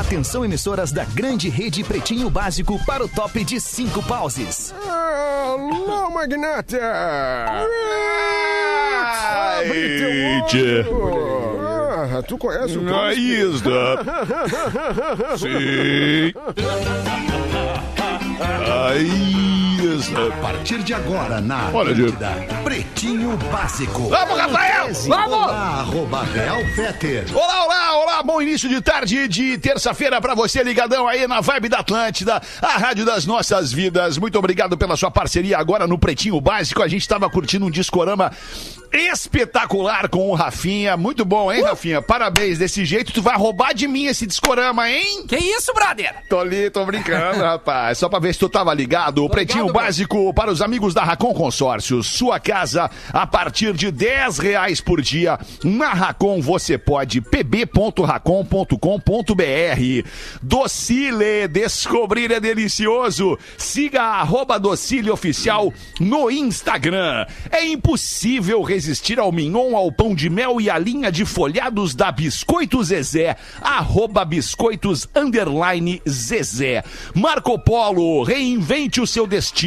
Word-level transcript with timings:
Atenção, 0.00 0.42
emissoras 0.44 0.90
da 0.92 1.04
grande 1.04 1.48
rede 1.50 1.84
Pretinho 1.84 2.30
Básico 2.30 2.78
para 2.86 3.04
o 3.04 3.08
top 3.08 3.44
de 3.44 3.60
cinco 3.60 4.02
pauses. 4.02 4.74
Alô, 4.88 6.08
magnata! 6.10 6.78
Abre 9.58 9.98
teu 9.98 10.08
Eita. 10.10 10.90
olho. 10.90 11.60
Ah, 12.18 12.22
tu 12.26 12.38
conhece 12.38 12.78
o 12.78 12.82
Na 12.82 12.92
Thomas? 12.92 13.16
isla. 13.18 14.04
Sim. 15.36 16.32
A 18.40 18.94
A 19.90 20.40
partir 20.40 20.84
de 20.84 20.94
agora, 20.94 21.40
na 21.40 21.68
Olha, 21.72 21.90
Atlântida, 21.90 22.30
Pretinho 22.62 23.36
Básico. 23.50 24.08
Vamos, 24.08 24.38
Rafael! 24.38 24.94
Vamos! 25.08 25.34
Olá, 25.34 25.80
arroba 25.80 26.22
Real 26.22 26.64
Feter. 26.76 27.24
Olá, 27.34 27.64
olá, 27.64 27.96
olá, 27.96 28.22
bom 28.22 28.40
início 28.40 28.68
de 28.68 28.80
tarde 28.80 29.26
de 29.26 29.58
terça-feira 29.58 30.20
pra 30.20 30.32
você 30.36 30.62
ligadão 30.62 31.08
aí 31.08 31.26
na 31.26 31.40
Vibe 31.40 31.68
da 31.68 31.80
Atlântida, 31.80 32.40
a 32.62 32.78
rádio 32.78 33.04
das 33.04 33.26
nossas 33.26 33.72
vidas. 33.72 34.16
Muito 34.16 34.38
obrigado 34.38 34.78
pela 34.78 34.96
sua 34.96 35.10
parceria 35.10 35.58
agora 35.58 35.88
no 35.88 35.98
Pretinho 35.98 36.40
Básico. 36.40 36.84
A 36.84 36.88
gente 36.88 37.08
tava 37.08 37.28
curtindo 37.28 37.66
um 37.66 37.70
discorama 37.70 38.30
espetacular 38.92 40.08
com 40.08 40.30
o 40.30 40.34
Rafinha. 40.34 40.96
Muito 40.96 41.24
bom, 41.24 41.52
hein, 41.52 41.62
Rafinha? 41.62 42.02
Parabéns. 42.02 42.58
Desse 42.58 42.84
jeito 42.84 43.12
tu 43.12 43.22
vai 43.22 43.36
roubar 43.36 43.72
de 43.72 43.86
mim 43.86 44.06
esse 44.06 44.26
discorama, 44.26 44.88
hein? 44.90 45.24
Que 45.26 45.36
isso, 45.36 45.72
brother? 45.72 46.14
Tô 46.28 46.38
ali, 46.40 46.70
tô 46.70 46.84
brincando, 46.84 47.40
rapaz. 47.42 47.98
Só 47.98 48.08
pra 48.08 48.18
ver 48.18 48.32
se 48.32 48.38
tu 48.40 48.48
tava 48.48 48.72
ligado. 48.74 49.24
O 49.24 49.30
Pretinho 49.30 49.72
Básico 49.80 50.34
para 50.34 50.52
os 50.52 50.60
amigos 50.60 50.92
da 50.92 51.02
Racon 51.02 51.32
Consórcios. 51.32 52.06
Sua 52.06 52.38
casa 52.38 52.90
a 53.10 53.26
partir 53.26 53.72
de 53.72 53.90
10 53.90 54.38
reais 54.38 54.78
por 54.78 55.00
dia. 55.00 55.38
Na 55.64 55.94
Racon 55.94 56.42
você 56.42 56.76
pode 56.76 57.22
pb.racon.com.br. 57.22 60.08
Docile, 60.42 61.48
descobrir 61.48 62.30
é 62.30 62.38
delicioso. 62.38 63.38
Siga 63.56 64.02
a 64.02 64.20
arroba 64.20 64.60
Docile 64.60 65.10
Oficial 65.10 65.72
no 65.98 66.30
Instagram. 66.30 67.24
É 67.50 67.64
impossível 67.64 68.62
resistir 68.62 69.18
ao 69.18 69.32
mignon, 69.32 69.74
ao 69.74 69.90
pão 69.90 70.14
de 70.14 70.28
mel 70.28 70.60
e 70.60 70.68
à 70.68 70.76
linha 70.76 71.10
de 71.10 71.24
folhados 71.24 71.94
da 71.94 72.12
Biscoito 72.12 72.84
Zezé. 72.84 73.34
Arroba 73.62 74.26
Biscoitos 74.26 75.08
Zezé. 76.06 76.84
Marco 77.14 77.58
Polo, 77.58 78.22
reinvente 78.24 79.00
o 79.00 79.06
seu 79.06 79.26
destino. 79.26 79.59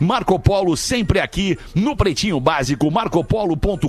Marco 0.00 0.38
Polo 0.38 0.76
sempre 0.76 1.20
aqui 1.20 1.58
no 1.74 1.94
Pretinho 1.94 2.40
Básico, 2.40 2.90
marcopolo.com.br 2.90 3.88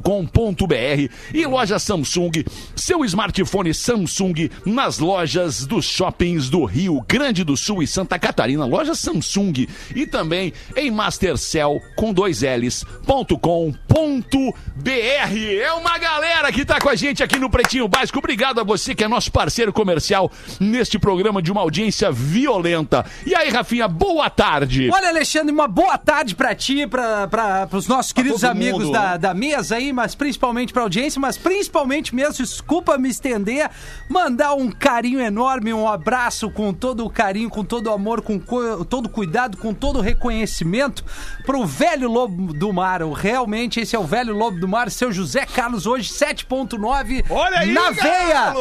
e 1.33 1.45
loja 1.45 1.79
Samsung, 1.79 2.43
seu 2.75 3.05
smartphone 3.05 3.73
Samsung 3.73 4.49
nas 4.65 4.99
lojas 4.99 5.65
dos 5.65 5.85
shoppings 5.85 6.49
do 6.49 6.65
Rio 6.65 7.03
Grande 7.07 7.43
do 7.43 7.55
Sul 7.55 7.81
e 7.81 7.87
Santa 7.87 8.19
Catarina, 8.19 8.65
loja 8.65 8.93
Samsung. 8.93 9.65
E 9.95 10.05
também 10.05 10.51
em 10.75 10.91
Mastercell 10.91 11.81
com 11.95 12.13
dois 12.13 12.41
L's, 12.41 12.83
ponto 13.05 13.37
com, 13.37 13.73
ponto 13.87 14.53
BR. 14.89 15.57
É 15.63 15.73
uma 15.73 15.97
galera 15.97 16.51
que 16.51 16.63
tá 16.63 16.79
com 16.79 16.87
a 16.87 16.93
gente 16.95 17.23
aqui 17.23 17.39
no 17.39 17.49
Pretinho 17.49 17.87
Básico. 17.87 18.19
Obrigado 18.19 18.61
a 18.61 18.63
você 18.63 18.93
que 18.93 19.03
é 19.03 19.07
nosso 19.07 19.31
parceiro 19.31 19.73
comercial 19.73 20.31
neste 20.59 20.99
programa 20.99 21.41
de 21.41 21.51
uma 21.51 21.61
audiência 21.61 22.11
violenta. 22.11 23.03
E 23.25 23.33
aí, 23.33 23.49
Rafinha, 23.49 23.87
boa 23.87 24.29
tarde. 24.29 24.91
Olha, 24.93 25.09
Alexandre, 25.09 25.51
uma 25.51 25.67
boa 25.67 25.97
tarde 25.97 26.35
pra 26.35 26.53
ti, 26.53 26.85
pra, 26.85 27.65
pros 27.67 27.87
nossos 27.87 28.11
queridos 28.11 28.43
amigos 28.43 28.83
mundo, 28.83 28.93
da, 28.93 29.11
né? 29.13 29.17
da 29.17 29.33
mesa 29.33 29.77
aí, 29.77 29.91
mas 29.91 30.13
principalmente 30.13 30.71
pra 30.71 30.83
audiência, 30.83 31.19
mas 31.19 31.35
principalmente 31.35 32.13
mesmo, 32.13 32.35
desculpa 32.45 32.95
me 32.95 33.09
estender, 33.09 33.67
mandar 34.07 34.53
um 34.53 34.69
carinho 34.69 35.19
enorme, 35.19 35.73
um 35.73 35.87
abraço 35.89 36.47
com 36.51 36.71
todo 36.71 37.03
o 37.03 37.09
carinho, 37.09 37.49
com 37.49 37.63
todo 37.63 37.87
o 37.87 37.91
amor, 37.91 38.21
com 38.21 38.39
co- 38.39 38.85
todo 38.85 39.07
o 39.07 39.09
cuidado, 39.09 39.57
com 39.57 39.73
todo 39.73 39.97
o 39.97 40.01
reconhecimento 40.01 41.03
pro 41.43 41.65
velho 41.65 42.07
lobo 42.07 42.53
do 42.53 42.71
mar. 42.71 43.01
Realmente, 43.01 43.79
esse 43.79 43.95
é 43.95 43.99
o 43.99 44.03
velho 44.03 44.31
lobo 44.35 44.59
do 44.59 44.67
mar, 44.67 44.74
seu 44.89 45.11
José 45.11 45.45
Carlos, 45.45 45.85
hoje 45.87 46.09
7.9 46.11 47.25
Olha 47.29 47.59
aí, 47.59 47.71
na 47.73 47.91
veia. 47.91 48.33
Galo! 48.33 48.59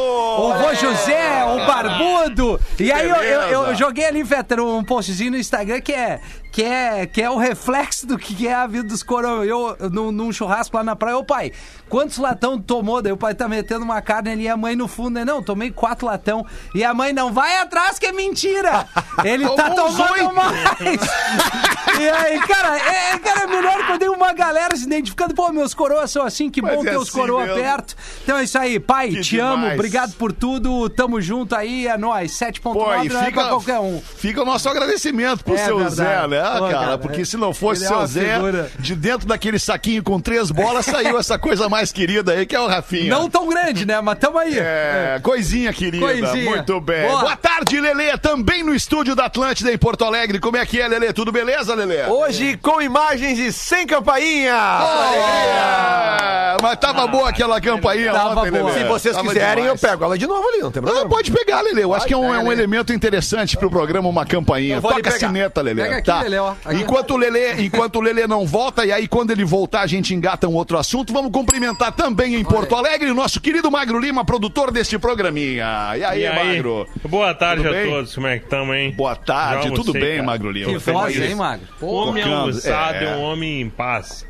O 0.51 0.55
vô 0.55 0.75
José, 0.75 1.45
o 1.45 1.67
barbudo. 1.67 2.61
E 2.79 2.91
aí 2.93 3.09
eu, 3.09 3.17
eu- 3.17 3.63
eu 3.69 3.75
joguei 3.75 4.05
ali, 4.07 4.25
Fetter, 4.25 4.61
um 4.61 4.83
postzinho 4.85 5.33
no 5.33 5.37
Instagram 5.39 5.81
que 5.81 5.93
é, 5.93 6.21
que 6.55 6.63
é, 6.63 7.05
que 7.05 7.21
é 7.21 7.29
o 7.29 7.37
reflexo 7.37 8.07
do 8.07 8.17
que 8.17 8.47
é 8.47 8.55
a 8.55 8.65
vida 8.65 8.85
dos 8.85 9.03
coroas. 9.03 9.49
Eu, 9.49 9.77
num, 9.91 10.13
num 10.13 10.33
churrasco 10.33 10.77
lá 10.77 10.85
na 10.85 10.95
praia, 10.95 11.19
ô 11.19 11.25
pai, 11.25 11.51
quantos 11.89 12.17
latão 12.17 12.61
tomou? 12.61 13.03
Daí 13.03 13.11
o 13.13 13.17
pai 13.17 13.35
tá 13.35 13.49
metendo 13.49 13.85
uma 13.85 14.01
carne 14.01 14.31
ali 14.31 14.43
e 14.45 14.49
a 14.49 14.57
mãe 14.57 14.77
no 14.77 14.87
fundo, 14.87 15.15
né? 15.15 15.25
Não, 15.25 15.43
tomei 15.43 15.73
quatro 15.73 16.07
latão. 16.07 16.47
E 16.73 16.85
a 16.85 16.95
mãe, 16.95 17.13
não, 17.13 17.33
vai 17.33 17.57
atrás 17.57 17.99
que 17.99 18.07
é 18.07 18.13
mentira. 18.13 18.87
Ele 19.25 19.49
tá 19.51 19.71
tomando 19.71 20.33
mais. 20.33 21.01
e 22.01 22.09
aí, 22.09 22.39
cara, 22.43 22.77
é, 22.79 23.19
cara, 23.19 23.41
é 23.43 23.47
melhor 23.49 23.87
quando 23.87 23.99
tem 23.99 24.09
uma 24.09 24.33
galera 24.33 24.77
se 24.77 24.85
identificando. 24.85 25.35
Pô, 25.35 25.51
meus 25.51 25.75
coroas 25.75 26.13
são 26.13 26.23
assim, 26.25 26.49
que 26.49 26.63
Mas 26.63 26.77
bom 26.77 26.83
é 26.83 26.91
ter 26.91 26.97
os 26.97 27.09
assim 27.09 27.19
coroas 27.19 27.51
perto. 27.53 27.97
Então 28.23 28.39
é 28.39 28.45
isso 28.45 28.57
aí, 28.57 28.79
pai, 28.79 29.11
Que 29.11 29.21
te 29.23 29.41
amo, 29.41 29.57
demais. 29.57 29.75
obrigado 29.75 30.13
por 30.15 30.33
tudo, 30.33 30.89
tamo 30.89 31.21
junto 31.21 31.57
aí, 31.57 31.89
é 31.89 31.99
nóis, 31.99 32.31
7.9 32.31 32.61
Pô, 32.61 32.85
não 32.85 33.03
e 33.03 33.07
é 33.07 33.11
pra 33.11 33.25
fica, 33.25 33.49
qualquer 33.49 33.81
um. 33.81 34.01
fica 34.01 34.43
o 34.43 34.45
nosso 34.45 34.69
agradecimento 34.69 35.43
pro 35.43 35.55
É 35.57 35.65
seu 35.65 35.79
verdade. 35.79 35.97
Zé, 35.97 36.29
né, 36.29 36.44
cara? 36.53 36.71
cara, 36.73 36.99
Porque 36.99 37.23
é- 37.23 37.25
se 37.25 37.37
não 37.37 37.53
fosse 37.55 37.85
é 37.85 37.89
seu 37.89 38.07
Zé, 38.07 38.35
figura. 38.35 38.71
de 38.79 38.95
dentro 38.95 39.27
daquele 39.27 39.59
saquinho 39.59 40.03
com 40.03 40.21
três 40.21 40.51
bolas, 40.51 40.87
saiu 40.87 41.19
essa 41.19 41.39
coisa 41.39 41.69
mais 41.69 41.93
querida 41.93 42.33
aí, 42.33 42.47
que 42.47 42.55
é 42.55 42.61
o 42.61 42.67
Rafinha. 42.67 43.11
Não 43.11 43.29
tão 43.29 43.49
grande, 43.49 43.87
né, 43.87 44.01
mas 44.01 44.19
tamo 44.19 44.39
aí. 44.39 44.59
É, 44.59 45.19
coisinha 45.23 45.73
querida. 45.73 46.05
Coisinha. 46.05 46.51
Muito 46.51 46.81
bem. 46.81 47.09
Boa. 47.09 47.21
Boa. 47.21 47.37
tarde, 47.37 47.81
Lelê. 47.81 48.17
Também 48.19 48.63
no 48.63 48.75
estúdio 48.75 49.15
da 49.15 49.27
Atlântida 49.27 49.73
em 49.73 49.79
Porto 49.79 50.05
Alegre. 50.05 50.39
Como 50.39 50.57
é 50.57 50.65
que 50.65 50.81
é, 50.81 50.89
Lelê? 50.89 51.13
Tudo 51.13 51.33
beleza, 51.33 51.75
Lelê? 51.75 52.05
Hoje 52.07 52.57
com 52.57 52.81
imagens 52.81 53.39
e 53.39 53.53
sem 53.53 53.87
campainha. 53.87 54.55
É, 54.55 56.57
mas 56.63 56.79
tava 56.79 57.07
boa 57.07 57.29
aquela 57.29 57.61
campainha 57.61 58.13
Tava 58.13 58.41
ontem, 58.41 58.51
boa. 58.51 58.65
Lelê. 58.71 58.83
Se 58.83 58.89
vocês 58.89 59.15
Tava 59.15 59.29
quiserem, 59.29 59.65
demais. 59.65 59.83
eu 59.83 59.89
pego 59.89 60.05
ela 60.05 60.19
de 60.19 60.27
novo 60.27 60.47
ali, 60.49 60.59
não 60.59 60.71
tem 60.71 60.81
Ah, 60.81 60.87
problema. 60.87 61.09
pode 61.09 61.31
pegar, 61.31 61.61
Lelê. 61.63 61.85
Eu 61.85 61.95
acho 61.95 62.07
que 62.07 62.15
é 62.15 62.17
um, 62.17 62.35
é 62.35 62.39
um 62.39 62.53
elemento 62.53 62.93
interessante 62.93 63.57
pro 63.57 63.71
programa, 63.71 64.09
uma 64.09 64.25
campainha. 64.27 64.81
Toca 64.81 65.09
a 65.09 65.13
sineta, 65.13 65.61
Lelê. 65.63 65.83
Pega 65.83 65.97
aqui, 65.97 66.07
tá. 66.07 66.23
Lelê, 66.23 66.34
ó. 66.39 66.55
Aqui. 66.65 66.77
Enquanto 66.83 67.13
o 67.13 67.17
Lelê, 67.17 67.63
enquanto 67.63 67.97
o 67.97 68.01
Lelê 68.01 68.27
não 68.27 68.47
volta, 68.47 68.85
e 68.85 68.93
aí 68.93 69.07
quando 69.09 69.31
ele 69.31 69.45
voltar, 69.45 69.83
a 69.83 69.87
gente 69.87 70.15
engata 70.15 70.49
um 70.49 70.55
outro 70.55 70.79
assunto. 70.79 71.13
Vamos 71.13 71.31
cumprimentar 71.31 71.93
também 71.93 72.35
em 72.35 72.45
Porto 72.45 72.75
Alegre 72.75 73.11
o 73.11 73.15
nosso 73.15 73.41
querido 73.41 73.71
Magro 73.71 73.99
Lima, 73.99 74.25
produtor 74.25 74.71
deste 74.71 74.99
programinha. 74.99 75.93
E 75.97 76.05
aí, 76.05 76.23
E 76.23 76.27
aí? 76.27 76.55
Magro? 76.55 76.87
Boa 77.09 77.35
tarde 77.35 77.67
a 77.67 77.85
todos, 77.85 78.15
como 78.15 78.27
é 78.27 78.39
que 78.39 78.45
estamos, 78.45 78.75
hein? 78.77 78.93
Boa 78.93 79.17
tarde, 79.17 79.73
tudo 79.73 79.93
bem, 79.93 80.17
cara. 80.17 80.23
Magro 80.23 80.51
Lima? 80.51 80.73
Que 80.73 80.81
Feliz. 80.81 81.01
voz, 81.01 81.21
hein, 81.21 81.35
Magro? 81.35 81.67
Pô, 81.79 81.87
Homem 81.87 82.23
almoçado 82.25 82.97
é. 82.97 83.05
é 83.05 83.17
um 83.17 83.23
homem 83.23 83.61
em 83.61 83.71
paz. 83.71 84.27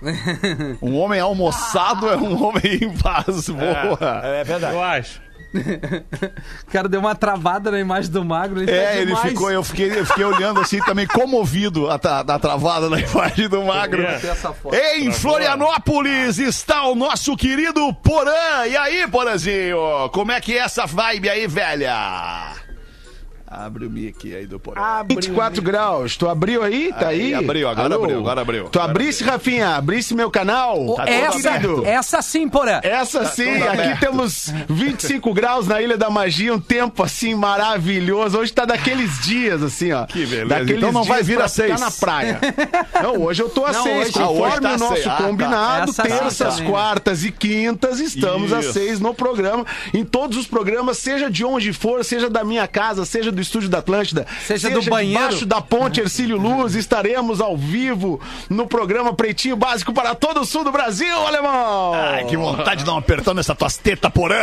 Um 0.83 0.97
homem 0.99 1.21
almoçado 1.21 2.09
é 2.09 2.17
um 2.17 2.43
homem 2.43 2.79
em 2.83 2.97
paz. 2.97 3.49
Boa. 3.49 4.21
É 4.25 4.45
verdade. 4.45 4.75
Eu 4.75 4.83
acho. 4.83 5.21
O 5.55 6.71
cara 6.73 6.89
deu 6.89 7.01
uma 7.01 7.15
travada 7.15 7.71
na 7.71 7.79
imagem 7.81 8.11
do 8.11 8.25
Magro. 8.25 8.61
Ele 8.61 8.67
tá 8.67 8.73
É, 8.73 8.97
ele 8.97 9.07
demais. 9.07 9.29
ficou, 9.29 9.51
eu 9.51 9.63
fiquei, 9.63 9.99
eu 9.99 10.05
fiquei 10.07 10.25
olhando 10.25 10.61
assim 10.61 10.81
também 10.81 11.07
comovido 11.07 11.91
a, 11.91 11.99
tra- 11.99 12.23
da 12.23 12.39
travada 12.39 12.89
na 12.91 12.99
imagem 13.01 13.49
do 13.49 13.63
Magro. 13.63 14.03
É. 14.73 14.99
Em 14.99 15.13
Florianópolis 15.13 16.39
está 16.39 16.85
o 16.85 16.95
nosso 16.95 17.37
querido 17.37 17.93
Porã. 17.95 18.67
E 18.69 18.77
aí, 18.77 19.07
Porãzinho? 19.09 19.79
Como 20.13 20.33
é 20.33 20.41
que 20.41 20.55
é 20.57 20.61
essa 20.63 20.87
vibe 20.87 21.29
aí, 21.29 21.47
velha? 21.47 22.53
Abre 23.57 23.87
o 23.87 23.91
mic 23.91 24.35
aí 24.35 24.47
do 24.47 24.59
Porã. 24.59 24.81
24 25.09 25.63
graus. 25.63 26.17
Tu 26.17 26.29
abriu 26.29 26.63
aí? 26.63 26.93
Tá 26.99 27.09
Aí, 27.09 27.27
aí? 27.27 27.35
abriu, 27.35 27.69
agora 27.69 27.95
Alô? 27.95 28.03
abriu, 28.05 28.19
agora 28.19 28.41
abriu. 28.41 28.65
Tu 28.69 28.81
abrisse, 28.81 29.23
Rafinha? 29.23 29.77
Abrisse 29.77 30.15
meu 30.15 30.31
canal? 30.31 30.95
Tá 30.97 31.09
essa, 31.09 31.51
essa 31.87 32.23
sim, 32.23 32.49
Porã. 32.49 32.81
Essa 32.83 33.25
sim, 33.27 33.53
tudo 33.53 33.65
aqui 33.69 33.81
aberto. 33.83 34.01
temos 34.01 34.53
25 34.69 35.33
graus 35.33 35.69
na 35.69 35.81
Ilha 35.81 35.97
da 35.97 36.11
Magia, 36.11 36.53
um 36.53 36.59
tempo 36.61 37.03
assim 37.03 37.35
maravilhoso. 37.35 38.39
Hoje 38.39 38.53
tá 38.53 38.65
daqueles 38.65 39.21
dias 39.21 39.63
assim, 39.63 39.93
ó. 39.93 40.05
Que 40.07 40.27
beleza. 40.27 40.47
Daqueles 40.47 40.77
Então 40.79 40.93
não 40.93 41.05
vai 41.05 41.23
vir 41.23 41.41
a 41.41 41.47
seis. 41.49 41.81
na 41.81 41.91
praia. 41.91 42.41
Não, 43.03 43.23
hoje 43.23 43.43
eu 43.43 43.49
tô 43.49 43.65
a 43.65 43.73
Não, 43.73 43.83
seis, 43.83 44.09
hoje- 44.09 44.19
Ah, 44.19 44.29
hoje 44.31 44.41
conforme 44.43 44.61
tá 44.69 44.75
o 44.75 44.79
nosso 44.79 44.95
seis. 44.95 45.07
Ah, 45.07 45.17
tá. 45.17 45.23
combinado. 45.25 45.93
Sim 45.93 46.03
terças, 46.03 46.61
quartas 46.61 47.25
e 47.25 47.31
quintas, 47.31 48.01
estamos 48.01 48.53
às 48.53 48.65
Isso. 48.65 48.75
seis 48.75 49.01
no 49.01 49.15
programa. 49.15 49.65
Em 49.93 50.05
todos 50.05 50.37
os 50.39 50.47
programas, 50.47 50.99
seja 50.99 51.31
de 51.31 51.45
onde 51.45 51.73
for, 51.73 52.05
seja 52.05 52.29
da 52.29 52.43
minha 52.45 52.67
casa, 52.67 53.05
seja 53.05 53.31
do 53.31 53.44
estúdio 53.45 53.69
da 53.69 53.79
Atlântida, 53.79 54.27
Seja 54.45 54.69
do 54.71 54.83
banheiro. 54.83 55.21
debaixo 55.23 55.47
da 55.47 55.61
ponte 55.61 56.01
Ercílio 56.01 56.37
Luz, 56.37 56.75
estaremos 56.75 57.41
ao 57.41 57.57
vivo 57.57 58.21
no 58.51 58.67
programa 58.67 59.15
Pretinho 59.15 59.57
Básico 59.57 59.93
para 59.93 60.15
todo 60.15 60.41
o 60.41 60.45
sul 60.45 60.65
do 60.65 60.73
Brasil, 60.73 61.17
alemão! 61.27 61.95
Ai, 61.95 62.25
que 62.25 62.37
vontade 62.37 62.81
de 62.81 62.85
dar 62.87 62.95
um 62.95 62.99
apertão 62.99 63.35
nessa 63.35 63.55
tuas 63.55 63.77
tetas, 63.77 64.11
Porã. 64.11 64.35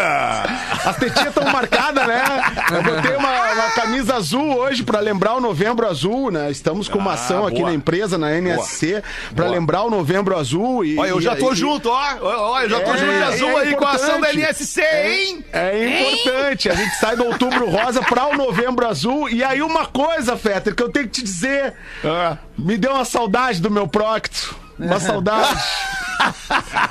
As 0.85 0.95
tetinhas 0.97 1.27
estão 1.29 1.51
marcadas, 1.51 2.07
né? 2.07 2.23
Eu 2.71 2.83
botei 2.83 3.15
uma, 3.15 3.51
uma 3.53 3.69
camisa 3.71 4.15
azul 4.15 4.55
hoje 4.57 4.83
pra 4.83 4.99
lembrar 4.99 5.33
o 5.35 5.41
Novembro 5.41 5.87
Azul, 5.87 6.31
né? 6.31 6.49
Estamos 6.51 6.87
com 6.87 6.97
uma 6.99 7.11
Ah, 7.11 7.15
ação 7.15 7.45
aqui 7.45 7.61
na 7.61 7.73
empresa, 7.73 8.17
na 8.17 8.31
NSC, 8.37 9.03
pra 9.35 9.45
Boa. 9.45 9.57
lembrar 9.57 9.83
o 9.83 9.89
Novembro 9.89 10.37
Azul. 10.37 10.85
E, 10.85 10.97
Olha, 10.97 11.09
eu 11.09 11.19
já 11.21 11.35
tô 11.35 11.51
e- 11.51 11.55
junto, 11.55 11.89
ó. 11.89 11.99
Olha, 12.21 12.63
eu 12.65 12.69
já 12.69 12.79
tô 12.79 12.91
É, 12.93 12.97
junto 12.97 13.11
de 13.11 13.23
azul 13.23 13.49
é 13.49 13.61
aí 13.63 13.75
com 13.75 13.85
a 13.85 13.91
ação 13.91 14.21
da 14.21 14.31
importante. 14.33 14.39
LSC, 14.41 14.81
hein? 14.81 15.45
É 15.51 16.01
importante. 16.01 16.69
A 16.69 16.75
gente 16.75 16.95
sai 16.95 17.15
do 17.15 17.25
outubro 17.25 17.69
rosa 17.69 18.01
pra 18.01 18.27
o 18.27 18.35
novembro 18.37 18.87
azul. 18.87 18.90
E 19.29 19.43
aí, 19.43 19.61
uma 19.61 19.85
coisa, 19.85 20.35
Fetter, 20.37 20.75
que 20.75 20.83
eu 20.83 20.89
tenho 20.89 21.05
que 21.05 21.21
te 21.21 21.23
dizer. 21.23 21.73
Ah. 22.03 22.37
Me 22.57 22.77
deu 22.77 22.93
uma 22.93 23.05
saudade 23.05 23.61
do 23.61 23.71
meu 23.71 23.87
Procto. 23.87 24.55
Uma 24.77 24.99
saudade. 25.01 25.61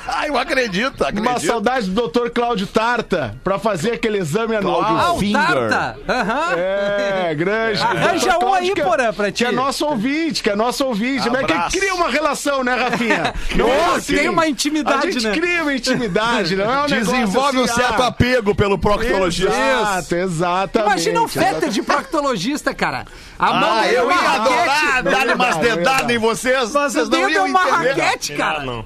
Ah, 0.07 0.27
eu 0.27 0.37
acredito, 0.37 1.01
uma 1.01 1.09
acredito. 1.09 1.45
saudade 1.47 1.89
do 1.89 2.07
Dr. 2.07 2.29
Cláudio 2.29 2.67
Tarta 2.67 3.35
pra 3.43 3.57
fazer 3.57 3.93
aquele 3.93 4.17
exame 4.17 4.55
anual. 4.55 4.79
Cláudio 4.79 4.97
Ah, 5.05 5.13
o 5.13 5.19
Finger. 5.19 5.69
Tarta! 5.69 5.99
Aham. 6.07 6.53
É, 6.57 7.35
grande. 7.35 7.81
Arranja 7.81 8.37
um 8.39 8.53
aí, 8.53 8.71
é- 8.71 8.83
Porã, 8.83 9.13
pra 9.13 9.31
Que 9.31 9.45
é 9.45 9.49
ti. 9.49 9.55
nosso 9.55 9.85
ouvinte, 9.85 10.43
que 10.43 10.49
é 10.49 10.55
nosso 10.55 10.85
ouvinte. 10.85 11.29
Mas 11.29 11.43
Abraço. 11.43 11.71
que 11.71 11.79
cria 11.79 11.93
uma 11.93 12.09
relação, 12.09 12.63
né, 12.63 12.75
Rafinha? 12.75 13.33
Não 13.55 13.67
é 13.67 13.77
Nossa, 13.77 13.97
assim. 13.97 14.15
tem 14.15 14.29
uma 14.29 14.43
A 14.43 14.47
intimidade, 14.49 15.11
gente 15.11 15.27
né? 15.27 15.33
cria 15.33 15.61
uma 15.63 15.73
intimidade, 15.73 16.55
não 16.55 16.71
é 16.73 16.81
um 16.83 16.85
Desenvolve 16.87 17.27
negócio 17.27 17.59
um 17.59 17.63
assim, 17.63 17.73
certo 17.75 18.01
ah, 18.03 18.07
apego 18.07 18.55
pelo 18.55 18.77
proctologista. 18.77 19.51
Exato, 19.53 20.15
exatamente. 20.15 20.89
Imagina 20.91 21.21
um 21.21 21.27
Fetter 21.27 21.69
de 21.69 21.81
proctologista, 21.81 22.73
cara. 22.73 23.05
A 23.37 23.53
mão 23.53 23.71
Ah, 23.71 23.81
dele 23.81 23.95
é 23.95 23.99
eu 23.99 24.03
uma 24.05 24.13
ia 24.13 24.29
adorar 24.31 24.67
raquete. 24.67 25.03
dar 25.03 25.35
umas 25.35 25.55
dedadas 25.57 26.09
em 26.15 26.17
vocês. 26.17 26.71
Mas 26.73 26.93
vocês 26.93 27.09
não 27.09 27.27
é 27.27 27.31
iam 27.31 27.45
uma 27.45 27.69
entender. 27.69 27.89
raquete, 27.93 28.33
Ah, 28.33 28.37
cara. 28.37 28.59
não. 28.63 28.85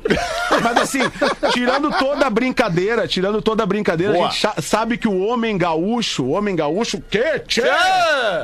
Mas 0.64 0.78
assim, 0.78 1.00
tirando 1.52 1.92
toda 1.98 2.26
a 2.28 2.30
brincadeira, 2.30 3.08
tirando 3.08 3.42
toda 3.42 3.64
a 3.64 3.66
brincadeira, 3.66 4.14
Boa. 4.14 4.28
a 4.28 4.32
gente 4.32 4.62
sabe 4.62 4.98
que 4.98 5.08
o 5.08 5.20
homem 5.26 5.58
gaúcho, 5.58 6.24
o 6.24 6.32
homem 6.32 6.56
gaúcho, 6.56 7.02
que? 7.10 7.40
Tchê! 7.48 7.64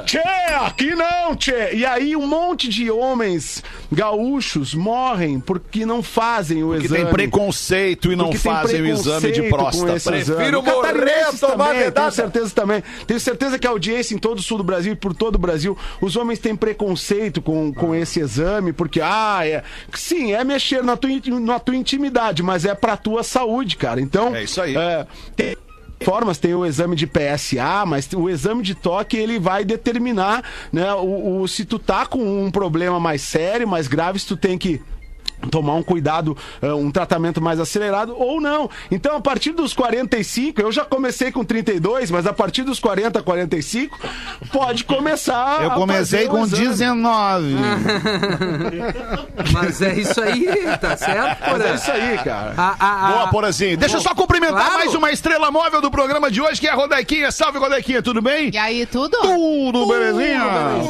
Tchê! 0.06 0.20
Aqui 0.66 0.96
não, 0.96 1.36
tchê! 1.36 1.74
E 1.74 1.86
aí 1.86 2.16
um 2.16 2.28
monte 2.28 2.70
de 2.70 2.90
homens 2.90 3.64
gaúchos 3.92 4.74
morrem 4.74 5.40
porque 5.40 5.86
não 5.86 6.02
fazem 6.04 6.64
o 6.64 6.72
Que 6.72 6.86
exame. 6.86 7.04
tem 7.04 7.14
preconceito 7.14 8.12
e 8.12 8.16
não 8.16 8.26
Porque 8.26 8.40
fazem 8.40 8.82
o 8.82 8.88
exame 8.88 9.32
de 9.32 9.44
próstata. 9.44 10.00
Prefiro 10.12 10.62
morrer, 10.64 11.38
tomar 11.40 11.68
também. 11.74 11.92
Tenho 11.92 12.12
certeza 12.12 12.52
também. 12.54 12.84
Tenho 13.08 13.20
certeza 13.20 13.60
que 13.60 13.68
a 13.68 13.70
audiência 13.70 14.16
em 14.16 14.18
todo 14.18 14.40
o 14.40 14.42
sul 14.42 14.58
do 14.58 14.64
Brasil 14.64 14.94
e 14.94 14.96
por 14.96 15.14
todo 15.14 15.36
o 15.36 15.40
Brasil, 15.40 15.78
os 16.00 16.16
homens 16.16 16.40
têm 16.40 16.56
preconceito 16.56 17.42
com, 17.42 17.74
com 17.74 17.94
esse 17.96 18.20
exame, 18.20 18.74
porque, 18.74 19.02
ah, 19.02 19.42
é. 19.46 19.64
Sim, 19.94 20.34
é 20.34 20.44
mexer 20.44 20.84
na 20.84 20.96
tua, 20.98 21.10
na 21.40 21.60
tua 21.60 21.76
intimidade, 21.82 22.42
mas 22.42 22.64
é 22.66 22.74
pra 22.74 22.96
tua 22.96 23.24
saúde, 23.24 23.76
cara. 23.76 24.00
Então. 24.00 24.34
É 24.36 24.44
isso 24.44 24.62
aí. 24.62 24.76
é, 24.78 25.06
tem 25.36 25.58
formas, 26.04 26.40
tem 26.40 26.56
o 26.56 26.66
exame 26.66 26.96
de 26.96 27.06
PSA, 27.06 27.86
mas 27.86 28.10
o 28.14 28.28
exame 28.30 28.64
de 28.64 28.74
toque 28.74 29.16
ele 29.18 29.38
vai 29.38 29.64
determinar, 29.64 30.44
né, 30.74 30.92
o, 30.96 31.42
o- 31.42 31.48
se 31.48 31.64
tu 31.64 31.78
tá 31.78 32.08
com 32.08 32.44
um 32.44 32.50
problema 32.50 33.00
mais 33.00 33.22
sério, 33.22 33.68
mais 33.68 33.88
grave, 33.88 34.18
se 34.18 34.26
tu 34.26 34.36
tem 34.36 34.58
que 34.58 34.82
tomar 35.50 35.74
um 35.76 35.84
cuidado, 35.84 36.36
eh, 36.62 36.74
um 36.74 36.92
tratamento 36.92 37.42
mais 37.42 37.60
acelerado 37.60 38.16
ou 38.18 38.40
não. 38.42 38.70
Então, 38.90 39.16
a 39.18 39.22
partir 39.22 39.52
dos 39.52 39.74
45, 39.74 40.62
eu 40.62 40.72
já 40.72 40.86
comecei 40.86 41.32
com 41.32 41.44
32, 41.44 42.12
mas 42.12 42.28
a 42.28 42.34
partir 42.34 42.64
dos 42.64 42.80
40, 42.80 43.22
45, 43.24 43.98
pode 44.52 44.84
começar 44.84 45.64
Eu 45.64 45.72
comecei 45.72 46.26
o 46.28 46.30
com 46.30 46.44
exame. 46.44 46.68
19. 46.68 47.56
Mas 49.54 49.82
é 49.82 49.94
isso 49.96 50.22
aí, 50.22 50.48
tá 50.80 50.96
certo, 50.98 51.38
Mas 51.42 51.52
Porã? 51.52 51.66
é 51.66 51.76
isso 51.76 51.92
aí, 51.92 52.18
cara. 52.20 52.54
A- 52.58 52.76
a- 52.80 53.08
a- 53.08 53.12
Boa, 53.12 53.28
Porazinho. 53.30 53.78
Deixa 53.78 53.98
eu 53.98 54.02
só 54.02 54.14
cumprimentar 54.14 54.58
Claro. 54.66 54.78
mais 54.80 54.94
uma 54.96 55.12
estrela 55.12 55.52
móvel 55.52 55.82
do 55.82 55.90
programa 55.92 56.30
de 56.30 56.42
hoje, 56.42 56.60
que 56.60 56.68
é 56.68 56.72
a 56.72 56.76
Rodequinha. 56.76 57.32
Salve, 57.32 57.58
Rodequinha, 57.58 58.02
tudo 58.02 58.22
bem? 58.22 58.50
E 58.54 58.58
aí, 58.58 58.86
tudo? 58.86 59.18
Tudo 59.18 59.88
belezinha? 59.88 60.42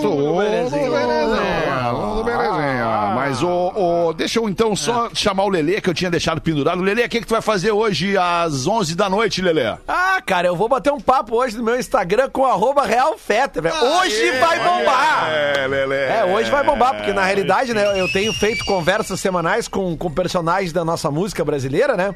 Tudo 0.01 0.37
belezinha. 0.37 0.89
belezinha. 0.89 1.89
Tudo 1.91 2.23
belezinha. 2.23 3.11
Mas, 3.15 3.43
ô, 3.43 4.07
ô, 4.07 4.13
deixa 4.13 4.39
eu 4.39 4.40
então 4.49 4.75
só 4.75 5.09
chamar 5.13 5.43
o 5.43 5.49
Lelê, 5.49 5.81
que 5.81 5.89
eu 5.89 5.93
tinha 5.93 6.09
deixado 6.09 6.41
pendurado. 6.41 6.81
Lelê, 6.81 7.05
o 7.05 7.09
que, 7.09 7.19
que 7.19 7.27
tu 7.27 7.31
vai 7.31 7.41
fazer 7.41 7.71
hoje 7.71 8.17
às 8.17 8.67
11 8.67 8.95
da 8.95 9.09
noite, 9.09 9.41
Lelê? 9.41 9.75
Ah, 9.87 10.21
cara, 10.25 10.47
eu 10.47 10.55
vou 10.55 10.69
bater 10.69 10.91
um 10.91 10.99
papo 10.99 11.35
hoje 11.35 11.57
no 11.57 11.63
meu 11.63 11.79
Instagram 11.79 12.29
com 12.29 12.45
arroba 12.45 12.85
Real 12.85 13.17
Fetter, 13.17 13.63
velho. 13.63 13.75
Hoje 13.75 14.31
vai 14.39 14.59
bombar! 14.59 15.29
É, 15.31 15.67
Lelê. 15.67 16.03
É, 16.05 16.25
hoje 16.25 16.49
vai 16.49 16.63
bombar, 16.63 16.95
porque 16.95 17.13
na 17.13 17.23
realidade, 17.23 17.73
né, 17.73 17.99
eu 17.99 18.11
tenho 18.11 18.33
feito 18.33 18.65
conversas 18.65 19.19
semanais 19.19 19.67
com, 19.67 19.95
com 19.97 20.11
personagens 20.11 20.73
da 20.73 20.83
nossa 20.85 21.09
música 21.11 21.43
brasileira, 21.43 21.95
né? 21.95 22.13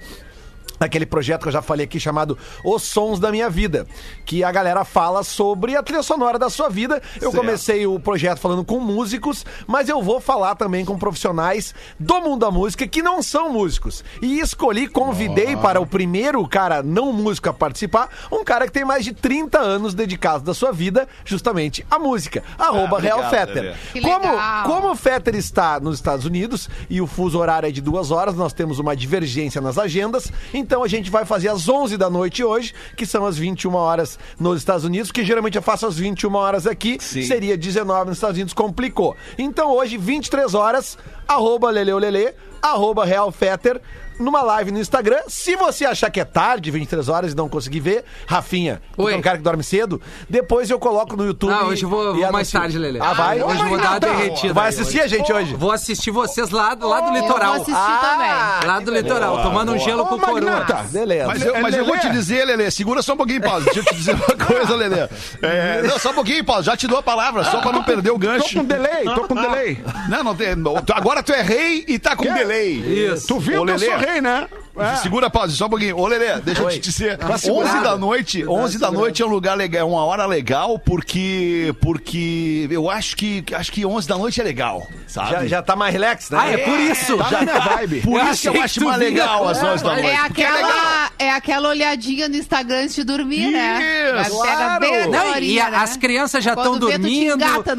Aquele 0.79 1.05
projeto 1.05 1.43
que 1.43 1.47
eu 1.47 1.51
já 1.53 1.61
falei 1.61 1.85
aqui 1.85 1.99
chamado 1.99 2.37
Os 2.63 2.83
Sons 2.83 3.19
da 3.19 3.31
Minha 3.31 3.49
Vida, 3.49 3.87
que 4.25 4.43
a 4.43 4.51
galera 4.51 4.83
fala 4.83 5.23
sobre 5.23 5.75
a 5.75 5.81
trilha 5.83 6.03
sonora 6.03 6.37
da 6.37 6.49
sua 6.49 6.69
vida. 6.69 7.01
Eu 7.15 7.31
Certo. 7.31 7.35
comecei 7.37 7.87
o 7.87 7.99
projeto 7.99 8.39
falando 8.39 8.63
com 8.63 8.79
músicos, 8.79 9.45
mas 9.67 9.87
eu 9.89 10.01
vou 10.01 10.19
falar 10.19 10.55
também 10.55 10.83
com 10.83 10.97
profissionais 10.97 11.73
do 11.99 12.21
mundo 12.21 12.41
da 12.41 12.51
música 12.51 12.87
que 12.87 13.01
não 13.01 13.21
são 13.23 13.49
músicos. 13.49 14.03
E 14.21 14.39
escolhi, 14.39 14.87
convidei 14.87 15.55
para 15.55 15.79
o 15.79 15.85
primeiro 15.87 16.45
cara 16.47 16.83
não 16.83 17.13
músico 17.13 17.49
a 17.49 17.53
participar, 17.53 18.09
um 18.31 18.43
cara 18.43 18.65
que 18.65 18.71
tem 18.73 18.83
mais 18.85 19.05
de 19.05 19.13
30 19.13 19.57
anos 19.59 19.93
dedicado 19.93 20.43
da 20.43 20.53
sua 20.53 20.71
vida 20.71 21.07
justamente 21.23 21.85
à 21.89 21.97
música. 21.97 22.43
Arroba 22.57 22.99
Real 22.99 23.19
obrigado, 23.19 23.47
Fetter. 23.47 23.75
Como, 24.01 24.27
como 24.65 24.91
o 24.91 24.95
Fetter 24.95 25.35
está 25.35 25.79
nos 25.79 25.95
Estados 25.95 26.25
Unidos 26.25 26.69
e 26.89 26.99
o 26.99 27.07
fuso 27.07 27.39
horário 27.39 27.67
é 27.67 27.71
de 27.71 27.81
duas 27.81 28.11
horas, 28.11 28.35
nós 28.35 28.51
temos 28.53 28.79
uma 28.79 28.95
divergência 28.95 29.61
nas 29.61 29.77
agendas. 29.77 30.31
Então 30.53 30.64
a 30.73 30.87
gente 30.87 31.09
vai 31.09 31.25
fazer 31.25 31.49
às 31.49 31.67
11 31.67 31.97
da 31.97 32.09
noite 32.09 32.43
hoje, 32.43 32.73
que 32.95 33.05
são 33.05 33.25
as 33.25 33.37
21 33.37 33.73
horas 33.75 34.17
nos 34.39 34.59
Estados 34.59 34.85
Unidos, 34.85 35.11
que 35.11 35.23
geralmente 35.23 35.55
eu 35.55 35.61
faço 35.61 35.85
às 35.85 35.97
21 35.97 36.33
horas 36.35 36.67
aqui, 36.67 36.97
Sim. 36.99 37.23
seria 37.23 37.57
19 37.57 38.09
nos 38.09 38.17
Estados 38.17 38.35
Unidos, 38.35 38.53
complicou. 38.53 39.15
Então 39.37 39.71
hoje, 39.71 39.97
23 39.97 40.53
horas, 40.53 40.97
arroba 41.27 41.69
Leleolele, 41.69 42.33
arroba 42.71 43.05
Real 43.05 43.31
Fetter, 43.31 43.81
numa 44.19 44.41
live 44.41 44.71
no 44.71 44.79
Instagram. 44.79 45.19
Se 45.27 45.57
você 45.57 45.83
achar 45.85 46.09
que 46.09 46.19
é 46.21 46.23
tarde, 46.25 46.71
23 46.71 47.09
horas, 47.09 47.33
e 47.33 47.35
não 47.35 47.49
conseguir 47.49 47.81
ver, 47.81 48.05
Rafinha, 48.25 48.81
Oi. 48.97 49.13
é 49.13 49.17
um 49.17 49.21
cara 49.21 49.37
que 49.37 49.43
dorme 49.43 49.61
cedo, 49.61 50.01
depois 50.29 50.69
eu 50.69 50.79
coloco 50.79 51.17
no 51.17 51.25
YouTube. 51.25 51.51
Ah, 51.51 51.65
hoje 51.65 51.83
eu 51.83 51.89
vou- 51.89 52.15
e 52.15 52.21
vou 52.21 52.31
mais 52.31 52.49
tarde, 52.49 52.77
Lelê. 52.77 52.99
Ah, 53.01 53.13
vai? 53.13 53.43
Hoje 53.43 53.59
eu 53.61 53.67
vou 53.67 53.77
dar 53.77 53.89
uma 53.91 53.99
derretida. 53.99 54.53
Tu 54.53 54.53
vai 54.53 54.69
assistir 54.69 55.01
a 55.01 55.07
gente 55.07 55.31
hoje? 55.33 55.53
Vou 55.55 55.69
assistir 55.71 56.11
vocês 56.11 56.49
lá, 56.49 56.77
lá 56.79 57.01
do 57.01 57.07
Eu 57.15 57.21
litoral. 57.21 57.53
vou 57.55 57.61
assistir 57.63 57.99
também. 58.01 58.67
Lá 58.67 58.79
do 58.79 58.91
litoral, 58.91 59.41
tomando 59.43 59.73
um 59.73 59.77
gelo 59.79 60.05
com 60.05 60.15
Ô, 60.15 60.19
coroa. 60.19 60.39
Magnata, 60.39 60.83
Beleza. 60.91 61.27
Mas, 61.27 61.45
eu, 61.45 61.61
mas 61.61 61.75
eu 61.75 61.85
vou 61.85 61.97
te 61.99 62.09
dizer, 62.09 62.45
Lelê, 62.45 62.71
segura 62.71 63.01
só 63.01 63.13
um 63.13 63.17
pouquinho, 63.17 63.41
Paulo. 63.41 63.65
Deixa 63.65 63.81
eu 63.81 63.83
te 63.83 63.95
dizer 63.95 64.15
uma 64.15 64.45
coisa, 64.45 64.75
Lelê. 64.75 65.09
É, 65.41 65.81
não, 65.83 65.99
só 65.99 66.11
um 66.11 66.15
pouquinho, 66.15 66.43
Paulo. 66.45 66.63
Já 66.63 66.77
te 66.77 66.87
dou 66.87 66.99
a 66.99 67.03
palavra, 67.03 67.43
só 67.43 67.59
pra 67.59 67.73
não 67.73 67.83
perder 67.83 68.11
o 68.11 68.13
Tô 68.13 68.19
gancho. 68.19 68.59
com 68.59 68.63
delay, 68.63 69.03
tô 69.13 69.27
com 69.27 69.35
delay. 69.35 69.83
Não, 70.07 70.23
não 70.23 70.33
tem. 70.35 70.55
Agora 70.93 71.21
tu 71.21 71.33
é 71.33 71.41
rei 71.41 71.83
e 71.85 71.99
tá 71.99 72.15
com 72.15 72.23
delay. 72.23 72.54
Isso. 72.63 73.27
Tu 73.27 73.39
viu 73.39 73.61
Ô, 73.61 73.65
que 73.65 73.71
eu 73.71 73.79
sou 73.79 73.97
rei, 73.97 74.21
né? 74.21 74.47
É. 74.77 74.95
Segura 74.97 75.27
a 75.27 75.29
pausa, 75.29 75.55
só 75.55 75.67
um 75.67 75.69
pouquinho. 75.69 75.97
Ô, 75.97 76.07
Lelê, 76.07 76.39
deixa 76.41 76.61
eu 76.61 76.65
Oi. 76.67 76.73
te 76.73 76.79
dizer. 76.79 77.17
Tá 77.17 77.27
11 77.35 77.39
segurado. 77.43 77.83
da 77.83 77.97
noite, 77.97 78.45
11 78.47 78.77
da 78.77 78.91
noite 78.91 79.21
é 79.21 79.25
um 79.25 79.29
lugar 79.29 79.55
legal, 79.55 79.81
é 79.81 79.91
uma 79.91 80.03
hora 80.05 80.25
legal, 80.25 80.77
porque 80.79 81.73
porque 81.81 82.67
eu 82.69 82.89
acho 82.89 83.15
que 83.15 83.43
acho 83.53 83.71
que 83.71 83.85
11 83.85 84.07
da 84.07 84.17
noite 84.17 84.41
é 84.41 84.43
legal, 84.43 84.85
sabe? 85.07 85.31
Já, 85.31 85.47
já 85.47 85.61
tá 85.63 85.75
mais 85.75 85.93
relax, 85.93 86.29
né? 86.29 86.37
Ah, 86.41 86.49
é 86.51 86.57
por 86.57 86.79
isso. 86.79 87.17
Tá 87.17 87.31
na 87.31 87.41
minha 87.41 87.59
vibe. 87.59 88.01
Por 88.01 88.19
Eu 88.19 88.31
isso 88.31 88.41
que 88.41 88.47
eu 88.57 88.61
acho 88.61 88.73
que 88.75 88.79
tu 88.81 88.85
mais 88.87 88.99
legal 88.99 89.47
às 89.47 89.63
11 89.63 89.83
da 89.83 89.89
noite. 89.93 90.05
É 90.05 90.09
legal. 90.11 90.25
aquela, 90.25 91.11
é 91.19 91.31
aquela 91.31 91.69
olhadinha 91.69 92.27
no 92.27 92.35
Instagram 92.35 92.83
antes 92.83 92.95
de 92.95 93.03
dormir, 93.03 93.51
né? 93.51 94.21
Isso, 94.25 94.37
Vai 94.37 94.49
pegar 94.51 94.79
bem 94.79 95.01
a 95.03 95.07
Não, 95.07 95.37
e 95.37 95.55
né? 95.55 95.61
as 95.73 95.97
crianças 95.97 96.43
já 96.43 96.51
estão 96.53 96.73
tu 96.73 96.79
dormindo. 96.79 97.37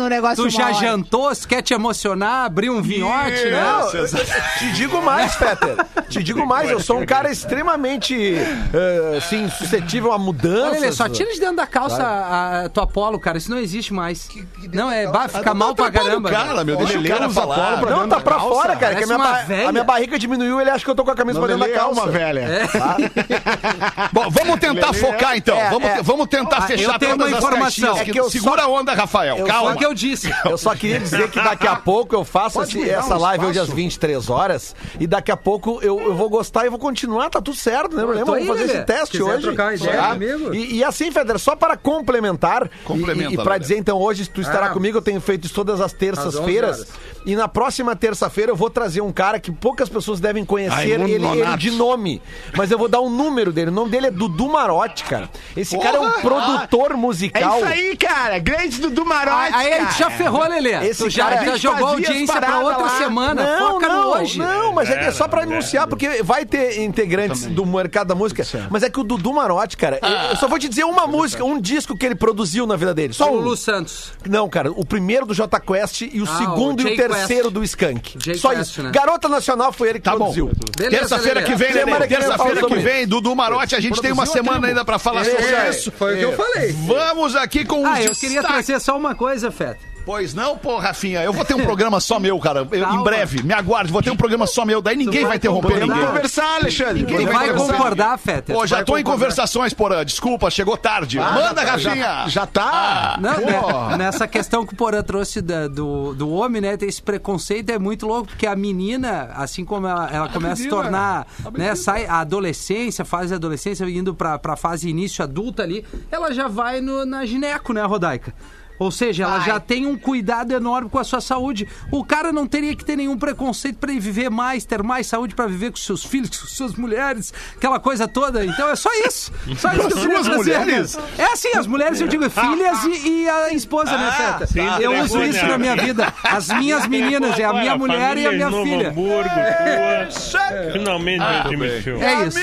negócio 0.08 0.44
tu 0.44 0.50
já 0.50 0.64
hora. 0.66 0.74
jantou, 0.74 1.34
se 1.34 1.46
quer 1.46 1.62
te 1.62 1.74
emocionar, 1.74 2.46
abrir 2.46 2.70
um 2.70 2.80
vinhote, 2.82 3.44
né? 3.44 3.62
Não, 3.62 3.90
eu- 3.92 4.06
te 4.08 4.72
digo 4.72 5.02
mais, 5.02 5.34
Peter. 5.36 5.76
Te 6.08 6.22
digo 6.22 6.46
mais, 6.46 6.70
eu 6.70 6.80
sou 6.86 6.98
um 7.00 7.06
cara 7.06 7.30
extremamente 7.30 8.34
eh, 8.36 9.16
assim, 9.18 9.48
suscetível 9.50 10.12
a 10.12 10.18
mudanças. 10.18 10.78
Olha, 10.82 10.92
só 10.92 11.08
tira 11.08 11.32
de 11.32 11.40
dentro 11.40 11.56
da 11.56 11.66
calça 11.66 12.02
a, 12.02 12.64
a 12.64 12.68
tua 12.68 12.86
polo, 12.86 13.18
cara. 13.18 13.38
Isso 13.38 13.50
não 13.50 13.58
existe 13.58 13.92
mais. 13.92 14.28
Não, 14.72 14.90
é, 14.90 15.06
vai 15.06 15.28
ficar 15.28 15.54
mal 15.54 15.74
pra 15.74 15.90
caramba. 15.90 16.30
Cara, 16.30 16.64
meu, 16.64 16.76
deixa 16.76 16.98
o 16.98 17.04
cara 17.04 17.28
falar. 17.30 17.56
polo 17.56 17.86
pra 17.86 17.96
Não, 17.96 18.08
tá 18.08 18.20
pra 18.20 18.36
calça. 18.36 18.48
fora, 18.48 18.76
cara. 18.76 18.94
Que 18.94 19.04
a 19.04 19.06
minha, 19.06 19.18
uma 19.18 19.26
ba- 19.32 19.42
velha. 19.42 19.68
a 19.68 19.72
minha 19.72 19.84
barriga 19.84 20.18
diminuiu, 20.18 20.60
ele 20.60 20.70
acha 20.70 20.84
que 20.84 20.90
eu 20.90 20.94
tô 20.94 21.04
com 21.04 21.10
a 21.10 21.14
camisa 21.14 21.38
Não, 21.40 21.46
pra 21.46 21.56
dentro 21.56 21.68
da 21.68 21.74
é 21.74 21.78
calça. 21.78 22.00
uma 22.02 22.10
velha. 22.10 22.46
Bom, 24.12 24.30
vamos 24.30 24.60
tentar 24.60 24.92
focar 24.92 25.36
então. 25.36 25.56
É, 25.56 25.70
vamos, 25.70 25.88
é. 25.88 26.02
vamos 26.02 26.26
tentar 26.28 26.58
Ah, 26.58 26.62
fechar 26.62 26.92
eu 26.94 26.98
tenho 26.98 27.16
todas 27.18 27.32
uma 27.32 27.48
as 27.48 27.58
caixinhas 27.58 27.96
É 27.98 28.04
que 28.04 28.18
eu 28.20 28.30
Segura 28.30 28.62
a 28.62 28.68
onda, 28.68 28.94
Rafael. 28.94 29.44
Calma. 29.44 29.66
Foi 29.66 29.74
o 29.74 29.78
que 29.78 29.86
eu 29.86 29.94
disse. 29.94 30.30
Eu 30.44 30.58
só 30.58 30.74
queria 30.74 30.98
dizer 31.00 31.30
que 31.30 31.40
daqui 31.40 31.66
a 31.66 31.76
pouco 31.76 32.14
eu 32.14 32.24
faço 32.24 32.60
essa 32.62 33.16
live 33.16 33.46
hoje 33.46 33.58
às 33.58 33.68
23 33.68 34.28
horas 34.30 34.74
e 35.00 35.06
daqui 35.06 35.30
a 35.30 35.36
pouco 35.36 35.78
eu, 35.82 36.00
eu 36.00 36.14
vou 36.14 36.28
gostar 36.28 36.66
e 36.66 36.68
vou 36.68 36.75
continuar, 36.78 37.30
tá 37.30 37.40
tudo 37.40 37.56
certo, 37.56 37.90
tô 37.96 38.06
Vamos 38.06 38.28
aí, 38.34 38.46
fazer 38.46 38.60
Lelê. 38.60 38.72
esse 38.74 38.84
teste 38.84 39.18
Quiser 39.18 39.24
hoje. 39.34 39.42
trocar 39.42 39.74
ideia 39.74 39.96
Tá? 39.96 40.12
comigo? 40.12 40.54
E, 40.54 40.76
e 40.76 40.84
assim, 40.84 41.10
Feder, 41.10 41.38
só 41.38 41.54
para 41.56 41.76
complementar, 41.76 42.70
Complementa, 42.84 43.30
e, 43.30 43.34
e, 43.34 43.36
para 43.42 43.58
dizer 43.58 43.76
então, 43.78 43.98
hoje 43.98 44.28
tu 44.28 44.40
estará 44.40 44.66
Ah. 44.66 44.70
comigo, 44.70 44.98
eu 44.98 45.02
tenho 45.02 45.20
feito 45.20 45.44
isso 45.46 45.54
todas 45.54 45.80
as 45.80 45.92
terças-feiras. 45.92 46.86
Às 47.26 47.30
11 47.30 47.32
E 47.32 47.36
na 47.36 47.48
próxima 47.48 47.96
terça-feira 47.96 48.52
eu 48.52 48.56
vou 48.56 48.70
trazer 48.70 49.00
um 49.00 49.12
cara 49.12 49.40
que 49.40 49.50
poucas 49.50 49.88
pessoas 49.88 50.20
devem 50.20 50.44
conhecer 50.44 50.74
Raimundo 50.74 51.08
ele, 51.10 51.26
ele 51.40 51.56
de 51.56 51.70
nome. 51.72 52.22
Mas 52.56 52.70
eu 52.70 52.78
vou 52.78 52.88
dar 52.88 53.00
um 53.00 53.10
número 53.10 53.52
dele. 53.52 53.70
O 53.70 53.74
nome 53.74 53.90
dele 53.90 54.06
é 54.06 54.10
Dudu 54.10 54.48
Marotti, 54.48 55.04
cara. 55.04 55.28
Esse 55.56 55.78
cara 55.78 55.96
é 55.96 56.00
um 56.00 56.10
produtor 56.20 56.92
É 56.92 56.94
musical. 56.94 57.56
isso 57.58 57.66
aí, 57.66 57.96
cara. 57.96 58.38
Grande 58.38 58.80
Dudu 58.80 59.04
Marotti, 59.04 59.52
Aí 59.54 59.72
a 59.74 59.80
gente 59.84 59.98
já 59.98 60.10
ferrou, 60.10 60.46
Lelê. 60.48 60.86
Esse 60.86 61.02
tu 61.04 61.10
já, 61.10 61.24
cara- 61.24 61.44
já 61.44 61.50
gente 61.52 61.62
jogou 61.62 61.86
audiência 61.88 62.40
pra 62.40 62.60
outra 62.60 62.82
lá. 62.84 62.98
semana. 62.98 63.42
Não, 63.58 63.72
Foca 63.72 63.88
não, 63.88 64.10
hoje. 64.12 64.38
não, 64.38 64.72
mas 64.72 64.88
é, 64.90 65.06
é 65.06 65.10
só 65.10 65.26
pra 65.28 65.42
anunciar, 65.42 65.86
porque 65.88 66.22
vai 66.22 66.44
ter 66.44 66.80
integrantes 66.82 67.46
do 67.46 67.64
mercado 67.66 68.08
da 68.08 68.14
música. 68.14 68.44
Mas 68.70 68.82
é 68.82 68.90
que 68.90 69.00
o 69.00 69.04
Dudu 69.04 69.32
Marotti, 69.32 69.76
cara, 69.76 69.98
eu- 70.02 70.30
eu 70.30 70.36
só 70.36 70.46
vou 70.48 70.58
te 70.58 70.68
dizer 70.68 70.84
uma 70.84 71.06
música, 71.06 71.44
um 71.44 71.60
disco 71.60 71.96
que 71.96 72.04
ele 72.06 72.14
produziu 72.14 72.66
na 72.66 72.76
vida 72.76 72.94
dele. 72.94 73.12
Só 73.12 73.30
O 73.30 73.34
um. 73.34 73.40
Lulu 73.40 73.56
Santos. 73.56 74.12
Não, 74.28 74.48
cara, 74.48 74.70
o 74.70 74.84
primeiro 74.84 75.26
do 75.26 75.34
Jota 75.34 75.58
Quest 75.60 76.02
e 76.02 76.20
o 76.20 76.24
Ah, 76.24 76.38
segundo 76.38 76.80
o 76.80 76.82
e 76.82 76.84
o 76.84 76.88
Jay 76.88 76.96
terceiro 77.18 77.42
Quest. 77.44 77.54
do 77.54 77.64
Skank. 77.64 78.38
Só 78.38 78.50
Quest, 78.50 78.70
isso. 78.70 78.82
né? 78.82 78.90
Garota 78.92 79.28
Nacional 79.28 79.72
foi 79.72 79.88
ele 79.90 79.98
que 79.98 80.04
Tá 80.04 80.12
bom. 80.12 80.18
produziu. 80.32 80.50
Terça-feira 80.76 81.42
que 81.42 81.54
vem, 81.54 81.72
Semana 81.72 81.92
Lelê. 81.98 82.06
que 82.08 82.14
vem 82.14 82.22
eu 82.24 82.28
Terça-feira 82.30 82.66
que 82.66 82.74
vem, 82.76 83.06
Dudu 83.06 83.34
Marotti, 83.34 83.74
a 83.74 83.80
gente 83.80 84.00
tem 84.00 84.12
uma 84.12 84.26
semana 84.26 84.68
ainda 84.68 84.84
pra 84.84 84.98
falar 84.98 85.24
sobre 85.24 85.70
isso. 85.70 85.90
Foi 85.92 86.14
o 86.14 86.18
que 86.18 86.24
eu 86.24 86.32
falei. 86.36 86.72
Vamos 86.72 87.34
aqui 87.36 87.64
com 87.64 87.82
os 87.82 87.88
Ah, 87.88 88.02
eu 88.02 88.14
queria 88.14 88.42
trazer 88.42 88.80
só 88.80 88.96
uma 88.96 89.14
coisa, 89.14 89.50
Feta. 89.50 89.95
Pois 90.06 90.32
não, 90.32 90.56
pô, 90.56 90.78
Rafinha. 90.78 91.20
Eu 91.24 91.32
vou 91.32 91.44
ter 91.44 91.54
um 91.54 91.64
programa 91.64 91.98
só 92.00 92.18
meu, 92.20 92.38
cara. 92.38 92.66
Eu- 92.70 92.88
em 92.94 93.02
breve. 93.02 93.42
Me 93.42 93.52
aguarde. 93.52 93.92
Vou 93.92 94.00
ter 94.00 94.10
um 94.10 94.16
programa 94.16 94.46
só 94.46 94.64
meu. 94.64 94.80
Daí 94.80 94.96
ninguém 94.96 95.22
vai 95.22 95.30
vai 95.30 95.36
interromper 95.36 95.74
ninguém. 95.80 95.88
Vamos 95.88 96.06
conversar, 96.06 96.56
Alexandre. 96.60 97.00
Ninguém 97.02 97.26
vai 97.26 97.34
vai 97.34 97.48
conversar. 97.48 97.72
concordar, 97.72 98.18
Feta? 98.18 98.52
Pô, 98.54 98.64
já 98.66 98.76
vai 98.76 98.84
tô 98.84 98.92
em 98.96 99.02
concordar. 99.02 99.12
conversações, 99.18 99.74
Porã. 99.74 100.04
Desculpa, 100.04 100.48
chegou 100.48 100.76
tarde. 100.76 101.18
Manda, 101.18 101.62
Rafinha. 101.62 101.94
Já, 101.96 102.28
já 102.28 102.46
tá. 102.46 103.18
Não, 103.20 103.34
Pô. 103.34 103.88
né, 103.88 103.96
nessa 103.98 104.28
questão 104.28 104.64
que 104.64 104.72
o 104.74 104.76
Porã 104.76 105.02
trouxe 105.02 105.42
da- 105.42 105.66
do, 105.66 106.14
do 106.14 106.30
homem, 106.30 106.62
né? 106.62 106.76
Tem 106.76 106.88
esse 106.88 107.02
preconceito, 107.02 107.70
é 107.70 107.78
muito 107.78 108.06
louco, 108.06 108.28
porque 108.28 108.46
a 108.46 108.54
menina, 108.54 109.30
assim 109.34 109.64
como 109.64 109.88
ela, 109.88 110.08
ela 110.12 110.28
começa 110.28 110.52
a 110.54 110.56
se 110.64 110.68
tornar, 110.68 111.26
né? 111.52 111.74
Sai 111.74 112.06
a 112.06 112.20
adolescência, 112.20 113.04
fase 113.04 113.30
da 113.30 113.36
adolescência, 113.36 113.84
indo 113.90 114.14
pra, 114.14 114.38
pra 114.38 114.54
fase 114.54 114.88
início 114.88 115.24
adulta 115.24 115.64
ali, 115.64 115.84
ela 116.12 116.32
já 116.32 116.46
vai 116.46 116.80
no- 116.80 117.04
na 117.04 117.26
gineco, 117.26 117.72
né, 117.72 117.82
Rodaica? 117.82 118.32
Ou 118.78 118.90
seja, 118.90 119.24
ela 119.24 119.38
Vai. 119.38 119.46
já 119.46 119.60
tem 119.60 119.86
um 119.86 119.96
cuidado 119.96 120.52
enorme 120.52 120.90
com 120.90 120.98
a 120.98 121.04
sua 121.04 121.20
saúde. 121.20 121.66
O 121.90 122.04
cara 122.04 122.32
não 122.32 122.46
teria 122.46 122.74
que 122.76 122.84
ter 122.84 122.96
nenhum 122.96 123.16
preconceito 123.18 123.76
pra 123.78 123.90
ele 123.90 124.00
viver 124.00 124.30
mais, 124.30 124.64
ter 124.64 124.82
mais 124.82 125.06
saúde 125.06 125.34
pra 125.34 125.46
viver 125.46 125.70
com 125.70 125.76
seus 125.76 126.04
filhos, 126.04 126.28
com 126.38 126.46
suas 126.46 126.74
mulheres, 126.74 127.32
aquela 127.56 127.78
coisa 127.80 128.06
toda. 128.06 128.44
Então 128.44 128.68
é 128.68 128.76
só 128.76 128.90
isso. 129.06 129.32
Só 129.56 129.72
isso 129.72 129.88
que 129.88 129.94
eu 129.94 130.00
queria 130.00 130.22
Suas 130.22 130.26
trazer, 130.26 130.58
mulheres? 130.58 130.96
né? 130.96 131.02
É 131.18 131.24
assim, 131.32 131.48
as 131.56 131.66
mulheres 131.66 132.00
eu 132.00 132.08
digo 132.08 132.28
filhas 132.28 132.84
e, 132.84 133.08
e 133.22 133.28
a 133.28 133.52
esposa, 133.52 133.96
né, 133.96 134.12
Feta? 134.12 134.46
sim, 134.46 134.60
eu 134.60 134.92
entregou, 134.92 135.04
uso 135.04 135.22
isso 135.24 135.42
né? 135.42 135.48
na 135.48 135.58
minha 135.58 135.76
vida. 135.76 136.12
As 136.22 136.48
minhas 136.48 136.86
meninas, 136.86 137.38
é 137.38 137.44
a 137.44 137.52
minha 137.52 137.76
mulher 137.76 138.16
e 138.18 138.26
a 138.26 138.32
minha 138.32 138.50
filha. 138.50 138.90
Hamburgo, 138.90 139.28
tua. 139.30 140.72
Finalmente 140.72 141.18
me 141.18 141.24
admitiu. 141.24 142.02
É 142.02 142.26
isso. 142.26 142.38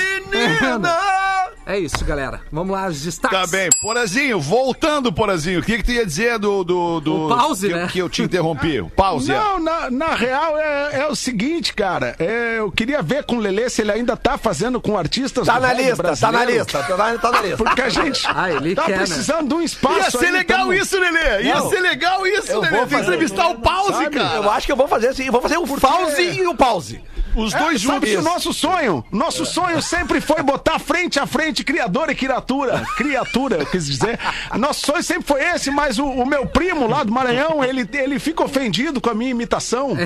É 1.66 1.78
isso, 1.78 2.04
galera. 2.04 2.42
Vamos 2.52 2.72
lá, 2.76 2.86
os 2.88 3.00
destaques. 3.00 3.38
Tá 3.38 3.46
bem. 3.46 3.70
Porazinho, 3.80 4.38
voltando, 4.38 5.10
Porazinho. 5.10 5.60
O 5.60 5.62
que, 5.62 5.78
que 5.78 5.82
tu 5.82 5.92
ia 5.92 6.04
dizer 6.04 6.38
do. 6.38 6.62
do, 6.62 7.00
do 7.00 7.24
O 7.24 7.28
pause, 7.28 7.68
que, 7.68 7.74
né? 7.74 7.88
que 7.90 7.98
eu 8.00 8.08
te 8.10 8.22
interrompi. 8.22 8.80
O 8.82 8.90
pause. 8.90 9.32
é. 9.32 9.34
Não, 9.34 9.58
na, 9.58 9.90
na 9.90 10.14
real 10.14 10.58
é, 10.58 11.00
é 11.00 11.06
o 11.06 11.14
seguinte, 11.16 11.72
cara. 11.72 12.14
é, 12.18 12.58
eu 12.58 12.70
queria 12.70 13.00
ver 13.00 13.24
com 13.24 13.36
o 13.36 13.38
Lelê 13.38 13.70
se 13.70 13.80
ele 13.80 13.92
ainda 13.92 14.14
tá 14.14 14.36
fazendo 14.36 14.78
com 14.78 14.98
artistas 14.98 15.46
Tá 15.46 15.54
do 15.54 15.62
na 15.62 15.72
lista, 15.72 15.96
tá 15.96 16.02
na 16.02 16.12
brasileiro. 16.32 16.64
lista. 16.64 16.82
Tá 16.82 16.96
na, 16.96 17.18
tá 17.18 17.30
na 17.32 17.40
lista. 17.42 17.56
Porque 17.56 17.80
a 17.82 17.88
gente 17.88 18.26
Ah, 18.28 18.50
ele 18.50 18.74
tá 18.74 18.82
quer, 18.84 18.92
né? 18.92 18.98
precisando 18.98 19.48
de 19.48 19.54
um 19.54 19.62
espaço. 19.62 19.96
Ia 19.96 20.10
ser 20.10 20.26
aí, 20.26 20.32
legal 20.32 20.58
tamo- 20.58 20.72
isso, 20.74 20.98
Lelê. 21.00 21.42
Ia 21.44 21.54
Não. 21.54 21.70
ser 21.70 21.80
legal 21.80 22.26
isso, 22.26 22.50
Eu 22.52 22.60
Lelê. 22.60 22.76
vou 22.76 22.86
fazer. 22.88 23.02
entrevistar 23.04 23.48
o 23.48 23.54
pause, 23.60 23.92
Sabe? 24.04 24.10
cara. 24.16 24.34
Eu 24.36 24.50
acho 24.50 24.66
que 24.66 24.72
eu 24.72 24.76
vou 24.76 24.86
fazer 24.86 25.08
assim, 25.08 25.24
eu 25.24 25.32
vou 25.32 25.40
fazer 25.40 25.56
o 25.56 25.66
pause 25.80 26.22
e 26.22 26.46
o 26.46 26.54
pause. 26.54 27.00
Os 27.36 27.54
É, 27.54 27.58
dois 27.58 27.82
sabe 27.82 28.06
juntos. 28.06 28.10
que 28.10 28.16
o 28.16 28.22
nosso 28.22 28.52
sonho, 28.52 29.04
nosso 29.10 29.44
sonho 29.46 29.80
sempre 29.82 30.20
foi 30.20 30.42
botar 30.42 30.78
frente 30.78 31.18
a 31.18 31.26
frente 31.26 31.64
criador 31.64 32.10
e 32.10 32.14
criatura, 32.14 32.82
criatura, 32.96 33.56
eu 33.56 33.66
quis 33.66 33.86
dizer. 33.86 34.18
Nosso 34.56 34.86
sonho 34.86 35.02
sempre 35.02 35.24
foi 35.24 35.42
esse, 35.42 35.70
mas 35.70 35.98
o, 35.98 36.04
o 36.06 36.26
meu 36.26 36.46
primo 36.46 36.86
lá 36.86 37.02
do 37.04 37.12
Maranhão, 37.12 37.62
ele, 37.64 37.88
ele 37.92 38.18
fica 38.18 38.44
ofendido 38.44 39.00
com 39.00 39.10
a 39.10 39.14
minha 39.14 39.30
imitação. 39.30 39.96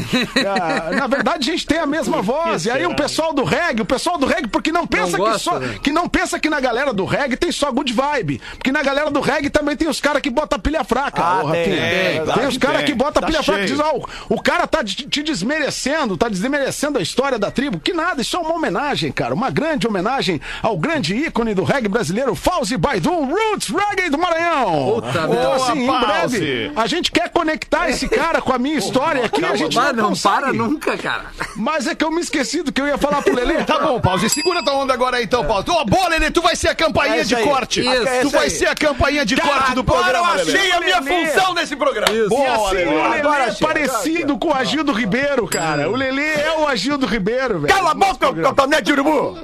Ah, 0.49 0.91
na 0.93 1.07
verdade, 1.07 1.49
a 1.49 1.53
gente 1.53 1.67
tem 1.67 1.79
a 1.79 1.87
mesma 1.87 2.23
voz. 2.23 2.65
E 2.65 2.71
aí 2.71 2.87
o 2.87 2.95
pessoal 2.95 3.33
do 3.33 3.45
reggae, 3.45 3.83
o 3.83 3.85
pessoal 3.85 4.17
do 4.19 4.27
reggae, 4.27 4.47
porque 4.49 4.71
não 4.73 4.87
pensa 4.87 5.13
que 5.13 5.19
gosta, 5.19 5.39
só, 5.39 5.59
né? 5.59 5.79
que 5.83 5.91
não 5.93 6.09
pensa 6.09 6.39
que 6.39 6.49
na 6.49 6.61
galera 6.61 6.93
do 6.93 7.05
reggae 7.05 7.37
tem 7.37 7.53
só 7.53 7.71
good 7.73 7.93
vibe, 7.93 8.41
porque 8.57 8.73
na 8.73 8.83
galera 8.83 9.11
do 9.11 9.21
reggae 9.21 9.51
também 9.51 9.77
tem 9.77 9.89
os 9.89 10.01
caras 10.01 10.23
que 10.23 10.31
botam 10.31 10.59
pilha 10.59 10.85
fraca. 10.85 11.23
Ah, 11.23 11.45
ô, 11.45 11.51
tem, 11.51 11.65
tem, 11.65 12.35
tem 12.35 12.47
os 12.47 12.55
que 12.55 12.61
caras 12.61 12.83
que 12.85 12.95
botam 12.95 13.21
Tá 13.21 13.27
pilha 13.27 13.43
fraca 13.43 13.65
e 13.65 13.69
cheio. 13.69 13.79
diz, 13.79 13.87
ó, 13.87 13.97
o, 13.97 14.35
o 14.37 14.41
cara 14.41 14.67
tá 14.67 14.83
te 14.85 15.07
te 15.09 15.23
desmerecendo, 15.23 16.17
tá 16.17 16.29
desmerecendo 16.29 16.99
a 16.99 17.03
história 17.03 17.18
da 17.39 17.51
tribo. 17.51 17.81
Que 17.81 17.93
nada, 17.93 18.23
isso 18.23 18.37
é 18.37 18.39
uma 18.39 18.55
homenagem, 18.55 19.11
cara. 19.11 19.35
Uma 19.35 19.51
grande 19.51 19.87
homenagem 19.89 20.41
ao 20.63 20.77
grande 20.79 21.15
ícone 21.17 21.53
do 21.55 21.65
reggae 21.65 21.89
brasileiro, 21.89 22.35
Fauzi 22.35 22.77
Baidum, 22.77 23.27
Roots 23.35 23.69
Reggae 23.69 24.09
do 24.09 24.17
Maranhão. 24.19 24.95
Puta 24.95 25.09
então, 25.29 25.53
assim, 25.55 25.83
em 25.89 26.01
breve, 26.01 26.73
a 26.77 26.87
gente 26.87 27.11
quer 27.11 27.29
conectar 27.31 27.89
esse 27.91 28.09
cara 28.09 28.41
com 28.41 28.53
a 28.53 28.59
minha 28.59 28.77
história 28.79 29.25
aqui. 29.25 29.45
A 29.45 29.57
gente 29.57 29.77
não, 29.77 29.93
não 29.93 30.09
consegue. 30.11 30.37
para 30.41 30.53
nunca, 30.53 30.97
cara. 30.97 31.25
Mas 31.57 31.87
é 31.89 31.95
que 31.95 32.05
eu 32.05 32.11
me 32.11 32.21
esqueci 32.21 32.63
do 32.63 32.73
que 32.73 32.81
eu 32.81 32.87
ia 32.87 32.97
falar 32.99 33.21
pro 33.23 33.35
Lelê. 33.35 33.59
Tá 33.69 33.81
bom, 33.81 34.01
pause. 34.01 34.31
Segura 34.31 34.63
tua 34.63 34.75
onda 34.75 34.95
agora 34.95 35.17
aí, 35.19 35.25
então, 35.25 35.45
pause. 35.45 35.69
Ô, 35.71 35.85
boa, 35.85 36.09
Lelê, 36.09 36.31
tu 36.31 36.41
vai 36.41 36.55
ser 36.57 36.69
a 36.69 36.75
campainha 36.75 37.17
É 37.17 37.21
isso 37.21 37.29
de 37.29 37.35
aí. 37.37 37.45
corte. 37.45 37.81
Isso. 37.81 37.91
É 37.91 38.21
Tu 38.21 38.27
isso 38.29 38.31
vai 38.37 38.45
aí. 38.45 38.51
ser 38.51 38.67
a 38.69 38.75
campainha 38.75 39.27
de 39.27 39.37
corte 39.37 39.75
do 39.75 39.81
Agora 39.81 40.03
programa, 40.03 40.29
eu 40.37 40.41
achei 40.43 40.53
Lelê. 40.53 40.73
a 40.73 40.81
minha 40.81 41.01
Lelê. 41.01 41.27
função 41.31 41.55
nesse 41.55 41.77
programa. 41.77 42.13
E 42.15 42.29
Boa, 42.29 42.67
assim, 42.69 42.77
Lelê. 42.77 42.87
o 42.87 43.03
Lelê 43.03 43.19
Agora 43.21 43.45
é 43.45 43.53
parecido 43.53 44.39
com 44.39 44.49
o 44.49 44.55
Agildo 44.55 44.93
Ribeiro, 44.93 45.47
cara. 45.49 45.91
O 45.91 45.97
Lelê 45.97 46.23
é 46.35 46.55
o 46.59 46.67
Agildo 46.69 47.07
Ribeiro, 47.09 47.61
velho. 47.61 47.75
Cala 47.75 47.91
a 47.91 47.95
boca, 47.95 48.33
cotonete 48.35 48.85
de 48.85 48.93
urubu! 48.93 49.39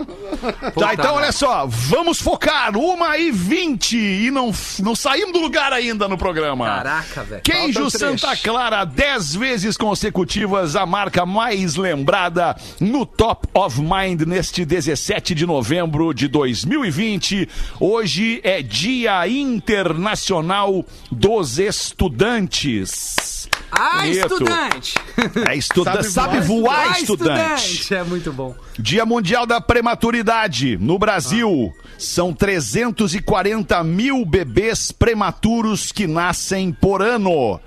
Tá, 0.78 0.94
então 0.94 1.14
olha 1.14 1.33
só, 1.33 1.66
vamos 1.66 2.21
focar. 2.21 2.76
Uma 2.76 3.16
e 3.18 3.30
vinte 3.30 3.97
e 3.97 4.30
não, 4.30 4.52
não 4.80 4.94
saímos 4.94 5.33
do 5.33 5.40
lugar 5.40 5.73
ainda 5.73 6.06
no 6.09 6.18
programa. 6.18 6.66
Caraca, 6.66 7.23
velho. 7.23 7.42
Queijo. 7.42 7.90
Santa 7.90 8.37
Clara, 8.37 8.85
10 8.85 9.35
vezes 9.37 9.76
consecutivas, 9.76 10.76
a 10.76 10.85
marca 10.85 11.25
mais 11.25 11.76
lembrada 11.76 12.56
no 12.80 13.06
Top 13.06 13.49
of 13.54 13.80
Mind 13.80 14.23
neste 14.23 14.64
17 14.64 15.35
de 15.35 15.47
novembro 15.47 16.12
de 16.12 16.28
2020. 16.28 17.49
Hoje 17.80 18.40
é 18.42 18.62
Dia 18.62 19.26
Internacional 19.28 20.85
dos 21.11 21.59
Estudantes. 21.59 23.34
Ah, 23.76 24.02
Bonito. 24.02 24.19
estudante! 24.26 24.95
É 25.50 25.57
estudante, 25.57 26.04
sabe, 26.11 26.37
Sabe 26.37 26.40
voar, 26.47 26.93
Ah, 26.95 27.00
estudante. 27.00 27.95
É 27.95 28.02
muito 28.04 28.33
bom. 28.33 28.54
Dia 28.78 29.04
Mundial 29.04 29.47
da 29.47 29.61
Prematuridade. 29.61 30.76
No 30.81 30.99
Brasil, 30.99 31.73
são 31.99 32.33
340 32.33 33.83
mil 33.85 34.25
bebês 34.25 34.93
prematuros 34.93 35.90
que 35.93 36.07
nascem 36.07 36.73
por 36.73 37.02
ano. 37.02 37.61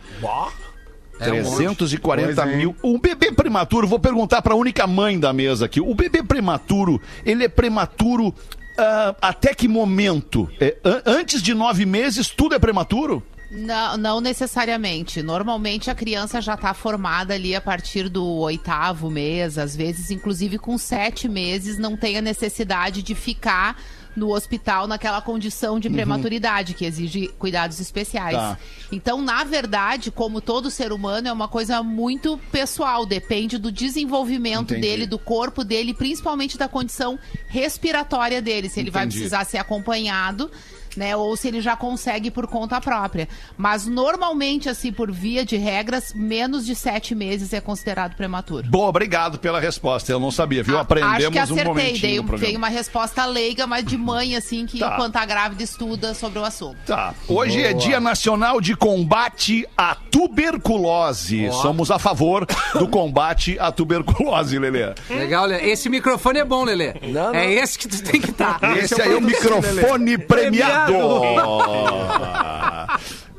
É 1.20 1.32
um 1.32 1.44
340 1.44 2.36
Pois 2.36 2.38
é. 2.54 2.56
mil. 2.58 2.76
Um 2.84 3.00
bebê 3.00 3.32
prematuro, 3.32 3.88
vou 3.88 4.00
perguntar 4.00 4.42
para 4.42 4.54
a 4.54 4.58
única 4.58 4.86
mãe 4.86 5.20
da 5.20 5.34
mesa 5.34 5.66
aqui. 5.66 5.82
O 5.82 5.94
bebê 5.96 6.22
prematuro, 6.22 7.02
ele 7.26 7.44
é 7.44 7.48
prematuro 7.50 8.34
ah, 8.78 9.16
até 9.22 9.54
que 9.56 9.68
momento? 9.68 10.48
É, 10.60 10.78
an- 10.86 11.02
antes 11.06 11.42
de 11.42 11.54
nove 11.56 11.86
meses, 11.86 12.28
tudo 12.30 12.54
é 12.54 12.60
prematuro? 12.60 13.24
Não, 13.50 13.98
não 13.98 14.22
necessariamente. 14.22 15.22
Normalmente 15.22 15.90
a 15.90 15.96
criança 15.96 16.42
já 16.42 16.56
está 16.56 16.74
formada 16.74 17.34
ali 17.34 17.56
a 17.56 17.62
partir 17.62 18.10
do 18.10 18.26
oitavo 18.26 19.10
mês, 19.10 19.58
às 19.58 19.76
vezes, 19.76 20.12
inclusive 20.12 20.58
com 20.58 20.78
sete 20.78 21.30
meses, 21.30 21.78
não 21.78 21.96
tem 21.96 22.18
a 22.18 22.22
necessidade 22.22 23.02
de 23.02 23.16
ficar 23.16 23.82
no 24.18 24.34
hospital 24.34 24.88
naquela 24.88 25.22
condição 25.22 25.80
de 25.80 25.90
prematuridade 25.90 26.74
que 26.74 26.84
exige 26.86 27.28
cuidados 27.38 27.80
especiais. 27.80 28.36
Tá. 28.36 28.58
Então, 28.92 29.22
na 29.22 29.44
verdade, 29.44 30.10
como 30.10 30.42
todo 30.42 30.72
ser 30.72 30.92
humano, 30.92 31.28
é 31.28 31.32
uma 31.32 31.48
coisa 31.48 31.84
muito 31.84 32.38
pessoal, 32.52 33.06
depende 33.06 33.60
do 33.60 33.72
desenvolvimento 33.72 34.74
Entendi. 34.74 34.82
dele, 34.82 35.06
do 35.06 35.20
corpo 35.20 35.64
dele, 35.64 35.94
principalmente 35.94 36.58
da 36.58 36.68
condição 36.68 37.20
respiratória 37.48 38.42
dele, 38.42 38.70
se 38.70 38.80
ele 38.80 38.90
vai 38.90 39.04
Entendi. 39.04 39.20
precisar 39.20 39.46
ser 39.46 39.60
acompanhado 39.60 40.50
né? 40.98 41.16
Ou 41.16 41.36
se 41.38 41.48
ele 41.48 41.62
já 41.62 41.76
consegue 41.76 42.30
por 42.32 42.48
conta 42.48 42.82
própria. 42.82 43.30
Mas 43.58 43.86
normalmente, 43.86 44.68
assim, 44.68 44.92
por 44.92 45.12
via 45.12 45.46
de 45.46 45.56
regras, 45.56 46.14
menos 46.14 46.66
de 46.66 46.76
sete 46.76 47.14
meses 47.16 47.54
é 47.54 47.62
considerado 47.62 48.16
prematuro. 48.16 48.68
Bom, 48.70 48.88
obrigado 48.88 49.40
pela 49.40 49.60
resposta. 49.60 50.12
Eu 50.12 50.20
não 50.20 50.32
sabia, 50.32 50.64
viu? 50.64 50.78
Aprendemos 50.78 51.16
Acho 51.18 51.32
que 51.32 51.38
um 51.38 51.42
acertei, 51.44 51.64
momentinho 51.66 52.24
dei, 52.24 52.40
dei 52.40 52.56
uma 52.58 52.70
resposta 52.70 53.26
leiga, 53.26 53.66
mas 53.68 53.86
de 53.86 53.98
mãe, 53.98 54.36
assim, 54.36 54.66
que 54.66 54.80
Tá. 54.80 54.94
enquanto 54.94 55.16
a 55.18 55.26
grávida 55.26 55.64
estuda 55.64 56.14
sobre 56.14 56.40
o 56.40 56.44
assunto. 56.46 56.78
Tá. 56.86 57.14
Hoje 57.28 57.62
é 57.62 57.74
Dia 57.74 58.00
Nacional 58.00 58.60
de 58.60 58.76
Combate 58.76 59.68
à 59.78 59.96
Tuberculose. 59.96 61.50
Somos 61.62 61.92
a 61.92 62.00
favor 62.00 62.46
do 62.74 62.88
combate 62.88 63.58
à 63.60 63.72
tuberculose, 63.72 64.58
Lelê. 64.58 64.94
Legal, 65.10 65.46
Lelê. 65.46 65.70
Esse 65.70 65.90
microfone 65.90 66.40
é 66.40 66.46
bom, 66.46 66.64
Lelê. 66.64 66.94
Não, 67.04 67.32
não. 67.32 67.36
É 67.36 67.52
esse 67.54 67.78
que 67.78 67.88
tu 67.88 68.02
tem 68.04 68.20
que 68.20 68.32
estar. 68.32 68.60
Esse 68.78 69.02
aí 69.02 69.14
é 69.14 69.16
o 69.18 69.22
microfone 69.22 70.18
premiado. 70.18 70.87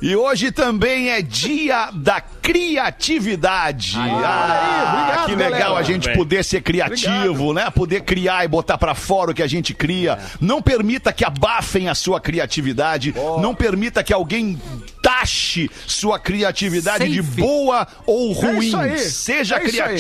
E 0.01 0.15
hoje 0.15 0.53
também 0.53 1.11
é 1.11 1.21
dia 1.21 1.91
da 1.93 2.21
criatividade. 2.21 3.97
ah, 3.99 4.93
obrigado, 4.93 5.27
que 5.27 5.35
legal 5.35 5.59
galera. 5.59 5.79
a 5.81 5.83
gente 5.83 6.07
Bem. 6.07 6.17
poder 6.17 6.45
ser 6.45 6.63
criativo, 6.63 7.53
né? 7.53 7.69
Poder 7.71 8.03
criar 8.03 8.45
e 8.45 8.49
botar 8.49 8.79
pra 8.79 8.95
fora 8.95 9.33
o 9.33 9.35
que 9.35 9.43
a 9.43 9.47
gente 9.49 9.75
cria. 9.75 10.17
Não 10.41 10.63
permita 10.63 11.13
que 11.13 11.25
abafem 11.25 11.89
a 11.89 11.97
sua 11.97 12.21
criatividade. 12.21 13.13
Não 13.41 13.55
permita 13.57 14.05
que 14.05 14.13
alguém 14.13 14.61
taxe 15.03 15.69
sua 15.87 16.19
criatividade 16.19 17.09
de 17.09 17.23
Safe. 17.23 17.41
boa 17.41 17.87
ou 18.07 18.33
ruim. 18.33 18.69
isso 18.69 18.77
aí. 18.77 18.99
Seja 19.01 19.57
É 19.57 19.65
isso 19.65 19.83
aí. 19.83 19.99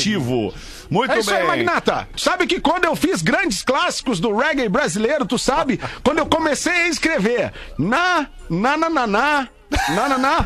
Muito 0.91 1.13
É 1.13 1.19
isso 1.19 1.31
bem. 1.31 1.41
aí, 1.41 1.47
Magnata. 1.47 2.09
Sabe 2.17 2.47
que 2.47 2.61
quando 2.61 2.85
eu 2.85 2.97
fiz 2.97 3.21
grandes 3.23 3.63
clássicos 3.63 4.21
do 4.21 4.35
reggae 4.37 4.69
brasileiro, 4.69 5.27
tu 5.27 5.39
sabe? 5.39 5.79
Quando 6.03 6.19
eu 6.19 6.27
comecei 6.27 6.73
a 6.73 6.89
escrever 6.89 7.53
na, 7.79 8.27
na, 8.49 8.77
na, 8.77 8.89
na, 8.91 9.07
na, 9.07 9.49
na, 9.91 10.09
na, 10.09 10.19
na, 10.19 10.45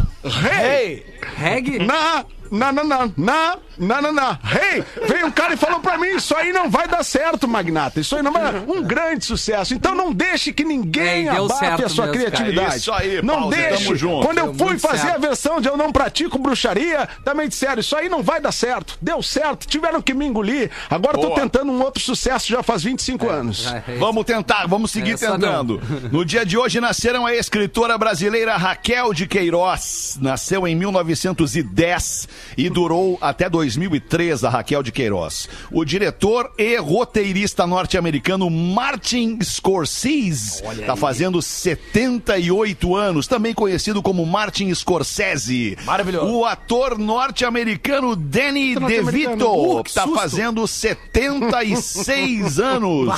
hey, 0.50 1.04
Reg? 1.36 1.78
na, 1.78 2.24
na, 2.52 2.70
na, 2.70 2.84
na, 2.84 3.10
na, 3.16 3.56
na, 3.78 4.02
na, 4.02 4.12
na, 4.12 4.38
hey, 4.60 4.84
veio 5.08 5.26
um 5.26 5.30
cara 5.30 5.54
e 5.54 5.56
falou 5.56 5.80
pra 5.80 5.96
mim, 5.98 6.08
isso 6.16 6.36
aí 6.36 6.52
não 6.52 6.70
vai 6.70 6.86
dar 6.86 7.02
certo, 7.02 7.48
Magnata, 7.48 7.98
isso 7.98 8.14
aí 8.14 8.22
não 8.22 8.32
vai 8.32 8.42
um 8.68 8.82
grande 8.82 9.24
sucesso, 9.24 9.72
então 9.74 9.94
não 9.94 10.12
deixe 10.12 10.52
que 10.52 10.62
ninguém 10.62 11.26
É, 11.28 11.30
abafe 11.30 11.58
certo 11.58 11.84
a 11.84 11.88
sua 11.88 12.06
mesmo, 12.06 12.20
cara. 12.20 12.30
criatividade. 12.36 12.76
Isso 12.76 12.92
aí, 12.92 13.22
não 13.22 13.34
Pause, 13.42 13.56
deixe. 13.56 13.84
tamo 13.84 13.96
junto. 13.96 14.26
Quando 14.26 14.38
eu 14.38 14.54
fui 14.54 14.78
fazer 14.78 14.98
certo. 14.98 15.14
a 15.16 15.18
versão 15.18 15.60
de 15.60 15.68
Eu 15.68 15.76
Não 15.76 15.90
Pratico 15.90 16.38
Bruxaria, 16.38 17.08
também 17.24 17.48
disseram, 17.48 17.80
isso 17.80 17.96
aí 17.96 18.08
não 18.08 18.22
vai 18.22 18.40
dar 18.40 18.52
certo. 18.52 18.98
Deu 19.00 19.22
certo, 19.22 19.66
tiveram 19.66 20.02
que 20.02 20.12
me 20.12 20.26
engolir. 20.26 20.70
Agora 20.90 21.16
eu 21.16 21.20
tô 21.22 21.28
Boa. 21.28 21.40
tentando 21.40 21.72
um 21.72 21.82
outro 21.82 22.02
sucesso 22.02 22.48
já 22.48 22.62
faz 22.62 22.82
25 22.82 23.28
anos. 23.30 23.66
É, 23.72 23.96
Vamos 23.98 24.24
tentar, 24.24 24.66
vamos 24.66 24.90
seguir 24.90 25.18
tentando. 25.18 25.80
No 26.12 26.24
dia 26.24 26.44
de 26.44 26.58
hoje 26.58 26.80
nasceram 26.80 27.24
a 27.26 27.34
escritora 27.34 27.96
brasileira 27.96 28.56
Raquel 28.56 29.14
de 29.14 29.26
Queiroz. 29.26 30.18
Nasceu 30.20 30.66
em 30.68 30.74
1910 30.76 32.28
e 32.56 32.68
durou 32.70 33.18
até 33.20 33.48
2003 33.48 34.44
a 34.44 34.48
Raquel 34.50 34.82
de 34.82 34.92
Queiroz. 34.92 35.48
O 35.70 35.84
diretor 35.84 36.52
e 36.58 36.76
roteirista 36.76 37.66
norte-americano 37.66 38.48
Martin 38.50 39.38
Scorsese 39.42 40.62
está 40.80 40.96
fazendo 40.96 41.40
78 41.42 42.94
anos, 42.96 43.26
também 43.26 43.54
conhecido 43.54 44.02
como 44.02 44.24
Martin 44.26 44.72
Scorsese. 44.74 45.76
Maravilhoso. 45.84 46.26
O 46.32 46.44
ator 46.44 46.98
norte-americano 46.98 48.14
Danny 48.16 48.74
Norte-americano. 48.74 49.36
DeVito, 49.36 49.52
Uh, 49.52 49.82
que 49.84 49.90
está 49.90 50.02
susto. 50.04 50.18
fazendo 50.18 50.66
76 50.66 52.58
anos. 52.60 53.08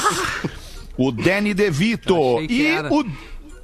O 0.97 1.11
Danny 1.11 1.55
DeVito. 1.55 2.41
E 2.49 2.67
era. 2.67 2.93
o, 2.93 3.05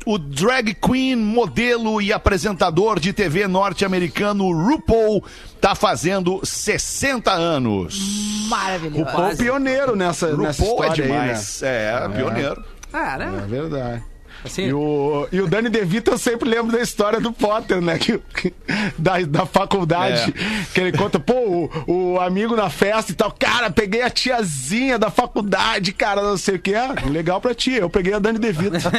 o 0.07 0.19
drag 0.19 0.75
queen, 0.75 1.16
modelo 1.16 2.00
e 2.00 2.12
apresentador 2.12 2.99
de 2.99 3.12
TV 3.12 3.47
norte-americano 3.47 4.50
RuPaul 4.50 5.25
tá 5.61 5.75
fazendo 5.75 6.40
60 6.42 7.30
anos. 7.30 8.47
Maravilhoso. 8.49 9.04
Pô, 9.04 9.37
pioneiro 9.37 9.95
nessa, 9.95 10.37
nessa 10.37 10.62
RuPaul 10.62 10.85
é 10.85 10.87
história 10.88 11.04
aí, 11.04 11.11
né? 11.11 11.21
demais. 11.21 11.62
É, 11.62 12.09
pioneiro. 12.09 12.64
Ah, 12.92 13.19
né? 13.19 13.42
É 13.45 13.47
verdade. 13.47 14.04
Assim, 14.44 14.62
E 14.68 14.73
o, 14.73 15.28
e 15.30 15.40
o 15.40 15.47
Danny 15.47 15.68
DeVito, 15.68 16.11
eu 16.11 16.18
sempre 16.18 16.49
lembro 16.49 16.73
da 16.76 16.80
história 16.82 17.20
do 17.20 17.32
Potter, 17.32 17.80
né? 17.80 17.99
Que, 17.99 18.18
que- 18.35 18.52
da, 18.99 19.20
da 19.20 19.44
faculdade. 19.47 20.32
Que 20.73 20.80
ele 20.80 20.92
conta, 20.97 21.18
pô, 21.20 21.68
o, 21.87 22.14
o 22.14 22.20
amigo 22.20 22.56
na 22.56 22.70
festa 22.70 23.12
e 23.12 23.14
tal. 23.14 23.30
Cara, 23.32 23.70
peguei 23.70 24.02
a 24.02 24.11
tiazinha 24.11 24.99
da 24.99 25.11
faculdade, 25.11 25.92
cara, 25.92 26.23
não 26.23 26.37
sei 26.37 26.56
o 26.56 26.59
que. 26.59 26.75
Ah, 26.75 26.94
legal 27.06 27.40
pra 27.40 27.54
ti. 27.54 27.73
Eu 27.75 27.90
peguei 27.90 28.14
a 28.14 28.18
Danny 28.18 28.38
DeVito. 28.38 28.76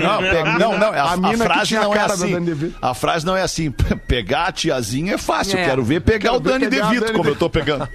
Não, 0.00 0.20
não, 0.58 0.78
não, 0.78 0.88
a, 0.92 1.02
a 1.02 1.12
a 1.30 1.36
frase 1.36 1.66
tinha 1.68 1.80
a 1.80 1.84
não 1.84 1.94
é 1.94 2.00
assim. 2.00 2.72
A 2.80 2.94
frase 2.94 3.26
não 3.26 3.36
é 3.36 3.42
assim. 3.42 3.70
Pegar 4.06 4.46
a 4.46 4.52
tiazinha 4.52 5.14
é 5.14 5.18
fácil. 5.18 5.58
É. 5.58 5.64
Quero 5.64 5.82
ver 5.82 6.00
pegar 6.00 6.30
Quero 6.30 6.36
o 6.36 6.40
ver 6.40 6.50
Dani 6.52 6.66
DeVito, 6.68 7.00
Dani 7.06 7.16
como 7.16 7.28
eu 7.28 7.36
tô 7.36 7.48
pegando. 7.50 7.88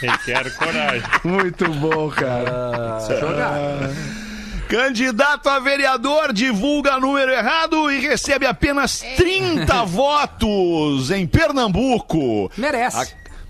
Requer 0.00 0.50
coragem. 0.56 1.02
Muito 1.24 1.68
bom, 1.72 2.10
cara. 2.10 2.98
Candidato 4.74 5.48
a 5.48 5.60
vereador 5.60 6.32
divulga 6.32 6.98
número 6.98 7.30
errado 7.30 7.88
e 7.92 8.00
recebe 8.00 8.44
apenas 8.44 8.98
30 9.16 9.84
votos 9.86 11.12
em 11.12 11.28
Pernambuco. 11.28 12.50
merece. 12.56 12.96
A, 12.96 13.06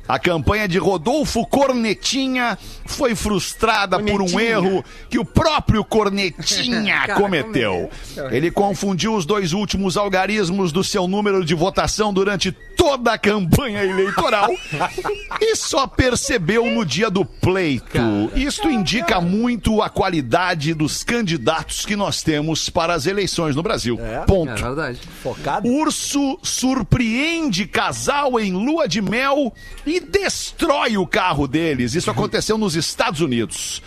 a 0.06 0.18
campanha 0.18 0.68
de 0.68 0.78
Rodolfo 0.78 1.46
Cornetinha 1.46 2.58
foi 2.87 3.14
frustrada 3.14 3.99
por 3.99 4.20
um 4.20 4.38
erro 4.38 4.84
que 5.08 5.18
o 5.18 5.25
próprio 5.25 5.84
Cornetinha 5.84 7.00
Cara, 7.06 7.14
cometeu. 7.14 7.90
Ele 8.30 8.50
confundiu 8.50 9.14
os 9.14 9.25
dois 9.25 9.52
últimos 9.52 9.96
algarismos 9.96 10.73
do 10.73 10.84
seu 10.84 11.08
número 11.08 11.44
de 11.44 11.54
votação 11.54 12.12
durante 12.12 12.52
toda 12.76 13.14
a 13.14 13.18
campanha 13.18 13.83
eleitoral 13.83 14.50
e 15.40 15.57
só 15.57 15.87
percebeu 15.87 16.70
no 16.70 16.85
dia 16.85 17.11
do 17.11 17.24
pleito. 17.24 17.98
Isto 18.35 18.68
indica 18.68 19.20
muito 19.20 19.81
a 19.81 19.88
qualidade 19.88 20.74
dos 20.74 21.02
candidatos 21.02 21.87
que 21.87 21.96
nós 21.96 22.22
temos 22.22 22.68
para 22.68 22.92
as 22.94 23.07
eleições 23.07 23.57
no 23.57 23.62
Brasil. 23.62 23.98
É 24.00 24.20
Ponto. 24.26 24.55
verdade. 24.55 25.00
Focado. 25.22 25.66
Urso 25.68 26.38
surpreende 26.42 27.66
casal 27.66 28.38
em 28.38 28.52
lua 28.52 28.87
de 28.87 29.00
mel 29.00 29.52
e 29.87 29.93
destrói 30.00 30.96
o 30.96 31.07
carro 31.07 31.46
deles. 31.46 31.94
Isso 31.94 32.11
aconteceu 32.11 32.59
nos 32.59 32.74
Estados 32.74 33.20
Unidos. 33.20 33.83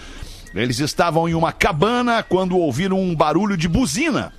Eles 0.54 0.80
estavam 0.80 1.28
em 1.28 1.34
uma 1.34 1.52
cabana 1.52 2.24
quando 2.24 2.58
ouviram 2.58 3.00
um 3.00 3.15
barulho 3.15 3.58
de 3.58 3.67
buzina. 3.67 4.34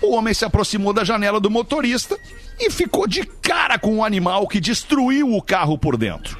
O 0.00 0.14
homem 0.14 0.34
se 0.34 0.44
aproximou 0.44 0.92
da 0.92 1.04
janela 1.04 1.38
do 1.38 1.50
motorista 1.50 2.18
e 2.58 2.70
ficou 2.70 3.06
de 3.06 3.24
cara 3.24 3.78
com 3.78 3.98
o 3.98 4.04
animal 4.04 4.48
que 4.48 4.60
destruiu 4.60 5.34
o 5.34 5.40
carro 5.40 5.78
por 5.78 5.96
dentro. 5.96 6.38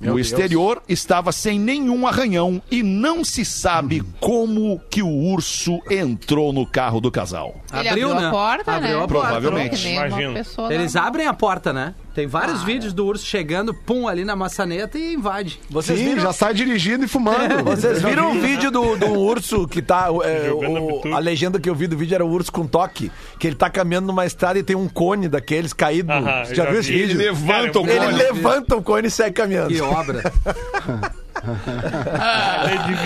o 0.00 0.18
exterior 0.18 0.82
estava 0.88 1.32
sem 1.32 1.58
nenhum 1.58 2.06
arranhão 2.06 2.60
e 2.70 2.82
não 2.82 3.24
se 3.24 3.44
sabe 3.44 4.02
como 4.20 4.80
que 4.90 5.02
o 5.02 5.08
urso 5.08 5.80
entrou 5.90 6.52
no 6.52 6.66
carro 6.66 7.00
do 7.00 7.10
casal. 7.10 7.61
Ele 7.72 7.88
Abriu, 7.88 8.10
abriu, 8.10 8.20
né? 8.20 8.26
a 8.28 8.30
porta, 8.30 8.72
Abriu 8.72 8.88
né? 8.98 9.04
a 9.04 9.08
porta. 9.08 9.28
Provavelmente. 9.28 9.88
Imagino. 9.88 10.34
Eles 10.70 10.94
abrem 10.96 11.26
a 11.26 11.32
porta, 11.32 11.72
né? 11.72 11.94
Tem 12.14 12.26
vários 12.26 12.62
vídeos 12.62 12.92
do 12.92 13.06
urso 13.06 13.24
chegando, 13.24 13.72
pum, 13.72 14.06
ali 14.06 14.22
na 14.24 14.36
maçaneta 14.36 14.98
e 14.98 15.14
invade. 15.14 15.58
Vocês 15.70 15.98
Sim, 15.98 16.04
viram, 16.10 16.20
já 16.22 16.32
sai 16.34 16.52
dirigindo 16.52 17.06
e 17.06 17.08
fumando. 17.08 17.64
vocês 17.64 18.02
viram 18.02 18.32
um 18.32 18.40
vídeo 18.40 18.70
do, 18.70 18.96
do 18.98 19.06
urso 19.18 19.66
que 19.66 19.80
tá. 19.80 20.08
é, 20.24 20.50
o- 20.52 21.14
a 21.14 21.18
legenda 21.18 21.58
que 21.58 21.70
eu 21.70 21.74
vi 21.74 21.86
do 21.86 21.96
vídeo 21.96 22.14
era 22.14 22.24
o 22.26 22.28
urso 22.30 22.52
com 22.52 22.66
toque. 22.66 23.10
Que 23.38 23.46
ele 23.46 23.56
tá 23.56 23.70
caminhando 23.70 24.06
numa 24.08 24.26
estrada 24.26 24.58
e 24.58 24.62
tem 24.62 24.76
um 24.76 24.88
cone 24.88 25.26
daqueles 25.28 25.72
caído. 25.72 26.12
Você 26.44 26.54
já 26.54 26.64
eu 26.64 26.72
viu 26.72 26.74
já 26.74 26.80
esse 26.80 26.92
vi. 26.92 26.98
vídeo? 27.06 27.20
Ele 27.22 27.24
levanta 27.30 27.80
o 27.80 27.82
Cara, 27.86 27.94
Ele 27.94 28.04
cone. 28.04 28.18
levanta 28.18 28.76
o 28.76 28.82
cone 28.82 29.08
e 29.08 29.10
segue 29.10 29.32
caminhando. 29.32 29.68
Que 29.72 29.80
obra. 29.80 30.22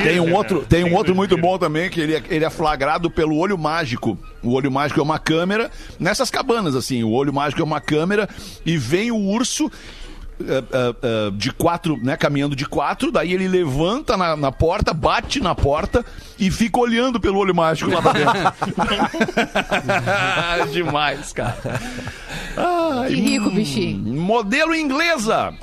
Tem 0.02 0.20
um 0.20 0.34
outro, 0.34 0.64
tem 0.68 0.84
um 0.84 0.94
outro 0.94 1.14
muito 1.14 1.36
bom. 1.36 1.58
também, 1.58 1.88
que 1.88 2.00
ele 2.00 2.14
é, 2.16 2.22
ele 2.28 2.44
é 2.44 2.50
flagrado 2.50 3.10
pelo 3.10 3.36
olho 3.38 3.56
mágico. 3.56 4.18
O 4.42 4.52
olho 4.52 4.70
mágico 4.70 5.00
é 5.00 5.02
uma 5.02 5.18
câmera, 5.18 5.70
nessas 5.98 6.30
cabanas, 6.30 6.74
assim, 6.74 7.02
o 7.02 7.10
olho 7.10 7.32
mágico 7.32 7.60
é 7.60 7.64
uma 7.64 7.80
câmera 7.80 8.28
e 8.64 8.76
vem 8.76 9.10
o 9.10 9.16
urso. 9.18 9.70
eh, 10.38 10.62
eh, 10.70 10.94
eh, 11.02 11.30
de 11.32 11.50
quatro, 11.50 11.96
né? 12.02 12.14
Caminhando 12.14 12.54
de 12.54 12.66
quatro, 12.66 13.10
daí 13.10 13.32
ele 13.32 13.48
levanta 13.48 14.18
na, 14.18 14.36
na 14.36 14.52
porta, 14.52 14.92
bate 14.92 15.40
na 15.40 15.54
porta 15.54 16.04
e 16.38 16.50
fica 16.50 16.78
olhando 16.78 17.18
pelo 17.18 17.38
olho 17.38 17.54
mágico 17.54 17.90
lá 17.90 18.02
pra 18.02 18.12
dentro. 18.12 18.34
Demais, 20.72 21.32
cara. 21.32 21.56
Ai, 22.54 23.08
Que 23.08 23.14
rico, 23.14 23.48
hum, 23.48 23.54
bichinho. 23.54 24.14
Modelo 24.20 24.74
inglesa 24.74 25.54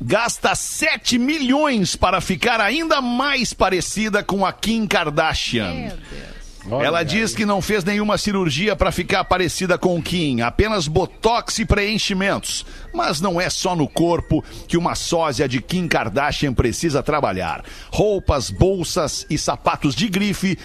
gasta 0.00 0.54
7 0.54 1.18
milhões 1.18 1.94
para 1.94 2.20
ficar 2.20 2.60
ainda 2.60 3.00
mais 3.00 3.52
parecida 3.52 4.22
com 4.22 4.46
a 4.46 4.52
Kim 4.52 4.86
Kardashian. 4.86 5.72
Meu 5.72 5.96
Deus. 5.96 6.30
Ela 6.68 7.02
diz 7.02 7.34
que 7.34 7.46
não 7.46 7.62
fez 7.62 7.82
nenhuma 7.84 8.18
cirurgia 8.18 8.76
para 8.76 8.92
ficar 8.92 9.24
parecida 9.24 9.78
com 9.78 10.00
Kim, 10.02 10.42
apenas 10.42 10.86
botox 10.86 11.58
e 11.58 11.64
preenchimentos. 11.64 12.66
Mas 12.92 13.20
não 13.20 13.40
é 13.40 13.48
só 13.48 13.74
no 13.74 13.88
corpo 13.88 14.44
que 14.68 14.76
uma 14.76 14.94
sósia 14.94 15.48
de 15.48 15.62
Kim 15.62 15.88
Kardashian 15.88 16.52
precisa 16.52 17.02
trabalhar. 17.02 17.64
Roupas, 17.90 18.50
bolsas 18.50 19.26
e 19.30 19.38
sapatos 19.38 19.94
de 19.94 20.08
grife 20.08 20.58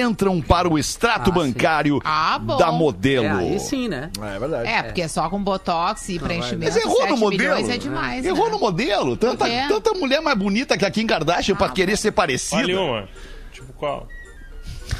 entram 0.00 0.40
para 0.40 0.68
o 0.68 0.78
extrato 0.78 1.30
Ah, 1.30 1.32
bancário 1.32 2.00
Ah, 2.04 2.38
da 2.38 2.70
modelo. 2.72 3.26
É, 3.26 3.30
aí 3.52 3.60
sim, 3.60 3.88
né? 3.88 4.10
É 4.20 4.38
verdade. 4.38 4.68
É, 4.68 4.82
porque 4.82 5.08
só 5.08 5.28
com 5.28 5.42
botox 5.42 6.08
e 6.08 6.18
preenchimento, 6.18 6.64
Mas 6.64 6.76
errou 6.76 6.96
7 7.02 7.10
no 7.10 7.16
modelo. 7.16 7.70
é 7.70 7.76
demais, 7.78 8.24
Errou 8.24 8.46
né? 8.46 8.52
no 8.52 8.58
modelo. 8.58 9.16
Tanta, 9.16 9.46
tanta 9.68 9.92
mulher 9.94 10.20
mais 10.20 10.36
bonita 10.38 10.76
que 10.76 10.84
a 10.84 10.90
Kim 10.90 11.06
Kardashian 11.06 11.54
pra 11.56 11.68
querer 11.68 11.96
ser 11.96 12.12
parecida. 12.12 12.62
Olha 12.62 12.80
uma. 12.80 13.08
Tipo 13.52 13.72
qual? 13.74 14.06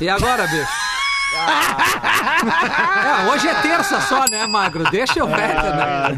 E 0.00 0.08
agora, 0.08 0.46
bicho? 0.46 0.68
É, 2.42 3.30
hoje 3.30 3.48
é 3.48 3.54
terça 3.62 4.00
só, 4.02 4.24
né, 4.30 4.46
Magro? 4.46 4.84
Deixa 4.90 5.18
eu 5.20 5.26
ver, 5.26 5.36
né? 5.36 6.08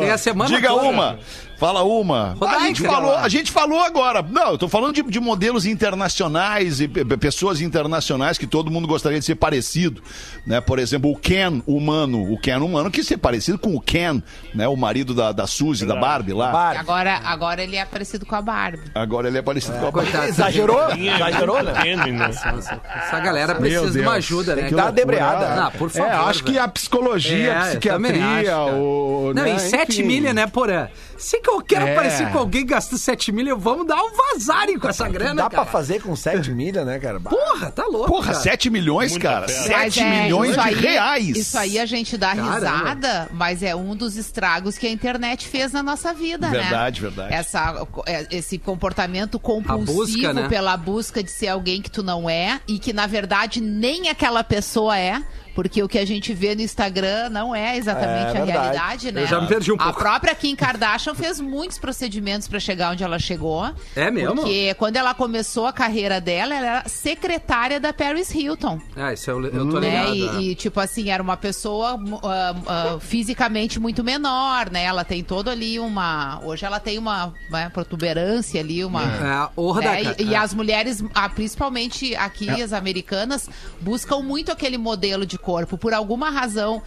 Tem 0.00 0.10
a 0.10 0.18
semana 0.18 0.48
Diga 0.54 0.68
toda. 0.68 0.82
uma. 0.88 1.18
Fala 1.62 1.82
uma. 1.84 2.32
Rodaica, 2.32 2.56
a, 2.60 2.66
gente 2.66 2.82
falou, 2.82 3.12
lá. 3.12 3.20
a 3.22 3.28
gente 3.28 3.52
falou 3.52 3.80
agora. 3.80 4.20
Não, 4.20 4.50
eu 4.50 4.58
tô 4.58 4.68
falando 4.68 4.94
de, 4.94 5.02
de 5.02 5.20
modelos 5.20 5.64
internacionais 5.64 6.80
e 6.80 6.88
pe- 6.88 7.04
pe- 7.04 7.16
pessoas 7.16 7.60
internacionais 7.60 8.36
que 8.36 8.48
todo 8.48 8.68
mundo 8.68 8.88
gostaria 8.88 9.18
de 9.20 9.24
ser 9.24 9.36
parecido. 9.36 10.02
Né? 10.44 10.60
Por 10.60 10.80
exemplo, 10.80 11.10
o 11.10 11.16
Ken 11.16 11.62
humano. 11.66 12.32
O 12.32 12.36
Ken 12.40 12.56
humano 12.58 12.90
quis 12.90 13.06
ser 13.06 13.16
parecido 13.16 13.58
com 13.58 13.76
o 13.76 13.80
Ken, 13.80 14.20
né? 14.52 14.66
o 14.66 14.74
marido 14.76 15.14
da, 15.14 15.30
da 15.30 15.46
Suzy, 15.46 15.86
da 15.86 15.94
Barbie 15.94 16.32
lá. 16.32 16.50
Barbie. 16.50 16.80
Agora, 16.80 17.20
agora 17.24 17.62
ele 17.62 17.76
é 17.76 17.84
parecido 17.84 18.26
com 18.26 18.34
a 18.34 18.42
Barbie. 18.42 18.80
Agora 18.94 19.28
ele 19.28 19.38
é 19.38 19.42
parecido 19.42 19.78
com 19.78 19.86
a 19.86 19.90
Barbie. 19.92 20.10
Coitado. 20.10 20.28
Exagerou? 20.28 20.80
Exagerou, 20.98 21.62
né? 21.62 21.72
Né? 21.94 22.30
Essa 22.30 23.20
galera 23.20 23.54
precisa 23.54 23.90
de 23.90 24.00
uma 24.00 24.14
ajuda, 24.14 24.56
né? 24.56 24.62
Que 24.68 24.74
dar 24.74 24.84
uma 24.86 24.92
debreada. 24.92 25.66
Ah, 25.66 25.70
por 25.70 25.88
favor. 25.90 26.08
É, 26.08 26.12
acho 26.12 26.42
que 26.42 26.52
velho. 26.52 26.64
a 26.64 26.68
psicologia, 26.68 27.36
É, 27.46 27.50
a 27.54 27.58
acho, 27.60 27.68
psiquiatria, 27.78 28.58
o. 28.58 29.32
Não, 29.34 29.42
né, 29.44 29.54
em 29.54 29.58
7 29.58 29.92
enfim. 29.92 30.02
milha, 30.02 30.34
né, 30.34 30.46
porã? 30.46 30.88
Se 31.22 31.40
que 31.40 31.48
eu 31.48 31.60
quero 31.62 31.86
É. 31.86 31.94
parecer 31.94 32.30
com 32.32 32.38
alguém 32.38 32.66
gastando 32.66 32.98
7 32.98 33.30
milha, 33.30 33.54
vamos 33.54 33.86
dar 33.86 34.02
um 34.02 34.10
vazare 34.12 34.76
com 34.78 34.88
essa 34.88 35.08
grana, 35.08 35.36
Dá 35.44 35.50
cara. 35.50 35.62
pra 35.62 35.64
fazer 35.72 36.02
com 36.02 36.16
7 36.16 36.50
milha, 36.52 36.84
né, 36.84 36.98
cara? 36.98 37.20
Porra, 37.20 37.70
tá 37.70 37.84
louco, 37.86 38.08
Porra, 38.08 38.32
cara. 38.32 38.40
7 38.40 38.68
milhões, 38.70 39.12
Muita 39.12 39.28
cara. 39.28 39.48
fé. 39.48 39.54
7 39.54 40.00
é, 40.00 40.22
milhões 40.24 40.52
de 40.54 40.60
aí- 40.60 40.74
reais. 40.74 41.28
Isso 41.36 41.56
aí 41.56 41.78
a 41.78 41.86
gente 41.86 42.16
dá 42.18 42.34
Caramba. 42.34 42.54
risada, 42.54 43.28
mas 43.32 43.62
é 43.62 43.74
um 43.74 43.94
dos 43.94 44.16
estragos 44.16 44.76
que 44.76 44.86
a 44.86 44.90
internet 44.90 45.46
fez 45.46 45.70
na 45.72 45.82
nossa 45.82 46.12
vida, 46.12 46.48
né? 46.48 46.58
Verdade, 46.58 47.00
verdade. 47.00 47.32
Essa, 47.32 47.86
é, 48.06 48.26
esse 48.30 48.58
comportamento 48.58 49.38
compulsivo 49.38 49.92
busca, 49.92 50.32
né? 50.34 50.48
pela 50.48 50.76
busca 50.76 51.22
de 51.22 51.30
ser 51.30 51.48
alguém 51.48 51.80
que 51.80 51.90
tu 51.90 52.02
não 52.02 52.28
é 52.28 52.60
e 52.66 52.78
que, 52.80 52.92
na 52.92 53.06
verdade, 53.06 53.60
nem 53.60 54.08
aquela 54.08 54.42
pessoa 54.42 54.98
é. 54.98 55.22
Porque 55.54 55.82
o 55.82 55.88
que 55.88 55.98
a 55.98 56.04
gente 56.04 56.32
vê 56.32 56.54
no 56.54 56.62
Instagram 56.62 57.28
não 57.30 57.54
é 57.54 57.76
exatamente 57.76 58.36
É 58.36 58.40
a 58.40 58.44
verdade. 58.44 58.50
realidade, 58.50 59.12
né? 59.12 59.22
Eu 59.22 59.26
já 59.26 59.40
me 59.40 59.46
perdi 59.48 59.72
um 59.72 59.76
A 59.76 59.84
pouco. 59.84 59.98
própria 60.00 60.34
Kim 60.34 60.54
Kardashian 60.56 61.14
fez 61.14 61.40
muitos 61.40 61.78
procedimentos 61.78 62.48
pra 62.48 62.58
chegar 62.60 62.92
onde 62.92 63.02
ela 63.04 63.18
chegou. 63.18 63.70
É 63.94 64.10
mesmo? 64.10 64.36
Porque 64.36 64.74
quando 64.74 64.96
ela 64.96 65.14
começou 65.14 65.66
a 65.66 65.72
carreira 65.72 66.20
dela, 66.20 66.54
ela 66.54 66.66
era 66.66 66.88
secretária 66.88 67.78
da 67.78 67.92
Paris 67.92 68.34
Hilton 68.34 68.80
Ah, 68.96 69.12
isso 69.12 69.30
eu, 69.30 69.44
eu 69.46 69.68
tô 69.70 69.78
né? 69.80 69.88
ligado. 69.88 70.14
E, 70.14 70.26
né? 70.26 70.42
e, 70.42 70.54
tipo 70.54 70.80
assim, 70.80 71.10
era 71.10 71.22
uma 71.22 71.36
pessoa 71.36 71.98
ah, 72.22 72.54
ah, 72.66 72.98
fisicamente 73.00 73.78
muito 73.78 74.02
menor, 74.02 74.70
né? 74.70 74.84
Ela 74.84 75.04
tem 75.04 75.22
todo 75.22 75.48
ali 75.50 75.78
uma. 75.78 76.40
Hoje 76.44 76.64
ela 76.64 76.80
tem 76.80 76.98
uma 76.98 77.32
né, 77.50 77.68
protuberância 77.72 78.60
ali, 78.60 78.84
uma. 78.84 79.02
É, 79.02 79.48
ô, 79.56 79.74
né? 79.74 79.86
Rodaica, 79.88 80.22
E, 80.22 80.26
e 80.28 80.34
é. 80.34 80.38
as 80.38 80.54
mulheres, 80.54 81.04
ah, 81.14 81.28
principalmente 81.28 82.14
aqui, 82.16 82.48
as 82.62 82.72
americanas, 82.72 83.48
buscam 83.80 84.20
muito 84.22 84.50
aquele 84.50 84.78
modelo 84.78 85.26
de 85.26 85.38
corpo. 85.42 85.76
Por 85.76 85.92
alguma 85.92 86.30
razão 86.30 86.82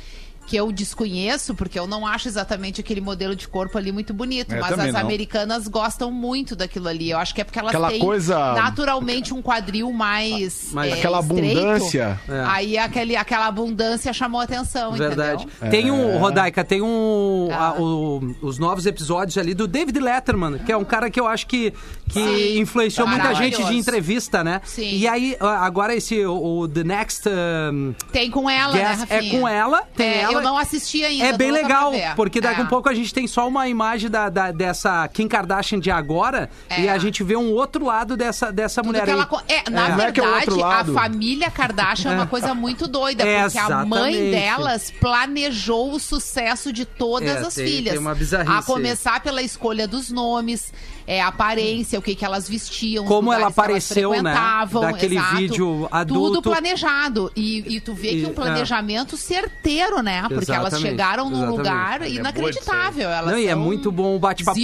que 0.48 0.56
eu 0.56 0.72
desconheço, 0.72 1.56
porque 1.56 1.78
eu 1.78 1.88
não 1.88 2.06
acho 2.06 2.28
exatamente 2.28 2.80
aquele 2.82 3.02
modelo 3.02 3.36
de 3.36 3.48
corpo 3.48 3.78
ali 3.78 3.92
muito 3.92 4.14
bonito. 4.14 4.54
Eu 4.54 4.62
mas 4.62 4.70
também 4.72 4.88
as 4.88 4.94
não. 4.94 5.02
americanas 5.02 5.68
gostam 5.68 6.12
muito 6.12 6.56
daquilo 6.56 6.88
ali. 6.88 7.10
Eu 7.12 7.18
acho 7.18 7.34
que 7.34 7.42
é 7.42 7.44
porque 7.44 7.58
elas 7.60 7.70
Aquela 7.72 7.90
têm 7.90 8.00
coisa- 8.00 8.54
naturalmente 8.54 9.34
um 9.34 9.42
quadril 9.42 9.92
mais. 9.92 10.70
Mas 10.72 10.92
é, 10.92 10.94
aquela 10.96 11.20
estreito. 11.20 11.60
abundância. 11.60 12.20
É. 12.30 12.44
Aí 12.48 12.78
aquele, 12.78 13.16
aquela 13.16 13.48
abundância 13.48 14.12
chamou 14.14 14.40
a 14.42 14.44
atenção, 14.44 14.94
Verdade. 14.94 15.44
entendeu? 15.46 15.70
Tem 15.72 15.92
um, 15.92 16.18
Rodaica, 16.18 16.64
tem 16.64 16.82
um. 16.82 17.50
Ah. 17.52 17.70
a- 17.70 17.82
o- 17.82 18.36
os 18.42 18.58
novos 18.60 18.86
episódios 18.86 19.38
ali 19.38 19.54
do 19.54 19.68
David 19.68 20.00
Letterman, 20.00 20.60
que 20.60 20.72
é 20.72 20.78
um 20.78 20.86
cara 20.86 21.10
que 21.10 21.20
eu 21.20 21.28
acho 21.28 21.48
que, 21.48 21.72
que 22.10 22.14
Sim. 22.24 22.60
influenciou 22.60 23.08
muita 23.08 23.34
gente 23.34 23.64
de 23.64 23.76
entrevista, 23.76 24.44
né? 24.44 24.62
Sim. 24.64 24.90
E 24.98 25.08
aí, 25.08 25.36
agora 25.40 25.96
esse, 25.96 26.24
o, 26.26 26.60
o 26.60 26.68
The 26.68 26.84
Next. 26.84 27.28
um, 27.28 27.94
Tem 28.12 28.30
com 28.30 28.50
ela, 28.50 28.74
né, 28.74 28.82
é 28.82 29.16
Rafinha? 29.16 29.40
com 29.40 29.48
ela, 29.48 29.82
tem 29.96 30.08
É, 30.08 30.22
ela. 30.22 30.35
Eu 30.38 30.42
não 30.44 30.58
assisti 30.58 31.04
ainda. 31.04 31.26
É 31.26 31.34
bem 31.38 31.52
legal, 31.52 31.92
porque 32.16 32.40
daqui 32.42 32.62
É. 32.62 32.64
a 32.64 32.68
pouco 32.68 32.90
a 32.90 32.94
gente 32.94 33.14
tem 33.14 33.28
só 33.28 33.48
uma 33.48 33.68
imagem 33.68 34.10
da, 34.10 34.30
da- 34.30 34.52
dessa 34.52 35.08
Kim 35.08 35.28
Kardashian 35.28 35.80
de 35.80 35.90
agora 35.92 36.50
É. 36.70 36.82
e 36.82 36.90
a 36.90 36.98
gente 36.98 37.24
vê 37.24 37.36
um 37.36 37.52
outro 37.54 37.86
lado 37.86 38.16
dessa, 38.18 38.52
dessa 38.52 38.82
Tudo 38.82 38.88
mulher 38.94 39.08
ela 39.08 39.26
co- 39.26 39.42
é, 39.48 39.70
na 39.70 39.88
é 39.88 39.92
é 39.92 39.96
verdade, 39.96 40.62
a 40.64 40.86
família 40.86 41.50
Kardashian 41.52 42.12
é 42.12 42.16
uma 42.16 42.28
coisa 42.28 42.54
muito 42.54 42.88
doida, 42.88 43.24
É, 43.28 43.44
porque 43.44 43.58
a 43.58 43.86
mãe 43.86 44.32
delas 44.32 44.92
planejou 45.00 45.94
o 45.94 46.00
sucesso 46.00 46.72
de 46.72 46.86
todas 46.86 47.30
É, 47.30 47.40
as 47.48 47.54
tem- 47.56 47.66
filhas. 47.68 47.92
tem 47.94 48.00
uma 48.02 48.14
bizarrice 48.16 48.52
A 48.58 48.62
começar 48.64 49.20
pela 49.22 49.42
escolha 49.42 49.88
dos 49.88 50.12
nomes, 50.12 50.72
é, 51.08 51.22
a 51.22 51.28
aparência, 51.28 52.00
o 52.00 52.02
que, 52.02 52.16
que 52.16 52.26
elas 52.26 52.48
vestiam, 52.50 53.06
Como 53.06 53.32
ela 53.32 53.44
elas 53.44 53.54
apareceu, 53.58 54.22
né? 54.24 54.34
Daquele 54.82 55.16
exato. 55.18 55.36
vídeo 55.38 55.88
adulto. 55.92 56.36
Tudo 56.36 56.42
planejado. 56.42 57.32
E, 57.36 57.76
e 57.76 57.80
tu 57.80 57.94
vê 57.94 58.12
E- 58.12 58.22
que 58.22 58.26
um 58.28 58.34
planejamento 58.34 59.16
certeiro, 59.16 60.02
né? 60.02 60.22
Porque 60.24 60.52
elas 60.52 60.68
Exatamente, 60.74 60.82
chegaram 60.82 61.30
num 61.30 61.38
exatamente. 61.38 61.58
lugar 61.58 62.02
É 62.02 62.10
inacreditável. 62.10 63.10
Elas 63.10 63.32
Não, 63.32 63.40
e 63.40 63.48
é 63.48 63.56
muito 63.56 63.92
bom 63.92 64.16
o 64.16 64.20
bate-papo. 64.20 64.60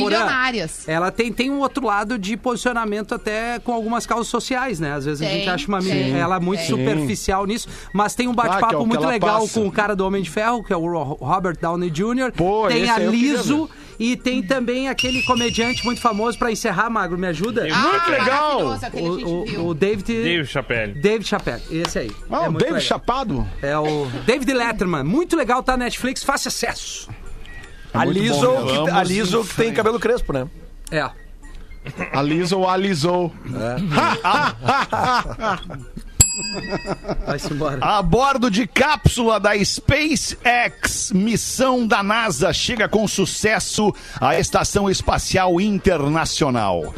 Ela 0.87 1.11
tem, 1.11 1.31
tem 1.31 1.49
um 1.49 1.59
outro 1.59 1.85
lado 1.85 2.17
de 2.17 2.35
posicionamento 2.37 3.13
até 3.15 3.59
com 3.59 3.73
algumas 3.73 4.05
causas 4.05 4.27
sociais, 4.27 4.79
né? 4.79 4.93
Às 4.93 5.05
vezes 5.05 5.21
a 5.21 5.25
Tem, 5.25 5.39
gente 5.39 5.49
acha 5.49 5.67
uma 5.67 5.79
tem. 5.79 6.17
ela 6.17 6.39
muito 6.39 6.59
Tem. 6.59 6.67
superficial 6.69 7.45
nisso, 7.45 7.67
mas 7.93 8.15
tem 8.15 8.27
um 8.27 8.31
Ah, 8.31 8.33
é 8.33 8.35
bate-papo 8.35 8.75
o 8.77 8.81
que 8.81 8.87
muito 8.87 9.05
legal 9.05 9.41
passa. 9.41 9.59
com 9.59 9.67
o 9.67 9.71
cara 9.71 9.95
do 9.95 10.05
Homem 10.05 10.21
de 10.21 10.29
Ferro, 10.29 10.63
que 10.63 10.73
é 10.73 10.77
o 10.77 10.81
Ro- 10.85 11.17
Robert 11.21 11.57
Downey 11.59 11.89
Jr. 11.89 12.31
Pô, 12.35 12.67
tem 12.67 12.89
a 12.89 12.97
Liso 12.97 13.69
e 14.03 14.15
tem 14.15 14.41
também 14.41 14.89
aquele 14.89 15.21
comediante 15.21 15.85
muito 15.85 16.01
famoso 16.01 16.35
pra 16.37 16.51
encerrar, 16.51 16.89
Magro, 16.89 17.17
me 17.19 17.27
ajuda? 17.27 17.61
Muito 17.61 17.75
Ah, 17.75 18.05
legal. 18.09 18.71
a 18.71 18.77
gente 18.79 18.97
O, 18.99 19.61
o, 19.61 19.67
o 19.67 19.73
David 19.75 20.23
Dave 20.23 20.45
Chappelle. 20.47 20.93
David 20.99 21.27
Chappelle, 21.27 21.61
esse 21.69 21.99
aí. 21.99 22.11
Ah, 22.29 22.37
É 22.37 22.39
o 22.39 22.43
muito 22.51 22.57
David 22.57 22.73
legal. 22.73 22.81
Chapado? 22.81 23.47
É 23.61 23.77
o 23.77 24.07
David 24.25 24.51
Letterman. 24.53 25.03
Muito 25.03 25.35
legal, 25.35 25.61
tá 25.61 25.77
na 25.77 25.85
Netflix, 25.85 26.23
faça 26.23 26.49
acesso. 26.49 27.09
A 27.93 28.05
muito 28.05 28.19
Liso, 28.19 28.41
bom, 28.41 28.85
que, 28.85 28.91
a 28.91 29.03
em 29.03 29.43
que 29.43 29.55
tem 29.55 29.71
cabelo 29.73 29.99
crespo, 29.99 30.33
né? 30.33 30.47
É. 30.89 31.07
Alisou, 32.13 32.67
alisou. 32.67 33.31
Vai-se 37.25 37.53
embora. 37.53 37.79
A 37.81 38.01
bordo 38.01 38.49
de 38.49 38.65
cápsula 38.67 39.39
da 39.39 39.51
SpaceX, 39.63 41.11
missão 41.13 41.85
da 41.85 42.01
NASA 42.01 42.53
chega 42.53 42.87
com 42.87 43.07
sucesso 43.07 43.93
à 44.19 44.39
Estação 44.39 44.89
Espacial 44.89 45.59
Internacional. 45.59 46.93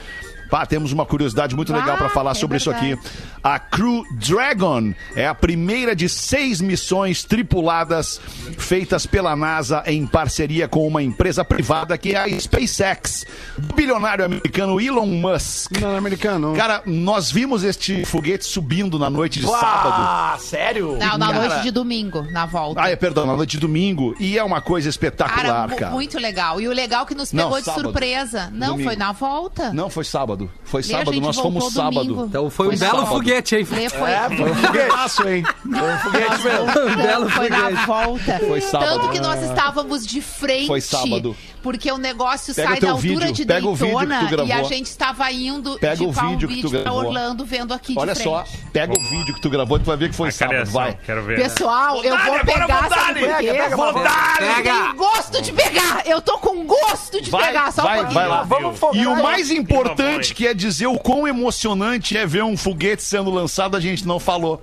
Pá, 0.49 0.67
temos 0.67 0.91
uma 0.91 1.03
curiosidade 1.05 1.55
muito 1.55 1.73
legal 1.73 1.97
para 1.97 2.05
Ah, 2.07 2.11
falar 2.11 2.31
é 2.31 2.35
sobre 2.35 2.57
isso 2.57 2.69
aqui. 2.69 2.95
A 3.43 3.59
Crew 3.59 4.05
Dragon 4.13 4.93
é 5.15 5.27
a 5.27 5.35
primeira 5.35 5.93
de 5.93 6.07
seis 6.07 6.61
missões 6.61 7.23
tripuladas 7.25 8.21
feitas 8.57 9.05
pela 9.05 9.35
NASA 9.35 9.83
em 9.85 10.07
parceria 10.07 10.65
com 10.67 10.87
uma 10.87 11.03
empresa 11.03 11.43
privada 11.43 11.97
que 11.97 12.13
é 12.15 12.19
a 12.19 12.39
SpaceX, 12.39 13.25
do 13.57 13.75
bilionário 13.75 14.23
americano 14.23 14.79
Elon 14.79 15.07
Musk. 15.07 15.71
Não, 15.81 15.97
americano. 15.97 16.53
Cara, 16.55 16.81
nós 16.85 17.29
vimos 17.31 17.63
este 17.65 18.05
foguete 18.05 18.45
subindo 18.45 18.97
na 18.97 19.09
noite 19.09 19.41
de 19.41 19.45
sábado. 19.45 19.93
Ah, 19.97 20.37
sério? 20.39 20.97
Não, 20.97 21.17
na 21.17 21.27
Cara- 21.33 21.39
noite 21.49 21.63
de 21.63 21.71
domingo, 21.71 22.25
na 22.31 22.45
volta. 22.45 22.81
Ah, 22.81 22.89
é, 22.91 22.95
perdão, 22.95 23.25
na 23.25 23.35
noite 23.35 23.51
de 23.51 23.59
domingo. 23.59 24.15
E 24.19 24.37
é 24.37 24.43
uma 24.43 24.61
coisa 24.61 24.87
espetacular, 24.87 25.67
mu- 25.67 25.75
cara. 25.75 25.91
muito 25.91 26.17
legal. 26.17 26.61
E 26.61 26.67
o 26.69 26.71
legal 26.71 27.05
que 27.05 27.13
nos 27.13 27.33
Não, 27.33 27.43
pegou 27.45 27.59
de 27.59 27.65
sábado. 27.65 27.83
surpresa. 27.83 28.49
Não, 28.53 28.67
Domingo. 28.69 28.89
foi 28.89 28.95
na 28.95 29.11
volta. 29.11 29.73
Não, 29.73 29.89
foi 29.89 30.05
sábado. 30.05 30.49
Foi 30.63 30.81
sábado, 30.81 31.19
nós 31.19 31.35
fomos 31.35 31.73
sábado. 31.73 32.05
domingo. 32.05 32.25
Então 32.27 32.49
foi 32.49 32.67
um 32.67 32.69
Foi 32.69 32.79
belo 32.79 32.99
sábado. 32.99 33.09
foguete, 33.13 33.32
hein? 33.55 33.67
Lê 33.71 33.89
foi. 33.89 34.11
É, 34.11 34.29
foi 34.29 34.51
um 34.51 34.55
foguetaço, 34.55 35.27
hein? 35.27 35.43
Foi 35.43 35.93
um 35.93 35.97
foguete 35.99 36.43
mesmo. 36.43 36.89
Um 36.91 36.95
belo 36.95 37.29
foi 37.29 37.49
na 37.49 37.57
foguete. 37.57 37.85
volta. 37.85 38.39
Foi 38.39 38.61
sábado. 38.61 38.99
Tanto 38.99 39.09
que 39.11 39.19
nós 39.19 39.41
estávamos 39.43 40.05
de 40.05 40.21
frente. 40.21 40.67
Foi 40.67 40.81
sábado. 40.81 41.35
Porque 41.63 41.89
o 41.89 41.97
negócio 41.97 42.53
Pega 42.53 42.67
sai 42.71 42.79
da 42.81 42.91
altura 42.91 43.27
vídeo, 43.27 43.33
de 43.33 43.45
Daytona 43.45 44.29
e 44.45 44.51
a 44.51 44.63
gente 44.63 44.87
estava 44.87 45.31
indo 45.31 45.79
Pega 45.79 45.95
de 45.95 46.03
o 46.03 46.11
Palm 46.11 46.31
vídeo 46.31 46.49
que 46.49 46.61
tu 46.61 46.69
Beach 46.69 46.83
pra. 46.83 46.93
Orlando 46.93 47.45
vendo 47.45 47.73
aqui 47.73 47.95
Olha 47.97 48.13
de 48.13 48.21
só, 48.21 48.43
frente. 48.43 48.65
pega 48.73 48.93
o 48.93 49.01
vídeo 49.01 49.33
que 49.33 49.41
tu 49.41 49.49
gravou 49.49 49.77
e 49.77 49.79
tu 49.79 49.85
vai 49.85 49.95
ver 49.95 50.09
que 50.09 50.15
foi 50.15 50.27
A 50.27 50.31
sábado. 50.33 50.69
Vai. 50.69 50.97
quero 51.05 51.23
ver. 51.23 51.37
Pessoal, 51.41 52.03
eu 52.03 52.17
vou 52.17 52.39
pegar? 52.41 52.89
Pega, 53.13 53.53
pega, 53.53 53.75
Vou 53.77 53.93
dar! 53.93 54.93
Gosto 54.95 55.41
de 55.41 55.53
pegar! 55.53 56.03
Eu 56.05 56.21
tô 56.21 56.37
com 56.37 56.65
gosto 56.65 57.21
de 57.21 57.31
Vai, 57.31 57.47
pegar, 57.47 57.71
só 57.71 57.81
vai, 57.81 57.93
um 57.93 58.01
pouquinho. 58.01 58.19
vai 58.19 58.27
lá. 58.27 58.43
Vamos 58.43 58.77
focar. 58.77 59.01
E 59.01 59.07
o 59.07 59.23
mais 59.23 59.49
importante 59.49 60.35
que 60.35 60.45
é 60.45 60.53
dizer 60.53 60.87
o 60.87 60.97
quão 60.99 61.25
emocionante 61.25 62.17
é 62.17 62.25
ver 62.25 62.43
um 62.43 62.57
foguete 62.57 63.03
sendo 63.03 63.31
lançado, 63.31 63.77
a 63.77 63.79
gente 63.79 64.05
não 64.05 64.19
falou. 64.19 64.61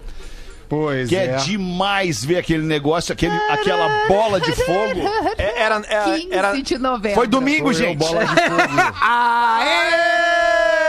Pois 0.70 1.08
Que 1.08 1.16
é, 1.16 1.24
é. 1.24 1.36
demais 1.38 2.24
ver 2.24 2.38
aquele 2.38 2.62
negócio, 2.62 3.12
aquele, 3.12 3.34
aquela 3.48 4.06
bola 4.06 4.40
de 4.40 4.52
fogo. 4.52 5.00
É, 5.36 5.60
Era, 5.60 5.82
era, 5.88 6.04
15 6.14 6.28
era, 6.30 6.52
de 6.62 6.78
novembro. 6.78 7.16
Foi 7.16 7.26
domingo, 7.26 7.64
Foi 7.64 7.74
gente. 7.74 7.98
bola 7.98 8.24
de 8.24 8.28
fogo. 8.28 8.40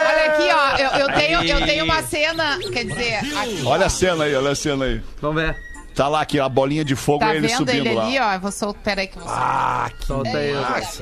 Olha 0.07 0.25
aqui, 0.27 0.49
ó. 0.53 0.77
Eu, 0.77 0.99
eu 0.99 1.07
tenho, 1.15 1.43
eu 1.43 1.65
tenho 1.65 1.83
uma 1.83 2.03
cena. 2.03 2.59
Quer 2.71 2.85
dizer, 2.85 3.15
aqui. 3.15 3.63
Olha 3.65 3.87
a 3.87 3.89
cena 3.89 4.25
aí, 4.25 4.35
olha 4.35 4.51
a 4.51 4.55
cena 4.55 4.85
aí. 4.85 5.01
Vamos 5.19 5.41
ver. 5.41 5.70
Tá 5.95 6.07
lá 6.07 6.21
aqui, 6.21 6.39
a 6.39 6.47
bolinha 6.47 6.85
de 6.85 6.95
fogo 6.95 7.19
Tá 7.19 7.33
é 7.33 7.37
ele 7.37 7.47
vendo 7.47 7.57
subindo 7.57 7.85
ele 7.87 7.93
lá. 7.93 8.05
ali, 8.05 8.19
ó? 8.19 8.33
Eu 8.33 8.39
vou 8.39 8.51
soltar. 8.51 8.81
Peraí 8.83 9.07
que 9.07 9.17
eu 9.17 9.21
vou 9.21 9.29
soltar. 9.29 9.85
Ah, 9.85 9.89
que 9.89 10.05
Solta 10.05 10.37
aí. 10.37 10.53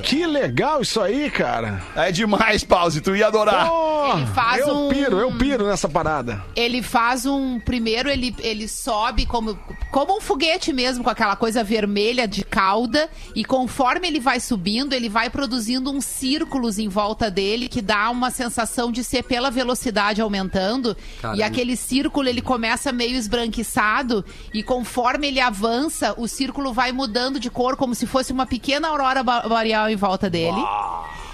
Que 0.02 0.26
legal 0.26 0.82
isso 0.82 1.00
aí, 1.00 1.30
cara. 1.30 1.80
É 1.94 2.10
demais, 2.10 2.64
Pause, 2.64 3.00
tu 3.00 3.14
ia 3.14 3.28
adorar. 3.28 3.68
Pô, 3.68 4.16
Ele 4.16 4.26
faz 4.26 4.66
eu 4.66 4.74
um- 4.76 4.88
piro, 4.88 5.18
eu 5.18 5.32
piro 5.32 5.66
nessa 5.66 5.88
parada. 5.88 6.42
Ele 6.56 6.82
faz 6.82 7.24
um. 7.26 7.60
Primeiro, 7.60 8.08
ele, 8.10 8.34
ele 8.40 8.66
sobe 8.68 9.26
como, 9.26 9.56
como 9.92 10.16
um 10.16 10.20
foguete 10.20 10.72
mesmo, 10.72 11.04
com 11.04 11.10
aquela 11.10 11.36
coisa 11.36 11.62
vermelha 11.62 12.26
de 12.26 12.44
cauda. 12.44 13.08
E 13.34 13.44
conforme 13.44 14.08
ele 14.08 14.18
vai 14.20 14.40
subindo, 14.40 14.92
ele 14.92 15.08
vai 15.08 15.30
produzindo 15.30 15.90
uns 15.92 16.04
círculos 16.04 16.78
em 16.78 16.88
volta 16.88 17.30
dele 17.30 17.68
que 17.68 17.80
dá 17.80 18.10
uma 18.10 18.30
sensação 18.30 18.90
de 18.90 19.04
ser 19.04 19.22
pela 19.22 19.50
velocidade 19.50 20.20
aumentando. 20.20 20.96
E 21.36 21.42
aquele 21.42 21.76
círculo 21.76 22.28
ele 22.28 22.42
começa 22.42 22.90
meio 22.92 23.14
esbranquiçado. 23.16 24.24
E 24.52 24.62
conforme 24.80 25.28
ele 25.28 25.40
avança, 25.40 26.14
o 26.16 26.26
círculo 26.26 26.72
vai 26.72 26.90
mudando 26.90 27.38
de 27.38 27.50
cor, 27.50 27.76
como 27.76 27.94
se 27.94 28.06
fosse 28.06 28.32
uma 28.32 28.46
pequena 28.46 28.88
aurora 28.88 29.22
boreal 29.22 29.90
em 29.90 29.96
volta 29.96 30.30
dele. 30.30 30.56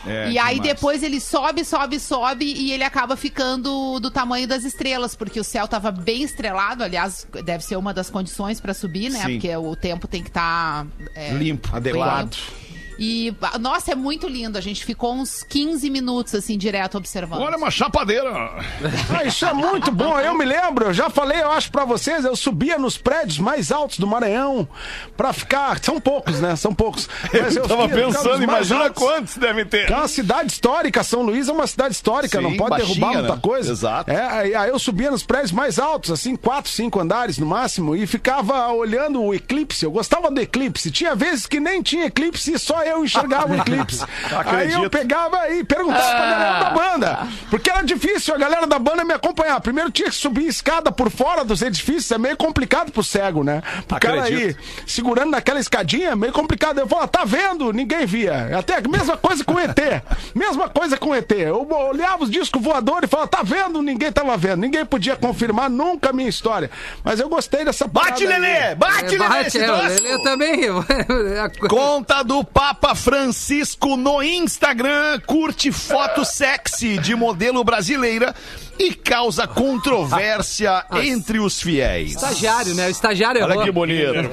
É, 0.04 0.30
E 0.30 0.38
aí 0.38 0.56
demais. 0.56 0.74
depois 0.74 1.02
ele 1.04 1.20
sobe, 1.20 1.64
sobe, 1.64 2.00
sobe 2.00 2.44
e 2.44 2.72
ele 2.72 2.82
acaba 2.82 3.16
ficando 3.16 4.00
do 4.00 4.10
tamanho 4.10 4.48
das 4.48 4.64
estrelas, 4.64 5.14
porque 5.14 5.38
o 5.38 5.44
céu 5.44 5.68
tava 5.68 5.92
bem 5.92 6.22
estrelado, 6.24 6.82
aliás, 6.82 7.24
deve 7.44 7.62
ser 7.62 7.76
uma 7.76 7.94
das 7.94 8.10
condições 8.10 8.60
para 8.60 8.74
subir, 8.74 9.10
né? 9.10 9.20
Sim. 9.24 9.32
Porque 9.34 9.56
o 9.56 9.76
tempo 9.76 10.08
tem 10.08 10.22
que 10.24 10.28
estar 10.28 10.84
Limpo, 11.38 11.68
adequado. 11.74 12.36
E 12.98 13.34
ah, 13.42 13.58
nossa, 13.58 13.92
é 13.92 13.94
muito 13.94 14.26
lindo. 14.28 14.56
A 14.56 14.60
gente 14.60 14.84
ficou 14.84 15.14
uns 15.14 15.42
15 15.42 15.88
minutos 15.90 16.34
assim 16.34 16.56
direto 16.56 16.96
observando. 16.96 17.40
Olha 17.42 17.56
uma 17.56 17.70
chapadeira. 17.70 18.30
Ah, 19.10 19.24
isso 19.24 19.44
é 19.44 19.52
muito 19.52 19.90
bom. 19.90 20.18
Eu 20.18 20.36
me 20.36 20.44
lembro, 20.44 20.86
eu 20.86 20.94
já 20.94 21.10
falei, 21.10 21.40
eu 21.42 21.50
acho 21.50 21.70
pra 21.70 21.84
vocês, 21.84 22.24
eu 22.24 22.34
subia 22.36 22.78
nos 22.78 22.96
prédios 22.96 23.38
mais 23.38 23.70
altos 23.70 23.98
do 23.98 24.06
Maranhão 24.06 24.66
pra 25.16 25.32
ficar. 25.32 25.78
São 25.82 26.00
poucos, 26.00 26.40
né? 26.40 26.56
São 26.56 26.74
poucos. 26.74 27.08
Mas 27.32 27.56
Eu 27.56 27.66
tava 27.68 27.88
fiquei- 27.88 27.96
ficava 28.04 28.06
nos 28.06 28.16
pensando, 28.22 28.42
imagina 28.42 28.84
altos. 28.84 29.02
quantos 29.02 29.36
devem 29.36 29.64
ter. 29.66 29.90
É 29.90 29.96
uma 29.96 30.08
cidade 30.08 30.50
histórica, 30.52 31.02
São 31.04 31.22
Luís 31.22 31.48
é 31.48 31.52
uma 31.52 31.66
cidade 31.66 31.94
histórica, 31.94 32.38
Sim, 32.38 32.44
não 32.44 32.56
pode 32.56 32.70
baixinha, 32.70 32.94
derrubar 32.94 33.12
muita 33.18 33.34
né? 33.34 33.40
coisa. 33.42 33.72
Exato. 33.72 34.10
É, 34.10 34.26
aí, 34.26 34.54
aí 34.54 34.70
eu 34.70 34.78
subia 34.78 35.10
nos 35.10 35.22
prédios 35.22 35.52
mais 35.52 35.78
altos, 35.78 36.10
assim, 36.10 36.34
quatro, 36.36 36.70
cinco 36.70 36.98
andares 37.00 37.38
no 37.38 37.46
máximo, 37.46 37.94
e 37.94 38.06
ficava 38.06 38.68
olhando 38.72 39.22
o 39.22 39.34
eclipse. 39.34 39.84
Eu 39.84 39.90
gostava 39.90 40.30
do 40.30 40.40
eclipse. 40.40 40.90
Tinha 40.90 41.14
vezes 41.14 41.46
que 41.46 41.60
nem 41.60 41.82
tinha 41.82 42.06
eclipse 42.06 42.52
e 42.52 42.58
só 42.58 42.82
eu 42.90 43.04
enxergava 43.04 43.52
o 43.52 43.56
eclipse. 43.56 44.04
aí 44.46 44.72
eu 44.72 44.88
pegava 44.90 45.48
e 45.50 45.64
perguntava 45.64 46.10
pra 46.10 46.30
galera 46.30 46.58
da 46.58 46.70
banda. 46.70 47.28
Porque 47.50 47.70
era 47.70 47.82
difícil 47.82 48.34
a 48.34 48.38
galera 48.38 48.66
da 48.66 48.78
banda 48.78 49.04
me 49.04 49.14
acompanhar. 49.14 49.60
Primeiro 49.60 49.90
tinha 49.90 50.08
que 50.08 50.14
subir 50.14 50.46
escada 50.46 50.90
por 50.92 51.10
fora 51.10 51.44
dos 51.44 51.62
edifícios, 51.62 52.10
é 52.10 52.18
meio 52.18 52.36
complicado 52.36 52.92
pro 52.92 53.02
cego, 53.02 53.42
né? 53.42 53.62
O 53.90 54.00
cara 54.00 54.24
aí 54.24 54.56
segurando 54.86 55.30
naquela 55.30 55.58
escadinha, 55.58 56.10
é 56.10 56.16
meio 56.16 56.32
complicado. 56.32 56.78
Eu 56.78 56.86
falo, 56.86 57.06
tá 57.08 57.24
vendo? 57.24 57.72
Ninguém 57.72 58.06
via. 58.06 58.58
Até 58.58 58.76
a 58.76 58.80
mesma 58.88 59.16
coisa 59.16 59.44
com 59.44 59.54
o 59.54 59.60
ET. 59.60 59.78
Mesma 60.34 60.68
coisa 60.68 60.96
com 60.96 61.10
o 61.10 61.14
ET. 61.14 61.30
Eu 61.32 61.66
olhava 61.70 62.24
os 62.24 62.30
discos 62.30 62.62
voadores 62.62 63.04
e 63.04 63.10
falava, 63.10 63.28
tá 63.28 63.42
vendo? 63.42 63.82
Ninguém 63.82 64.12
tava 64.12 64.36
vendo. 64.36 64.60
Ninguém 64.60 64.84
podia 64.84 65.16
confirmar 65.16 65.68
nunca 65.70 66.10
a 66.10 66.12
minha 66.12 66.28
história. 66.28 66.70
Mas 67.02 67.20
eu 67.20 67.28
gostei 67.28 67.64
dessa 67.64 67.86
Bate. 67.86 68.26
Lelê! 68.26 68.74
Bate, 68.74 69.16
Lelê! 69.16 69.36
É, 69.36 69.48
o 69.48 69.50
troço! 69.50 70.02
Lelê 70.02 70.22
também. 70.22 70.60
Conta 71.68 72.22
do 72.22 72.44
Papa 72.76 72.94
Francisco 72.94 73.96
no 73.96 74.22
Instagram. 74.22 75.20
Curte 75.26 75.72
foto 75.72 76.24
sexy 76.24 76.98
de 76.98 77.14
modelo 77.14 77.64
brasileira 77.64 78.34
e 78.78 78.94
causa 78.94 79.46
controvérsia 79.46 80.84
entre 81.02 81.38
os 81.38 81.60
fiéis. 81.60 82.14
Estagiário, 82.14 82.74
né? 82.74 82.86
O 82.88 82.90
estagiário 82.90 83.42
Olha 83.42 83.52
errou. 83.52 83.64
que 83.64 83.70
bonito. 83.70 84.12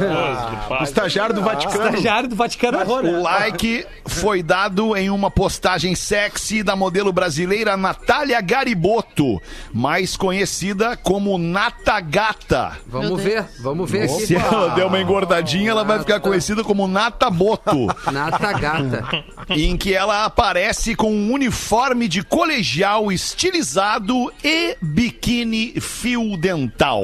O 0.79 0.83
estagiário 0.83 1.35
do 1.35 1.41
Vaticano. 1.41 1.85
Estagiário 1.89 2.29
do 2.29 2.35
Vaticano 2.35 2.79
errou, 2.79 3.01
né? 3.03 3.09
O 3.09 3.21
like 3.21 3.85
foi 4.05 4.41
dado 4.41 4.95
em 4.95 5.09
uma 5.09 5.29
postagem 5.29 5.95
sexy 5.95 6.63
da 6.63 6.75
modelo 6.75 7.11
brasileira 7.13 7.77
Natália 7.77 8.41
Garibotto, 8.41 9.41
mais 9.73 10.17
conhecida 10.17 10.97
como 10.97 11.37
Nata 11.37 11.99
Gata. 11.99 12.77
Vamos 12.87 13.21
ver, 13.21 13.45
vamos 13.61 13.89
ver 13.89 14.03
aqui. 14.03 14.25
Se 14.25 14.35
ela 14.35 14.69
der 14.69 14.85
uma 14.85 14.99
engordadinha, 14.99 15.71
ela 15.71 15.83
vai 15.83 15.99
ficar 15.99 16.19
conhecida 16.19 16.63
como 16.63 16.87
Nata 16.87 17.29
Boto. 17.29 17.87
Nata 18.11 18.53
gata. 18.53 19.25
em 19.49 19.77
que 19.77 19.93
ela 19.93 20.25
aparece 20.25 20.95
com 20.95 21.11
um 21.13 21.31
uniforme 21.33 22.07
de 22.07 22.23
colegial 22.23 23.11
estilizado 23.11 24.32
e 24.43 24.77
biquíni 24.81 25.79
fio 25.79 26.37
dental. 26.37 27.03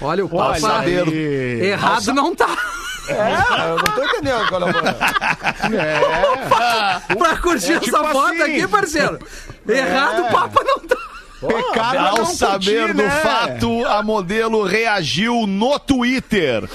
Olha, 0.00 0.24
o 0.24 0.28
Papa 0.28 0.58
saber. 0.60 1.08
errado 1.62 2.12
não 2.12 2.34
tá. 2.34 2.56
É, 3.08 3.70
eu 3.70 3.76
não 3.76 3.84
tô 3.84 4.04
entendendo 4.04 4.48
qual 4.48 4.62
é 4.62 4.64
o 4.66 4.72
problema. 4.72 4.96
pra 7.18 7.36
curtir 7.38 7.72
essa 7.72 7.80
tipo 7.80 7.96
foto 7.96 8.42
assim. 8.42 8.42
aqui, 8.42 8.68
parceiro. 8.68 9.18
Errado 9.66 10.22
o 10.22 10.30
Papa 10.30 10.62
não 10.62 10.78
tá. 10.80 10.96
Pecado 11.40 11.94
é 11.94 11.98
Ao 11.98 12.16
não 12.18 12.26
saber 12.26 12.80
curtir, 12.80 12.92
do 12.94 13.02
né? 13.02 13.10
fato, 13.22 13.86
a 13.86 14.02
modelo 14.02 14.64
reagiu 14.64 15.46
no 15.46 15.78
Twitter. 15.78 16.68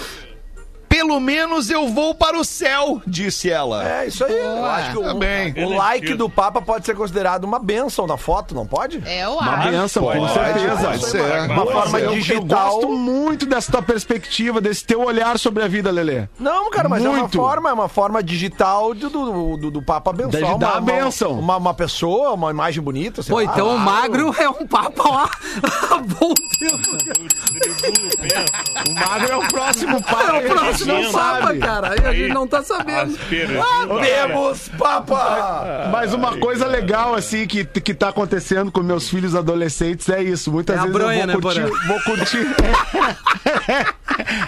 Pelo 1.04 1.20
menos 1.20 1.70
eu 1.70 1.90
vou 1.90 2.16
para 2.16 2.38
o 2.40 2.46
céu, 2.46 3.02
disse 3.06 3.50
ela. 3.52 3.86
É 3.86 4.08
isso 4.08 4.24
aí. 4.24 4.34
Eu 4.38 4.66
acho 4.66 4.92
que 4.92 4.98
o, 5.00 5.04
Tá 5.04 5.14
bem. 5.14 5.54
o 5.66 5.76
like 5.76 6.14
do 6.14 6.30
Papa 6.30 6.62
pode 6.62 6.86
ser 6.86 6.96
considerado 6.96 7.44
uma 7.44 7.60
benção 7.60 8.08
na 8.08 8.16
foto, 8.16 8.56
não 8.56 8.66
pode? 8.66 9.04
É, 9.06 9.26
eu 9.26 9.34
Uma 9.34 9.52
acho. 9.58 9.70
benção, 9.70 10.04
com 10.06 10.18
Pode, 10.18 10.34
certeza. 10.34 10.78
pode 10.88 11.06
ser. 11.08 11.52
Uma 11.52 11.66
forma 11.66 12.00
Eu, 12.00 12.06
eu 12.06 12.12
digital. 12.16 12.70
gosto 12.76 12.88
muito 12.94 13.46
dessa 13.46 13.70
tua 13.70 13.82
perspectiva, 13.82 14.62
desse 14.62 14.86
teu 14.86 15.02
olhar 15.02 15.38
sobre 15.38 15.62
a 15.62 15.68
vida, 15.68 15.92
Lelê. 15.92 16.26
Não, 16.40 16.70
cara, 16.72 16.88
mas 16.88 17.04
é 17.04 17.10
uma 17.10 17.18
Muito. 17.20 17.36
forma, 17.38 17.70
é 17.70 17.74
uma 17.74 17.90
forma 17.90 18.24
digital 18.24 18.94
do, 18.94 19.10
do, 19.10 19.58
do, 19.58 19.72
do 19.72 19.82
Papa 19.82 20.12
abençoar. 20.12 20.54
De 20.54 20.60
dar 20.60 20.68
uma, 20.70 20.78
a 20.78 20.82
bênção. 20.82 21.32
Uma, 21.34 21.40
uma, 21.40 21.58
uma 21.58 21.74
pessoa, 21.74 22.32
uma 22.32 22.50
imagem 22.50 22.82
bonita. 22.82 23.22
sei 23.22 23.30
Pô, 23.36 23.40
lá. 23.42 23.44
então 23.44 23.76
o 23.76 23.78
magro 23.78 24.34
é 24.40 24.48
um 24.50 24.66
Papa 24.66 25.10
lá. 25.10 25.30
Bom 26.18 26.34
tempo. 26.60 26.98
O 28.90 28.94
magro 28.94 29.32
é 29.34 29.36
o 29.36 29.48
próximo 29.50 29.98
É 29.98 30.02
pai. 30.02 30.46
o 30.46 30.50
próximo 30.50 30.93
Papa, 31.12 31.42
sabe. 31.48 31.60
cara. 31.60 31.92
Aí 31.92 32.06
a 32.06 32.14
gente 32.14 32.34
não 32.34 32.48
tá 32.48 32.62
sabendo. 32.64 33.18
Temos 34.02 34.70
Papa! 34.78 35.90
Mas 35.92 36.14
uma 36.14 36.38
coisa 36.38 36.66
legal, 36.68 37.16
assim, 37.16 37.46
que, 37.48 37.64
que 37.66 37.94
tá 37.94 38.10
acontecendo 38.10 38.72
com 38.72 38.82
meus 38.82 39.10
filhos 39.10 39.36
adolescentes 39.36 40.08
é 40.10 40.22
isso. 40.22 40.52
Muitas 40.52 40.76
É 40.78 40.80
vezes 40.80 40.94
bronha, 40.94 41.22
eu 41.22 41.28
né, 41.28 41.34
vou 41.34 41.42
curtir. 41.42 41.62
Porã? 41.62 41.88
vou 41.88 42.02
curtir. 42.02 42.48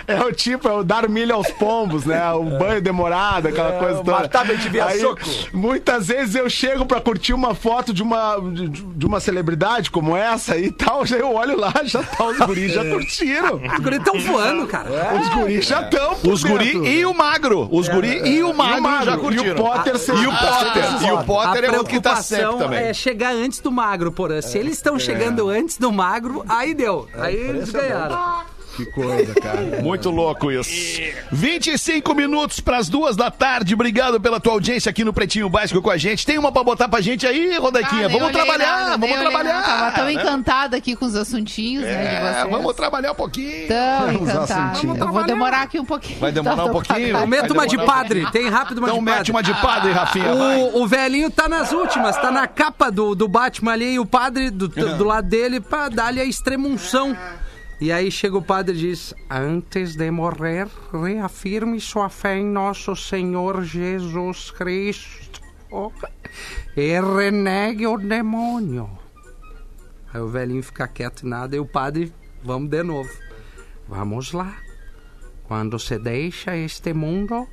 É, 0.07 0.21
o 0.23 0.31
tipo, 0.31 0.67
é 0.67 0.73
o 0.73 0.83
dar 0.83 1.09
milho 1.09 1.33
aos 1.33 1.49
pombos, 1.51 2.05
né? 2.05 2.31
O 2.33 2.43
banho 2.59 2.81
demorado, 2.81 3.47
aquela 3.47 3.73
coisa 3.79 3.95
toda. 3.97 4.11
matar 4.11 4.45
bem 4.45 4.57
de 4.57 4.69
ver 4.69 4.81
a 4.81 4.87
Aí, 4.87 4.99
soco. 4.99 5.21
Muitas 5.53 6.07
vezes 6.07 6.35
eu 6.35 6.47
chego 6.49 6.85
pra 6.85 7.01
curtir 7.01 7.33
uma 7.33 7.55
foto 7.55 7.91
de 7.93 8.03
uma, 8.03 8.37
de, 8.39 8.69
de 8.69 9.05
uma 9.05 9.19
celebridade 9.19 9.89
como 9.89 10.15
essa 10.15 10.55
e 10.57 10.71
tal, 10.71 11.05
já 11.05 11.17
eu 11.17 11.33
olho 11.33 11.57
lá, 11.59 11.73
já 11.83 12.03
tá, 12.03 12.25
os 12.25 12.37
guris 12.37 12.73
já 12.73 12.83
curtiram. 12.85 13.55
Os 13.55 13.79
guris 13.79 14.03
tão 14.03 14.19
voando, 14.19 14.67
cara. 14.67 14.89
Os 15.19 15.29
guris 15.29 15.65
já 15.65 15.81
estão. 15.81 16.15
Os 16.35 16.43
guri 16.43 16.71
e 16.99 17.05
o 17.05 17.13
magro. 17.13 17.67
Os 17.71 17.87
guri 17.87 18.21
e 18.27 18.43
o 18.43 18.53
magro, 18.53 18.81
magro. 18.81 19.05
já 19.05 19.17
curtiram. 19.17 19.45
E 19.45 19.51
o 19.51 19.55
Potter 19.55 19.97
sempre- 19.97 20.21
E 20.23 20.27
o 20.27 20.31
Potter. 20.31 20.83
E 21.07 21.11
o 21.11 21.23
Potter 21.23 21.63
é 21.65 21.79
o 21.79 21.83
que 21.83 21.99
tá 22.01 22.15
sempre 22.17 22.43
preocupação 22.45 22.57
também. 22.57 22.79
é 22.85 22.93
chegar 22.93 23.33
antes 23.33 23.59
do 23.59 23.71
magro, 23.71 24.11
porra. 24.11 24.41
Se 24.41 24.57
eles 24.57 24.73
estão 24.75 24.99
chegando 24.99 25.49
antes 25.49 25.77
do 25.77 25.91
magro, 25.91 26.43
aí 26.47 26.73
deu. 26.73 27.07
Aí 27.17 27.35
eles 27.35 27.69
ganharam. 27.71 28.15
Que 28.75 28.85
coisa, 28.85 29.33
cara. 29.35 29.61
Muito 29.81 30.09
louco 30.09 30.51
isso. 30.51 30.69
25 31.31 32.13
minutos 32.13 32.59
para 32.59 32.77
as 32.77 32.89
duas 32.89 33.15
da 33.15 33.31
tarde. 33.31 33.73
Obrigado 33.73 34.19
pela 34.19 34.39
tua 34.39 34.53
audiência 34.53 34.89
aqui 34.89 35.03
no 35.03 35.13
Pretinho 35.13 35.49
Básico 35.49 35.81
com 35.81 35.89
a 35.89 35.97
gente. 35.97 36.25
Tem 36.25 36.37
uma 36.37 36.51
pra 36.51 36.63
botar 36.63 36.87
pra 36.89 37.01
gente 37.01 37.25
aí, 37.25 37.57
Rodaquinha? 37.57 38.07
Ah, 38.07 38.09
vamos 38.09 38.31
trabalhar, 38.31 38.77
nada, 38.81 38.97
vamos 38.97 39.17
trabalhar. 39.19 39.53
nada. 39.61 39.65
Tava 39.65 39.91
tão 39.91 40.05
né? 40.05 40.13
encantada 40.13 40.77
aqui 40.77 40.95
com 40.95 41.05
os 41.05 41.15
assuntinhos, 41.15 41.83
né, 41.83 41.91
de 41.91 42.15
É, 42.15 42.33
vocês. 42.33 42.51
vamos 42.51 42.73
trabalhar 42.75 43.11
um 43.11 43.15
pouquinho. 43.15 43.67
Tão 43.67 44.05
Vamos 44.15 44.29
encantada. 44.29 44.79
Eu 44.87 45.07
vou 45.11 45.23
demorar 45.23 45.61
aqui 45.63 45.79
um 45.79 45.85
pouquinho. 45.85 46.19
Vai 46.19 46.31
demorar 46.31 46.65
um 46.65 46.71
pouquinho? 46.71 47.27
Mete 47.27 47.51
uma 47.51 47.67
de 47.67 47.77
padre. 47.77 48.29
Tem 48.31 48.49
rápido 48.49 48.79
uma 48.79 48.87
Então 48.87 48.99
de 48.99 49.05
mete 49.05 49.15
padre. 49.17 49.31
uma 49.31 49.43
de 49.43 49.53
padre, 49.61 49.91
Rafinha. 49.91 50.33
O, 50.33 50.81
o 50.83 50.87
velhinho 50.87 51.29
tá 51.31 51.47
nas 51.47 51.71
últimas, 51.71 52.15
tá 52.17 52.29
na 52.31 52.47
capa 52.47 52.91
do, 52.91 53.15
do 53.15 53.27
Batman 53.27 53.71
ali 53.73 53.93
e 53.93 53.99
o 53.99 54.05
padre 54.05 54.49
do, 54.49 54.67
do 54.67 55.03
lado 55.03 55.27
dele 55.27 55.59
pra 55.59 55.89
dar-lhe 55.89 56.19
a 56.19 56.25
extremunção. 56.25 57.15
E 57.79 57.91
aí 57.91 58.09
chega 58.09 58.37
o 58.37 58.41
padre 58.41 58.75
e 58.75 58.79
diz: 58.79 59.13
Antes 59.29 59.95
de 59.95 60.09
morrer, 60.09 60.67
reafirme 60.93 61.79
sua 61.81 62.09
fé 62.09 62.37
em 62.37 62.45
nosso 62.45 62.95
Senhor 62.95 63.63
Jesus 63.63 64.49
Cristo 64.51 65.41
e 66.75 67.01
renegue 67.01 67.85
o 67.87 67.97
demônio. 67.97 68.89
Aí 70.13 70.21
o 70.21 70.27
velhinho 70.27 70.63
fica 70.63 70.87
quieto 70.87 71.23
e 71.23 71.25
nada, 71.25 71.55
e 71.55 71.59
o 71.59 71.65
padre, 71.65 72.13
vamos 72.41 72.69
de 72.69 72.81
novo. 72.81 73.09
Vamos 73.87 74.31
lá. 74.31 74.57
Quando 75.43 75.77
se 75.77 75.99
deixa 75.99 76.55
este 76.55 76.93
mundo, 76.93 77.47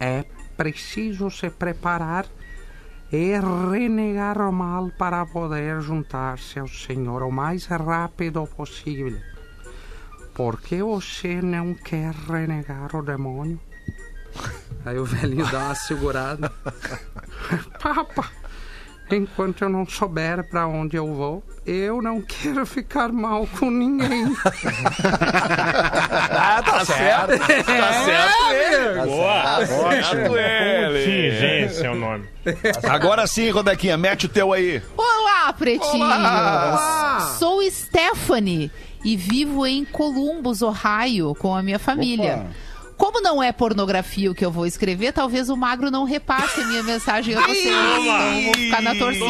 é 0.00 0.24
preciso 0.56 1.30
se 1.30 1.50
preparar 1.50 2.26
e 3.12 3.38
renegar 3.38 4.40
o 4.40 4.50
mal 4.50 4.90
para 4.96 5.26
poder 5.26 5.82
juntar-se 5.82 6.58
ao 6.58 6.66
Senhor 6.66 7.22
o 7.22 7.30
mais 7.30 7.66
rápido 7.66 8.46
possível. 8.46 9.20
por 10.34 10.58
que 10.62 10.82
você 10.82 11.42
não 11.42 11.74
quer 11.74 12.14
renegar 12.14 12.96
o 12.96 13.02
demônio? 13.02 13.60
Aí 14.84 14.98
o 14.98 15.04
velhinho 15.04 15.46
dá 15.50 15.66
uma 15.66 15.74
segurada. 15.74 16.50
Papa, 17.78 18.30
enquanto 19.16 19.62
eu 19.62 19.68
não 19.68 19.86
souber 19.86 20.42
pra 20.48 20.66
onde 20.66 20.96
eu 20.96 21.12
vou, 21.12 21.42
eu 21.66 22.00
não 22.02 22.20
quero 22.26 22.64
ficar 22.66 23.12
mal 23.12 23.46
com 23.58 23.70
ninguém. 23.70 24.34
Ah, 26.30 26.62
tá 26.64 26.84
certo. 26.84 27.38
Tá 27.38 27.92
certo 28.04 28.52
ele. 28.52 29.06
Boa. 29.06 29.58
Ótimo 29.60 30.36
ele. 30.36 30.98
Contingência 31.04 31.86
é 31.86 31.90
o 31.90 31.94
nome. 31.94 32.28
Agora 32.88 33.26
sim, 33.26 33.50
Rodequinha, 33.50 33.96
mete 33.96 34.26
o 34.26 34.28
teu 34.28 34.52
aí. 34.52 34.82
Olá, 34.96 35.52
pretinhos! 35.52 37.38
Sou 37.38 37.62
Stephanie 37.70 38.70
e 39.04 39.16
vivo 39.16 39.66
em 39.66 39.84
Columbus, 39.84 40.62
Ohio, 40.62 41.34
com 41.34 41.54
a 41.54 41.62
minha 41.62 41.78
família. 41.78 42.46
Como 43.02 43.20
não 43.20 43.42
é 43.42 43.50
pornografia 43.50 44.30
o 44.30 44.34
que 44.34 44.44
eu 44.44 44.50
vou 44.52 44.64
escrever, 44.64 45.12
talvez 45.12 45.50
o 45.50 45.56
magro 45.56 45.90
não 45.90 46.04
repasse 46.04 46.60
a 46.60 46.66
minha 46.68 46.84
mensagem 46.84 47.34
a 47.34 47.40
vocês. 47.40 47.66
Então 47.66 48.42
vou 48.44 48.54
ficar 48.54 48.80
na 48.80 48.94
torcida, 48.94 49.24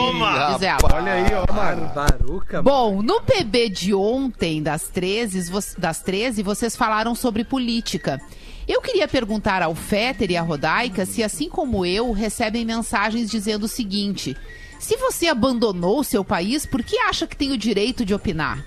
diz 0.53 0.63
ela. 0.63 0.79
Olha 0.93 1.13
aí, 1.15 1.25
ó, 1.35 1.51
Mara. 1.55 1.77
Baruca. 1.95 2.61
Bom, 2.63 3.01
no 3.01 3.23
PB 3.23 3.71
de 3.71 3.95
ontem, 3.95 4.63
das 4.63 4.89
13, 4.89 5.51
vo- 5.51 5.59
das 5.79 6.03
13, 6.03 6.43
vocês 6.43 6.77
falaram 6.77 7.15
sobre 7.15 7.45
política. 7.45 8.21
Eu 8.69 8.83
queria 8.83 9.09
perguntar 9.09 9.63
ao 9.63 9.75
Fetter 9.75 10.31
e 10.31 10.37
à 10.37 10.43
Rodaica 10.43 11.07
se, 11.07 11.23
assim 11.23 11.49
como 11.49 11.87
eu, 11.87 12.13
recebem 12.13 12.67
mensagens 12.67 13.31
dizendo 13.31 13.63
o 13.65 13.69
seguinte: 13.69 14.37
se 14.79 14.99
você 14.99 15.29
abandonou 15.29 15.99
o 16.01 16.05
seu 16.05 16.23
país, 16.23 16.67
por 16.67 16.83
que 16.83 16.99
acha 16.99 17.27
que 17.27 17.37
tem 17.39 17.53
o 17.53 17.57
direito 17.57 18.05
de 18.05 18.13
opinar? 18.13 18.63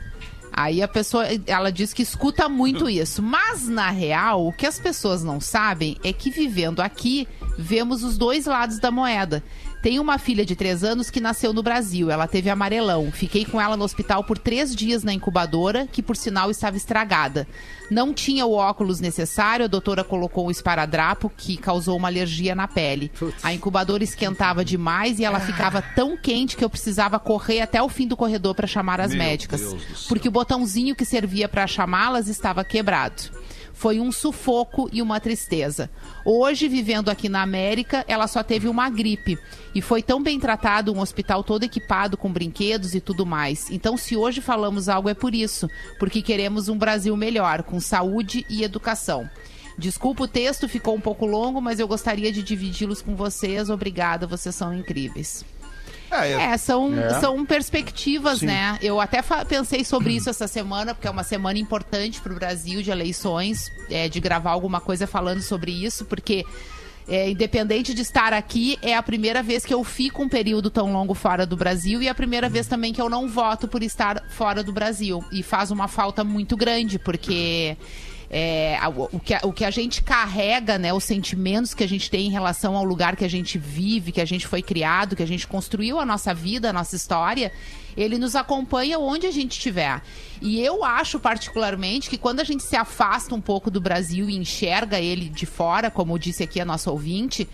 Aí 0.57 0.81
a 0.81 0.87
pessoa, 0.87 1.25
ela 1.45 1.69
diz 1.69 1.93
que 1.93 2.01
escuta 2.01 2.47
muito 2.47 2.87
isso. 2.89 3.21
Mas, 3.21 3.67
na 3.67 3.89
real, 3.89 4.47
o 4.47 4.53
que 4.53 4.65
as 4.65 4.79
pessoas 4.79 5.21
não 5.21 5.41
sabem 5.41 5.97
é 6.01 6.13
que 6.13 6.31
vivendo 6.31 6.79
aqui, 6.79 7.27
vemos 7.57 8.03
os 8.03 8.17
dois 8.17 8.45
lados 8.45 8.79
da 8.79 8.89
moeda. 8.89 9.43
Tenho 9.85 10.01
uma 10.01 10.17
filha 10.17 10.43
de 10.43 10.55
três 10.55 10.83
anos 10.83 11.11
que 11.11 11.21
nasceu 11.21 11.53
no 11.53 11.61
Brasil. 11.61 12.09
Ela 12.09 12.27
teve 12.27 12.49
amarelão. 12.49 13.11
Fiquei 13.11 13.45
com 13.45 13.61
ela 13.61 13.77
no 13.77 13.83
hospital 13.83 14.23
por 14.23 14.35
três 14.35 14.75
dias 14.75 15.03
na 15.03 15.13
incubadora, 15.13 15.85
que 15.85 16.01
por 16.01 16.15
sinal 16.15 16.49
estava 16.49 16.75
estragada. 16.75 17.47
Não 17.91 18.11
tinha 18.11 18.47
o 18.47 18.53
óculos 18.53 18.99
necessário, 18.99 19.65
a 19.65 19.67
doutora 19.67 20.03
colocou 20.03 20.47
um 20.47 20.49
esparadrapo 20.49 21.31
que 21.37 21.55
causou 21.55 21.95
uma 21.97 22.07
alergia 22.07 22.55
na 22.55 22.67
pele. 22.67 23.11
A 23.43 23.53
incubadora 23.53 24.03
esquentava 24.03 24.65
demais 24.65 25.19
e 25.19 25.23
ela 25.23 25.39
ficava 25.39 25.83
tão 25.83 26.17
quente 26.17 26.57
que 26.57 26.65
eu 26.65 26.69
precisava 26.69 27.19
correr 27.19 27.61
até 27.61 27.79
o 27.79 27.87
fim 27.87 28.07
do 28.07 28.17
corredor 28.17 28.55
para 28.55 28.65
chamar 28.65 28.99
as 28.99 29.13
médicas. 29.13 29.75
Porque 30.09 30.27
o 30.27 30.31
botãozinho 30.31 30.95
que 30.95 31.05
servia 31.05 31.47
para 31.47 31.67
chamá-las 31.67 32.27
estava 32.27 32.63
quebrado. 32.63 33.29
Foi 33.75 33.99
um 33.99 34.11
sufoco 34.11 34.89
e 34.91 35.01
uma 35.01 35.19
tristeza. 35.19 35.89
Hoje, 36.25 36.67
vivendo 36.67 37.09
aqui 37.09 37.27
na 37.27 37.41
América, 37.41 38.05
ela 38.07 38.25
só 38.25 38.41
teve 38.41 38.67
uma 38.69 38.89
gripe. 38.89 39.37
E 39.75 39.81
foi 39.81 40.01
tão 40.01 40.23
bem 40.23 40.39
tratado, 40.39 40.93
um 40.93 41.01
hospital 41.01 41.43
todo 41.43 41.63
equipado 41.63 42.15
com 42.15 42.31
brinquedos 42.31 42.95
e 42.95 43.01
tudo 43.01 43.25
mais. 43.25 43.69
Então, 43.69 43.97
se 43.97 44.15
hoje 44.15 44.39
falamos 44.39 44.87
algo, 44.87 45.09
é 45.09 45.13
por 45.13 45.35
isso. 45.35 45.69
Porque 45.99 46.21
queremos 46.21 46.69
um 46.69 46.77
Brasil 46.77 47.15
melhor, 47.17 47.63
com 47.63 47.79
saúde 47.79 48.45
e 48.49 48.63
educação. 48.63 49.29
Desculpa 49.77 50.23
o 50.23 50.27
texto, 50.27 50.69
ficou 50.69 50.95
um 50.95 51.01
pouco 51.01 51.25
longo, 51.25 51.61
mas 51.61 51.79
eu 51.79 51.87
gostaria 51.87 52.31
de 52.31 52.41
dividi-los 52.41 53.01
com 53.01 53.13
vocês. 53.13 53.69
Obrigada, 53.69 54.25
vocês 54.25 54.55
são 54.55 54.73
incríveis. 54.73 55.43
É, 56.11 56.31
é- 56.31 56.41
É, 56.53 56.57
são, 56.57 56.91
são 57.19 57.45
perspectivas, 57.45 58.41
né? 58.41 58.77
Eu 58.81 58.99
até 59.01 59.21
pensei 59.47 59.83
sobre 59.83 60.13
isso 60.13 60.29
essa 60.29 60.47
semana, 60.47 60.93
porque 60.93 61.07
é 61.07 61.11
uma 61.11 61.23
semana 61.23 61.57
importante 61.59 62.21
para 62.21 62.31
o 62.31 62.35
Brasil 62.35 62.81
de 62.81 62.91
eleições, 62.91 63.71
é, 63.89 64.07
de 64.09 64.19
gravar 64.19 64.51
alguma 64.51 64.79
coisa 64.81 65.05
falando 65.07 65.41
sobre 65.41 65.71
isso, 65.71 66.05
porque. 66.05 66.45
é, 67.07 67.29
independente 67.29 67.93
de 67.93 68.01
estar 68.01 68.33
aqui, 68.33 68.79
é 68.81 68.95
a 68.95 69.03
primeira 69.03 69.43
vez 69.43 69.63
que 69.63 69.71
eu 69.71 69.83
fico 69.83 70.23
um 70.23 70.27
período 70.29 70.71
tão 70.71 70.91
longo 70.91 71.13
fora 71.13 71.45
do 71.45 71.55
Brasil 71.55 72.01
e 72.01 72.07
é 72.07 72.09
a 72.09 72.15
primeira 72.15 72.49
vez 72.49 72.65
também 72.65 72.91
que 72.91 72.99
eu 72.99 73.07
não 73.09 73.27
voto 73.29 73.67
por 73.67 73.83
estar 73.83 74.23
fora 74.29 74.63
do 74.63 74.73
Brasil. 74.73 75.23
E 75.31 75.43
faz 75.43 75.69
uma 75.69 75.87
falta 75.87 76.23
muito 76.23 76.57
grande, 76.57 76.97
porque 76.97 77.77
é, 78.37 78.77
o, 79.13 79.17
que 79.17 79.33
a, 79.33 79.39
o 79.43 79.53
que 79.53 79.63
a 79.63 79.71
gente 79.71 80.03
carrega, 80.03 80.77
né, 80.77 80.93
os 80.93 81.05
sentimentos 81.05 81.73
que 81.73 81.85
a 81.85 81.87
gente 81.87 82.11
tem 82.11 82.27
em 82.27 82.29
relação 82.29 82.75
ao 82.75 82.83
lugar 82.83 83.15
que 83.15 83.23
a 83.23 83.29
gente 83.29 83.57
vive, 83.57 84.11
que 84.11 84.19
a 84.19 84.25
gente 84.25 84.45
foi 84.45 84.61
criado, 84.61 85.15
que 85.15 85.23
a 85.23 85.25
gente 85.25 85.47
construiu 85.47 86.01
a 86.01 86.05
nossa 86.05 86.33
vida, 86.33 86.69
a 86.69 86.73
nossa 86.73 86.97
história, 86.97 87.49
ele 87.95 88.17
nos 88.17 88.35
acompanha 88.35 88.99
onde 88.99 89.25
a 89.25 89.31
gente 89.31 89.53
estiver. 89.53 90.01
E 90.41 90.59
eu 90.59 90.83
acho 90.83 91.17
particularmente 91.17 92.09
que 92.09 92.17
quando 92.17 92.41
a 92.41 92.43
gente 92.43 92.61
se 92.61 92.75
afasta 92.75 93.33
um 93.33 93.39
pouco 93.39 93.71
do 93.71 93.79
Brasil 93.79 94.29
e 94.29 94.35
enxerga 94.35 94.99
ele 94.99 95.29
de 95.29 95.45
fora, 95.45 95.89
como 95.89 96.19
disse 96.19 96.43
aqui 96.43 96.59
a 96.59 96.65
nossa 96.65 96.91
ouvinte, 96.91 97.47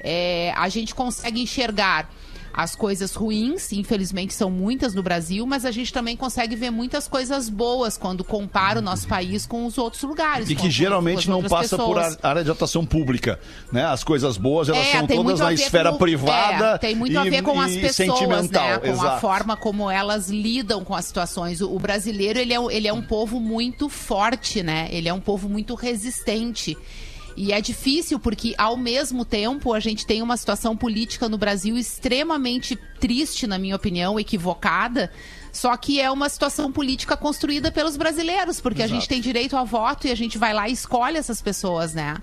é, 0.00 0.52
a 0.54 0.68
gente 0.68 0.94
consegue 0.94 1.40
enxergar 1.40 2.10
as 2.56 2.74
coisas 2.74 3.14
ruins, 3.14 3.70
infelizmente 3.72 4.32
são 4.32 4.50
muitas 4.50 4.94
no 4.94 5.02
Brasil, 5.02 5.44
mas 5.46 5.66
a 5.66 5.70
gente 5.70 5.92
também 5.92 6.16
consegue 6.16 6.56
ver 6.56 6.70
muitas 6.70 7.06
coisas 7.06 7.50
boas 7.50 7.98
quando 7.98 8.24
compara 8.24 8.78
o 8.78 8.82
nosso 8.82 9.06
país 9.06 9.44
com 9.46 9.66
os 9.66 9.76
outros 9.76 10.02
lugares. 10.02 10.48
E 10.48 10.54
que 10.56 10.70
geralmente 10.70 11.28
não 11.28 11.42
passa 11.42 11.76
por 11.76 11.94
pessoas. 11.96 12.18
a- 12.22 12.28
área 12.30 12.42
de 12.42 12.50
atuação 12.50 12.86
pública, 12.86 13.38
né? 13.70 13.84
As 13.84 14.02
coisas 14.02 14.38
boas, 14.38 14.70
elas 14.70 14.86
É, 14.86 14.92
são 14.92 15.06
todas 15.06 15.40
a 15.40 15.44
na 15.44 15.52
esfera 15.52 15.92
com- 15.92 15.98
privada 15.98 16.66
é, 16.76 16.78
tem 16.78 16.94
muito 16.94 17.18
a 17.18 17.26
e- 17.26 17.30
ver 17.30 17.42
com 17.42 17.60
as 17.60 17.76
pessoas, 17.76 18.50
né? 18.50 18.78
Com 18.78 18.86
a 18.86 18.90
exato. 18.90 19.20
forma 19.20 19.56
como 19.56 19.90
elas 19.90 20.30
lidam 20.30 20.82
com 20.82 20.94
as 20.94 21.04
situações. 21.04 21.60
O, 21.60 21.74
o 21.74 21.78
brasileiro, 21.78 22.38
ele 22.38 22.54
é, 22.54 22.58
um- 22.60 22.70
ele 22.70 22.88
é 22.88 22.92
um 22.92 23.02
povo 23.02 23.38
muito 23.38 23.88
forte, 23.90 24.62
né? 24.62 24.88
Ele 24.90 25.08
é 25.08 25.12
um 25.12 25.20
povo 25.20 25.46
muito 25.48 25.74
resistente. 25.74 26.76
E 27.36 27.52
é 27.52 27.60
difícil 27.60 28.18
porque, 28.18 28.54
ao 28.56 28.76
mesmo 28.76 29.24
tempo, 29.24 29.72
a 29.74 29.80
gente 29.80 30.06
tem 30.06 30.22
uma 30.22 30.36
situação 30.36 30.76
política 30.76 31.28
no 31.28 31.36
Brasil 31.36 31.76
extremamente 31.76 32.76
triste, 32.98 33.46
na 33.46 33.58
minha 33.58 33.76
opinião, 33.76 34.18
equivocada. 34.18 35.10
Só 35.52 35.74
que 35.74 35.98
é 35.98 36.10
uma 36.10 36.28
situação 36.28 36.70
política 36.70 37.16
construída 37.16 37.72
pelos 37.72 37.96
brasileiros, 37.96 38.60
porque 38.60 38.82
a 38.82 38.86
gente 38.86 39.08
tem 39.08 39.22
direito 39.22 39.56
a 39.56 39.64
voto 39.64 40.06
e 40.06 40.10
a 40.10 40.14
gente 40.14 40.36
vai 40.36 40.52
lá 40.52 40.68
e 40.68 40.72
escolhe 40.72 41.16
essas 41.16 41.40
pessoas, 41.40 41.94
né? 41.94 42.16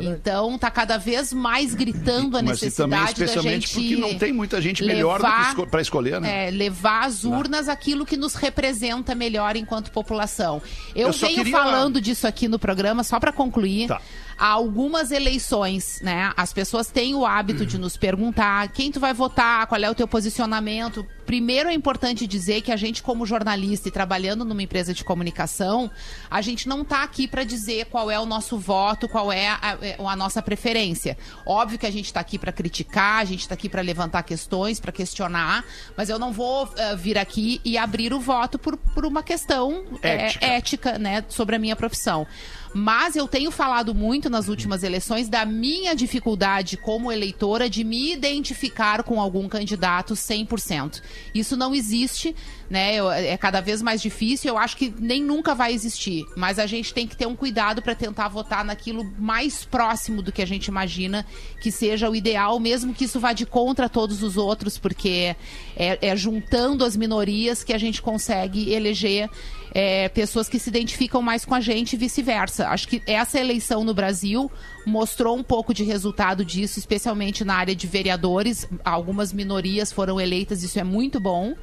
então 0.00 0.56
tá 0.56 0.70
cada 0.70 0.96
vez 0.96 1.32
mais 1.32 1.74
gritando 1.74 2.36
a 2.36 2.42
Mas 2.42 2.62
e 2.62 2.70
também, 2.70 3.00
necessidade 3.00 3.18
da 3.18 3.24
especialmente, 3.24 3.66
gente 3.66 3.74
porque 3.74 3.96
não 4.12 4.18
tem 4.18 4.32
muita 4.32 4.60
gente 4.60 4.84
melhor 4.84 5.20
pra 5.68 5.80
escolher, 5.80 6.20
né? 6.20 6.46
é, 6.46 6.50
levar 6.52 7.04
às 7.04 7.24
urnas 7.24 7.68
aquilo 7.68 8.06
que 8.06 8.16
nos 8.16 8.34
representa 8.34 9.12
melhor 9.12 9.56
enquanto 9.56 9.90
população. 9.90 10.62
Eu, 10.94 11.08
Eu 11.08 11.12
venho 11.12 11.34
queria- 11.34 11.52
falando 11.52 12.00
disso 12.00 12.28
aqui 12.28 12.46
no 12.46 12.60
programa, 12.60 13.02
só 13.02 13.18
para 13.18 13.32
concluir. 13.32 13.88
Tá. 13.88 14.00
Há 14.38 14.46
algumas 14.46 15.10
eleições, 15.10 16.00
né? 16.00 16.32
As 16.36 16.52
pessoas 16.52 16.86
têm 16.86 17.14
o 17.14 17.26
hábito 17.26 17.66
de 17.66 17.76
nos 17.76 17.96
perguntar 17.96 18.68
quem 18.68 18.92
tu 18.92 19.00
vai 19.00 19.12
votar, 19.12 19.66
qual 19.66 19.82
é 19.82 19.90
o 19.90 19.94
teu 19.94 20.06
posicionamento. 20.06 21.04
Primeiro 21.26 21.68
é 21.68 21.74
importante 21.74 22.26
dizer 22.26 22.62
que 22.62 22.72
a 22.72 22.76
gente, 22.76 23.02
como 23.02 23.26
jornalista 23.26 23.88
e 23.88 23.90
trabalhando 23.90 24.44
numa 24.44 24.62
empresa 24.62 24.94
de 24.94 25.04
comunicação, 25.04 25.90
a 26.30 26.40
gente 26.40 26.68
não 26.68 26.84
tá 26.84 27.02
aqui 27.02 27.26
para 27.26 27.44
dizer 27.44 27.86
qual 27.86 28.10
é 28.10 28.18
o 28.18 28.24
nosso 28.24 28.56
voto, 28.56 29.08
qual 29.08 29.30
é 29.30 29.48
a, 29.48 29.76
a 29.98 30.16
nossa 30.16 30.40
preferência. 30.40 31.18
Óbvio 31.44 31.78
que 31.78 31.86
a 31.86 31.90
gente 31.90 32.06
está 32.06 32.20
aqui 32.20 32.38
para 32.38 32.52
criticar, 32.52 33.20
a 33.20 33.24
gente 33.24 33.40
está 33.40 33.54
aqui 33.54 33.68
para 33.68 33.82
levantar 33.82 34.22
questões, 34.22 34.80
para 34.80 34.92
questionar, 34.92 35.64
mas 35.96 36.08
eu 36.08 36.18
não 36.18 36.32
vou 36.32 36.68
eh, 36.76 36.96
vir 36.96 37.18
aqui 37.18 37.60
e 37.64 37.76
abrir 37.76 38.14
o 38.14 38.20
voto 38.20 38.58
por, 38.58 38.76
por 38.76 39.04
uma 39.04 39.22
questão 39.22 39.84
eh, 40.02 40.26
Ética. 40.26 40.46
ética, 40.46 40.98
né, 40.98 41.24
sobre 41.28 41.56
a 41.56 41.58
minha 41.58 41.76
profissão. 41.76 42.26
Mas 42.74 43.16
eu 43.16 43.26
tenho 43.26 43.50
falado 43.50 43.94
muito 43.94 44.28
nas 44.28 44.48
últimas 44.48 44.82
eleições 44.82 45.28
da 45.28 45.44
minha 45.44 45.94
dificuldade 45.94 46.76
como 46.76 47.10
eleitora 47.10 47.68
de 47.68 47.84
me 47.84 48.12
identificar 48.12 49.02
com 49.02 49.20
algum 49.20 49.48
candidato 49.48 50.14
100%. 50.14 51.02
Isso 51.34 51.56
não 51.56 51.74
existe, 51.74 52.34
né? 52.68 52.96
É 53.26 53.36
cada 53.36 53.60
vez 53.60 53.82
mais 53.82 54.00
difícil. 54.00 54.50
Eu 54.50 54.58
acho 54.58 54.76
que 54.76 54.92
nem 54.98 55.22
nunca 55.22 55.54
vai 55.54 55.72
existir. 55.72 56.24
Mas 56.36 56.58
a 56.58 56.66
gente 56.66 56.92
tem 56.92 57.06
que 57.06 57.16
ter 57.16 57.26
um 57.26 57.36
cuidado 57.36 57.80
para 57.82 57.94
tentar 57.94 58.28
votar 58.28 58.64
naquilo 58.64 59.04
mais 59.18 59.64
próximo 59.64 60.22
do 60.22 60.32
que 60.32 60.42
a 60.42 60.46
gente 60.46 60.66
imagina 60.66 61.24
que 61.60 61.70
seja 61.70 62.08
o 62.10 62.16
ideal, 62.16 62.58
mesmo 62.60 62.94
que 62.94 63.04
isso 63.04 63.20
vá 63.20 63.32
de 63.32 63.46
contra 63.46 63.88
todos 63.88 64.22
os 64.22 64.36
outros, 64.36 64.78
porque 64.78 65.34
é, 65.76 65.98
é 66.00 66.16
juntando 66.16 66.84
as 66.84 66.96
minorias 66.96 67.64
que 67.64 67.72
a 67.72 67.78
gente 67.78 68.02
consegue 68.02 68.72
eleger 68.72 69.28
é, 69.74 70.08
pessoas 70.08 70.48
que 70.48 70.58
se 70.58 70.68
identificam 70.68 71.22
mais 71.22 71.44
com 71.44 71.54
a 71.54 71.60
gente 71.60 71.94
e 71.94 71.96
vice-versa. 71.96 72.57
Acho 72.66 72.88
que 72.88 73.02
essa 73.06 73.38
eleição 73.38 73.84
no 73.84 73.94
Brasil 73.94 74.50
mostrou 74.84 75.36
um 75.36 75.42
pouco 75.42 75.72
de 75.72 75.84
resultado 75.84 76.44
disso, 76.44 76.78
especialmente 76.78 77.44
na 77.44 77.54
área 77.54 77.74
de 77.74 77.86
vereadores. 77.86 78.68
Algumas 78.84 79.32
minorias 79.32 79.92
foram 79.92 80.20
eleitas, 80.20 80.62
isso 80.62 80.78
é 80.78 80.84
muito 80.84 81.20
bom. 81.20 81.54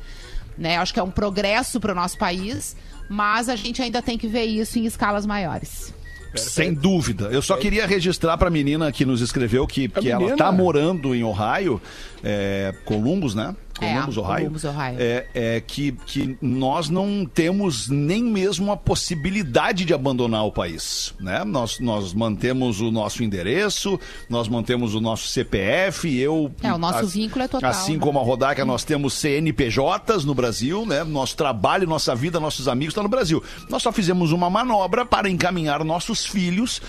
Né? 0.57 0.77
Acho 0.77 0.93
que 0.93 0.99
é 0.99 1.03
um 1.03 1.11
progresso 1.11 1.79
para 1.79 1.91
o 1.91 1.95
nosso 1.95 2.17
país, 2.17 2.75
mas 3.09 3.49
a 3.49 3.55
gente 3.55 3.81
ainda 3.81 4.01
tem 4.01 4.17
que 4.17 4.27
ver 4.27 4.45
isso 4.45 4.79
em 4.79 4.85
escalas 4.85 5.25
maiores. 5.25 5.93
Sem 6.35 6.73
dúvida. 6.73 7.25
Eu 7.25 7.41
só 7.41 7.55
queria 7.57 7.85
registrar 7.87 8.37
pra 8.37 8.49
menina 8.49 8.91
que 8.91 9.05
nos 9.05 9.21
escreveu 9.21 9.65
que, 9.65 9.87
que 9.87 10.09
ela 10.09 10.19
menina? 10.19 10.37
tá 10.37 10.51
morando 10.51 11.15
em 11.15 11.23
Ohio, 11.23 11.81
é, 12.23 12.73
Columbus, 12.83 13.33
né? 13.33 13.55
Columbus, 13.77 14.17
É, 14.17 14.19
Ohio. 14.19 14.37
Columbus, 14.39 14.63
Ohio. 14.63 14.95
É, 14.99 15.25
é 15.33 15.61
que, 15.61 15.91
que 16.05 16.37
nós 16.41 16.89
não 16.89 17.25
temos 17.25 17.89
nem 17.89 18.23
mesmo 18.23 18.71
a 18.71 18.77
possibilidade 18.77 19.85
de 19.85 19.93
abandonar 19.93 20.45
o 20.45 20.51
país. 20.51 21.13
Né? 21.19 21.43
Nós, 21.43 21.79
nós 21.79 22.13
mantemos 22.13 22.79
o 22.81 22.91
nosso 22.91 23.23
endereço, 23.23 23.99
nós 24.29 24.47
mantemos 24.47 24.95
o 24.95 25.01
nosso 25.01 25.27
CPF. 25.27 26.13
Eu, 26.17 26.51
É, 26.63 26.73
o 26.73 26.77
nosso 26.77 27.07
vínculo 27.07 27.43
é 27.43 27.47
total, 27.47 27.69
Assim 27.69 27.93
né? 27.93 27.99
como 27.99 28.19
a 28.19 28.23
Rodaica, 28.23 28.63
nós 28.65 28.83
temos 28.83 29.13
CNPJs 29.13 30.25
no 30.25 30.33
Brasil, 30.33 30.85
né? 30.85 31.03
Nosso 31.03 31.35
trabalho, 31.35 31.87
nossa 31.87 32.15
vida, 32.15 32.39
nossos 32.39 32.67
amigos 32.67 32.91
estão 32.91 33.03
no 33.03 33.09
Brasil. 33.09 33.43
Nós 33.69 33.83
só 33.83 33.91
fizemos 33.91 34.31
uma 34.31 34.49
manobra 34.49 35.05
para 35.05 35.29
encaminhar 35.29 35.83
nossos 35.83 36.25
filhos 36.25 36.81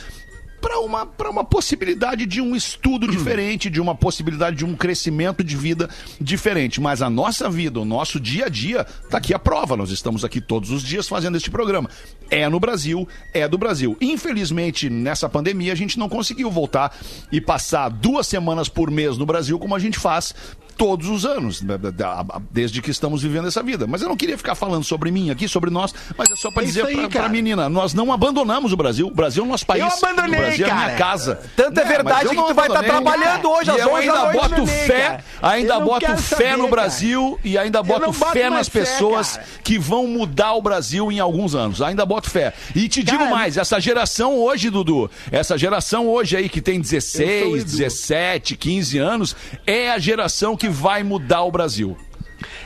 para 0.66 0.80
uma, 0.80 1.06
pra 1.06 1.30
uma 1.30 1.44
possibilidade 1.44 2.26
de 2.26 2.40
um 2.40 2.56
estudo 2.56 3.06
diferente, 3.06 3.70
de 3.70 3.80
uma 3.80 3.94
possibilidade 3.94 4.56
de 4.56 4.64
um 4.64 4.74
crescimento 4.74 5.44
de 5.44 5.56
vida 5.56 5.88
diferente. 6.20 6.80
Mas 6.80 7.00
a 7.00 7.08
nossa 7.08 7.48
vida, 7.48 7.78
o 7.78 7.84
nosso 7.84 8.18
dia 8.18 8.46
a 8.46 8.48
dia, 8.48 8.82
tá 9.08 9.18
aqui 9.18 9.32
a 9.32 9.38
prova. 9.38 9.76
Nós 9.76 9.90
estamos 9.90 10.24
aqui 10.24 10.40
todos 10.40 10.72
os 10.72 10.82
dias 10.82 11.06
fazendo 11.06 11.36
este 11.36 11.52
programa. 11.52 11.88
É 12.28 12.48
no 12.48 12.58
Brasil, 12.58 13.06
é 13.32 13.46
do 13.46 13.56
Brasil. 13.56 13.96
Infelizmente, 14.00 14.90
nessa 14.90 15.28
pandemia, 15.28 15.72
a 15.72 15.76
gente 15.76 16.00
não 16.00 16.08
conseguiu 16.08 16.50
voltar 16.50 16.92
e 17.30 17.40
passar 17.40 17.88
duas 17.88 18.26
semanas 18.26 18.68
por 18.68 18.90
mês 18.90 19.16
no 19.16 19.24
Brasil 19.24 19.60
como 19.60 19.76
a 19.76 19.78
gente 19.78 20.00
faz 20.00 20.34
todos 20.76 21.08
os 21.08 21.24
anos, 21.24 21.60
da- 21.62 22.24
desde 22.50 22.82
que 22.82 22.90
estamos 22.90 23.22
vivendo 23.22 23.48
essa 23.48 23.62
vida. 23.62 23.86
Mas 23.86 24.02
eu 24.02 24.08
não 24.08 24.16
queria 24.16 24.36
ficar 24.36 24.54
falando 24.54 24.84
sobre 24.84 25.10
mim 25.10 25.30
aqui, 25.30 25.48
sobre 25.48 25.70
nós, 25.70 25.94
mas 26.16 26.30
é 26.30 26.36
só 26.36 26.50
para 26.50 26.62
É 26.62 26.66
dizer 26.66 26.86
pra 26.86 27.08
cara. 27.08 27.28
menina, 27.28 27.68
nós 27.68 27.94
não 27.94 28.12
abandonamos 28.12 28.72
o 28.72 28.76
Brasil. 28.76 29.06
O 29.06 29.10
Brasil 29.14 29.42
é 29.42 29.46
o 29.46 29.48
nosso 29.50 29.64
país. 29.66 29.82
Eu 29.82 29.88
abandonei, 30.08 30.38
o 30.38 30.42
Brasil 30.42 30.66
é 30.66 30.70
a 30.70 30.74
minha 30.74 30.86
cara. 30.86 30.98
casa. 30.98 31.40
Tanto 31.56 31.80
é 31.80 31.84
Né, 31.84 31.90
verdade 31.90 32.28
que 32.28 32.34
tu 32.34 32.54
vai 32.54 32.66
estar 32.66 32.78
abandonei. 32.80 32.90
trabalhando 32.90 33.50
hoje 33.50 33.70
às 33.70 33.76
E 33.76 33.80
eu 33.80 33.92
11 33.94 34.06
da 34.06 34.12
ainda 34.28 34.32
boto 34.32 34.50
neném, 34.50 34.66
fé, 34.86 35.00
cara. 35.08 35.24
ainda 35.42 35.80
boto 35.80 36.16
fé 36.18 36.50
no 36.52 36.58
cara. 36.58 36.70
Brasil 36.70 37.40
e 37.44 37.58
ainda 37.58 37.82
boto 37.82 38.12
fé 38.12 38.50
nas 38.50 38.68
pessoas 38.68 39.36
cara. 39.36 39.46
que 39.64 39.78
vão 39.78 40.06
mudar 40.06 40.52
o 40.54 40.62
Brasil 40.62 41.10
em 41.10 41.20
alguns 41.20 41.54
anos. 41.54 41.80
Ainda 41.80 42.04
boto 42.04 42.30
fé. 42.30 42.52
E 42.74 42.88
te 42.88 43.02
digo 43.02 43.18
Cara, 43.18 43.30
mais, 43.30 43.56
essa 43.56 43.80
geração 43.80 44.34
hoje, 44.38 44.68
Dudu, 44.70 45.10
essa 45.32 45.56
geração 45.56 46.06
hoje 46.08 46.36
aí 46.36 46.48
que 46.48 46.60
tem 46.60 46.76
Eu 46.76 46.84
sou 46.84 46.88
o 46.88 47.00
16, 47.00 47.62
Edu. 47.62 47.70
17, 47.78 48.56
15 48.56 48.98
anos, 48.98 49.36
é 49.66 49.90
a 49.90 49.98
geração 49.98 50.56
que 50.56 50.65
vai 50.68 51.02
mudar 51.02 51.42
o 51.42 51.50
Brasil. 51.50 51.96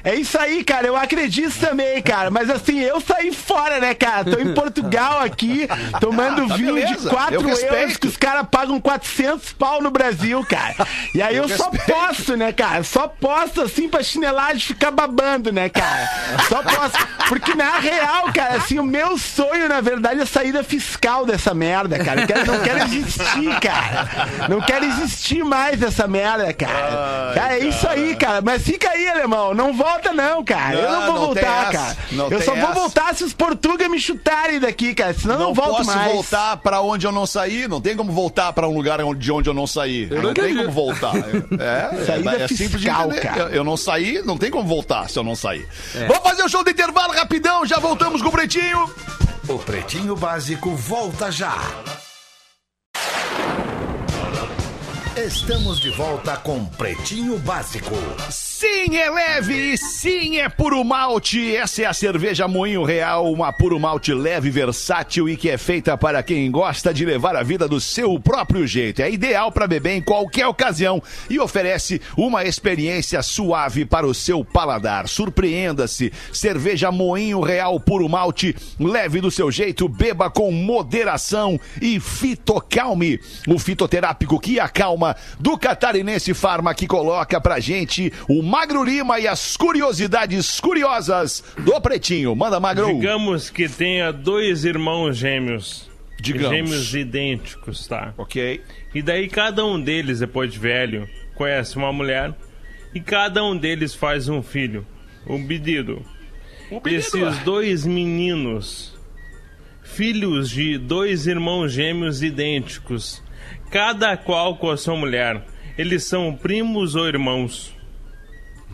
É 0.03 0.15
isso 0.15 0.39
aí, 0.39 0.63
cara. 0.65 0.87
Eu 0.87 0.97
acredito 0.97 1.59
também, 1.59 2.01
cara. 2.03 2.31
Mas 2.31 2.49
assim, 2.51 2.81
eu 2.81 3.01
saí 3.01 3.33
fora, 3.33 3.81
né, 3.81 3.95
cara? 3.95 4.25
Tô 4.25 4.39
em 4.41 4.55
Portugal 4.55 5.21
aqui, 5.21 5.69
tomando 6.01 6.45
Ah, 6.45 6.49
tá 6.49 6.57
vinho 6.57 6.75
beleza. 6.75 6.97
de 7.03 7.09
4 7.09 7.35
Eu 7.35 7.43
respeito. 7.43 7.75
euros 7.75 7.97
que 7.97 8.07
os 8.07 8.17
caras 8.17 8.47
pagam 8.51 8.81
400 8.81 9.53
pau 9.53 9.83
no 9.83 9.91
Brasil, 9.91 10.45
cara. 10.49 10.75
E 11.15 11.21
aí 11.23 11.37
eu, 11.37 11.41
Eu 11.49 11.57
só 11.57 11.71
posso, 11.71 12.37
né, 12.37 12.53
cara? 12.53 12.83
Só 12.85 13.09
posso, 13.09 13.63
assim, 13.63 13.89
pra 13.89 14.03
chinelagem 14.03 14.61
ficar 14.61 14.91
babando, 14.91 15.51
né, 15.53 15.69
cara? 15.69 16.09
Só 16.49 16.63
posso. 16.63 16.97
Porque 17.29 17.55
na 17.55 17.79
real, 17.79 18.33
cara, 18.33 18.57
assim, 18.57 18.79
o 18.79 18.85
meu 18.85 19.17
sonho, 19.19 19.69
na 19.69 19.81
verdade, 19.81 20.21
é 20.21 20.27
saída 20.27 20.63
fiscal 20.65 21.25
dessa 21.27 21.53
merda, 21.55 21.99
cara. 22.03 22.23
Eu 22.23 22.27
quero, 22.27 22.47
não 22.53 22.61
quero 22.61 22.79
existir, 22.85 23.61
cara. 23.61 24.09
Não 24.49 24.61
quero 24.61 24.85
existir 24.85 25.45
mais 25.45 25.83
essa 25.83 26.07
merda, 26.07 26.53
cara. 26.53 27.33
cara, 27.35 27.55
é 27.57 27.61
isso 27.61 27.87
aí, 27.89 28.15
cara. 28.17 28.41
Mas 28.41 28.63
fica 28.63 28.89
aí, 28.91 29.09
alemão. 29.09 29.55
Não 29.55 29.73
volta, 29.73 29.90
não, 30.15 30.45
cara. 30.45 30.75
eu 30.77 30.91
não 30.91 31.01
Não, 31.01 31.07
vou 31.07 31.15
não 31.15 31.27
voltar, 31.27 31.63
essa. 31.69 31.73
cara. 31.73 31.97
Não 32.13 32.29
eu 32.29 32.41
só 32.43 32.55
vou 32.55 32.65
essa. 32.65 32.73
voltar 32.73 33.15
se 33.15 33.25
os 33.25 33.33
portugueses 33.33 33.91
me 33.91 34.01
chutarem 34.01 34.59
daqui, 34.61 34.95
cara. 34.95 35.15
Senão 35.15 35.35
eu 35.35 35.41
não, 35.41 35.55
volto 35.55 35.77
posso 35.79 35.87
mais. 35.97 36.13
voltar 36.13 36.57
pra 36.59 36.81
onde 36.81 37.07
eu 37.07 37.13
não 37.13 37.27
saí. 37.27 37.67
Não 37.69 37.81
tem 37.81 37.97
como 37.97 38.13
voltar 38.13 38.53
pra 38.53 38.67
um 38.69 38.75
lugar 38.75 38.99
de 39.17 39.33
onde 39.33 39.49
eu 39.49 39.55
não 39.55 39.67
saí. 39.67 40.07
não 40.11 40.35
tem 40.35 40.57
como 40.57 40.71
voltar. 40.71 41.13
É, 41.61 42.05
Saída 42.05 42.37
é, 42.37 42.43
é 42.43 42.49
simples 42.49 42.81
de 42.81 42.89
entender. 42.89 43.21
cara. 43.21 43.41
Eu, 43.43 43.49
eu 43.49 43.65
não 43.65 43.77
saí, 43.77 44.23
não 44.25 44.37
tem 44.39 44.51
como 44.51 44.67
voltar 44.67 45.09
se 45.09 45.19
eu 45.19 45.23
não 45.23 45.35
sair. 45.37 45.67
Vamos 46.07 46.23
fazer 46.23 46.43
o 46.43 46.49
show 46.49 46.65
do 46.65 46.71
intervalo 46.71 47.13
rapidão. 47.13 47.65
Já 47.67 47.79
voltamos 47.79 48.23
com 48.23 48.29
o 48.29 48.33
Pretinho. 48.33 48.91
O 49.49 49.59
Pretinho 49.59 50.17
Básico 50.17 50.71
volta 50.75 51.31
já. 51.31 51.55
Estamos 55.17 55.81
de 55.81 55.91
volta 55.91 56.37
com 56.37 56.65
Pretinho 56.65 57.39
Básico. 57.39 57.95
Sim, 58.61 58.95
é 58.95 59.09
leve, 59.09 59.79
sim, 59.79 60.37
é 60.37 60.47
puro 60.47 60.85
malte. 60.85 61.57
Essa 61.57 61.81
é 61.81 61.87
a 61.87 61.95
cerveja 61.95 62.47
Moinho 62.47 62.85
Real, 62.85 63.33
uma 63.33 63.51
puro 63.51 63.81
malte 63.81 64.13
leve, 64.13 64.51
versátil 64.51 65.31
e 65.31 65.35
que 65.35 65.49
é 65.49 65.57
feita 65.57 65.97
para 65.97 66.23
quem 66.23 66.51
gosta 66.51 66.93
de 66.93 67.07
levar 67.07 67.35
a 67.35 67.43
vida 67.43 67.67
do 67.67 67.81
seu 67.81 68.21
próprio 68.21 68.67
jeito. 68.67 69.01
É 69.01 69.11
ideal 69.11 69.51
para 69.51 69.67
beber 69.67 69.97
em 69.97 70.03
qualquer 70.03 70.47
ocasião 70.47 71.03
e 71.31 71.41
oferece 71.41 72.03
uma 72.15 72.45
experiência 72.45 73.23
suave 73.23 73.87
para 73.87 74.07
o 74.07 74.13
seu 74.13 74.45
paladar. 74.45 75.09
Surpreenda-se. 75.09 76.13
Cerveja 76.31 76.93
Moinho 76.93 77.41
Real 77.41 77.81
puro 77.81 78.11
malte, 78.11 78.55
leve 78.79 79.23
do 79.23 79.31
seu 79.31 79.51
jeito, 79.51 79.89
beba 79.89 80.29
com 80.29 80.53
moderação 80.53 81.59
e 81.81 81.99
fitocalme, 81.99 83.19
o 83.49 83.59
fitoterápico 83.59 84.39
que 84.39 84.61
acalma 84.61 85.17
do 85.39 85.57
Catarinense 85.57 86.35
Farma 86.35 86.75
que 86.75 86.87
coloca 86.87 87.41
pra 87.41 87.59
gente 87.59 88.13
o 88.29 88.50
Magro 88.51 88.83
Lima 88.83 89.21
e 89.21 89.29
as 89.29 89.57
curiosidades 89.57 90.59
curiosas 90.59 91.45
do 91.57 91.81
Pretinho. 91.81 92.35
Manda, 92.35 92.59
Magro. 92.59 92.93
Digamos 92.95 93.49
que 93.49 93.69
tenha 93.69 94.13
dois 94.13 94.65
irmãos 94.65 95.17
gêmeos. 95.17 95.89
Digamos. 96.21 96.51
Gêmeos 96.51 96.95
idênticos, 96.97 97.87
tá? 97.87 98.13
Ok. 98.19 98.61
E 98.93 99.03
daí 99.03 99.29
cada 99.29 99.65
um 99.65 99.81
deles, 99.81 100.19
depois 100.19 100.53
de 100.53 100.59
velho, 100.59 101.09
conhece 101.37 101.77
uma 101.77 101.93
mulher 101.93 102.35
e 102.93 102.99
cada 102.99 103.45
um 103.45 103.57
deles 103.57 103.95
faz 103.95 104.29
um 104.29 104.43
filho. 104.43 104.85
Um 105.29 105.47
pedido. 105.47 106.05
Esses 106.87 107.39
dois 107.45 107.87
meninos, 107.87 108.99
filhos 109.85 110.51
de 110.51 110.77
dois 110.77 111.29
irmãos 111.29 111.73
gêmeos 111.73 112.21
idênticos, 112.21 113.23
cada 113.71 114.17
qual 114.17 114.57
com 114.57 114.71
a 114.71 114.77
sua 114.77 114.97
mulher, 114.97 115.41
eles 115.79 116.03
são 116.03 116.35
primos 116.35 116.97
ou 116.97 117.07
irmãos? 117.07 117.79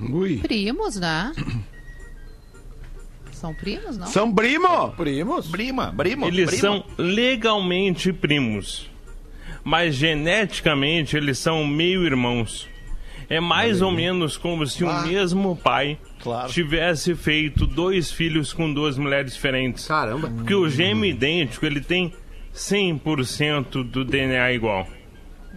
Ui. 0.01 0.39
Primos, 0.39 0.97
né? 0.97 1.33
São 3.33 3.55
primos, 3.55 3.99
não? 3.99 4.07
São 4.07 4.35
primo? 4.35 4.91
Primos? 4.97 5.47
Brima, 5.47 5.93
Brima. 5.93 6.27
Eles 6.27 6.47
Brima. 6.47 6.61
são 6.61 6.85
legalmente 6.97 8.13
primos, 8.13 8.91
mas 9.63 9.95
geneticamente 9.95 11.17
eles 11.17 11.39
são 11.39 11.67
meio-irmãos. 11.67 12.67
É 13.29 13.41
mais 13.41 13.83
ou 13.83 13.91
menos 13.91 14.37
como 14.37 14.67
se 14.67 14.85
o 14.85 15.03
mesmo 15.03 15.57
pai 15.57 15.99
Claro. 16.23 16.51
tivesse 16.51 17.15
feito 17.15 17.67
dois 17.67 18.11
filhos 18.11 18.53
com 18.53 18.73
duas 18.73 18.97
mulheres 18.97 19.35
diferentes. 19.35 19.87
Caramba. 19.87 20.29
Porque 20.31 20.55
o 20.55 20.69
gêmeo 20.71 21.05
idêntico, 21.05 21.67
ele 21.67 21.81
tem 21.81 22.15
100% 22.55 23.83
do 23.83 24.05
DNA 24.05 24.53
igual. 24.53 24.87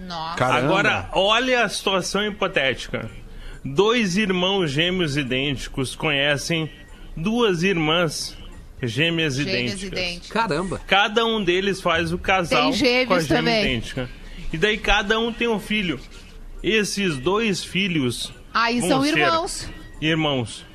Nossa. 0.08 0.36
Caramba. 0.38 0.66
Agora, 0.66 1.10
olha 1.14 1.64
a 1.64 1.70
situação 1.70 2.26
hipotética. 2.26 3.10
Dois 3.64 4.16
irmãos 4.18 4.72
gêmeos 4.72 5.18
idênticos 5.18 5.96
conhecem 5.96 6.70
duas 7.16 7.64
irmãs 7.64 8.38
gêmeas, 8.82 9.36
Gêmeos 9.36 9.38
idênticas. 9.38 9.84
idênticos. 9.84 10.30
Caramba. 10.32 10.82
Cada 10.88 11.26
um 11.26 11.44
deles 11.44 11.82
faz 11.82 12.14
o 12.14 12.18
casal 12.18 12.64
com 12.64 12.70
a 12.70 12.72
gêmea 12.72 13.26
também. 13.28 13.60
idêntica. 13.62 14.10
E 14.54 14.58
daí 14.58 14.78
cada 14.78 15.20
um 15.20 15.32
tem 15.34 15.48
um 15.48 15.60
filho. 15.60 16.00
Esses 16.64 17.18
dois 17.18 17.64
filhos 17.64 18.32
Aí 18.54 18.80
vão 18.80 18.90
são 18.90 19.04
ser 19.04 19.18
irmãos. 19.18 19.70
irmãos. 20.02 20.66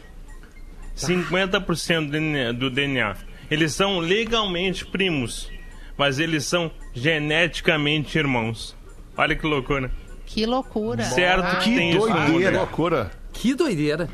50% 0.97 2.05
do 2.07 2.11
DNA, 2.13 2.53
do 2.53 2.71
DNA. 2.71 3.17
Eles 3.51 3.73
são 3.75 3.99
legalmente 3.99 4.87
primos, 4.87 5.51
mas 5.97 6.19
eles 6.19 6.45
são 6.45 6.71
geneticamente 6.95 8.17
irmãos. 8.19 8.77
Olha 9.17 9.35
que 9.35 9.47
loucura. 9.47 9.91
Que 10.27 10.47
loucura. 10.47 11.05
Certo 11.05 11.59
que 11.61 11.75
tem 11.75 11.91
isso 11.97 12.09
no 12.09 12.19
mundo. 12.21 12.39
Que 12.41 12.51
loucura. 12.51 13.11
Que 13.33 13.55
doideira. 13.55 14.09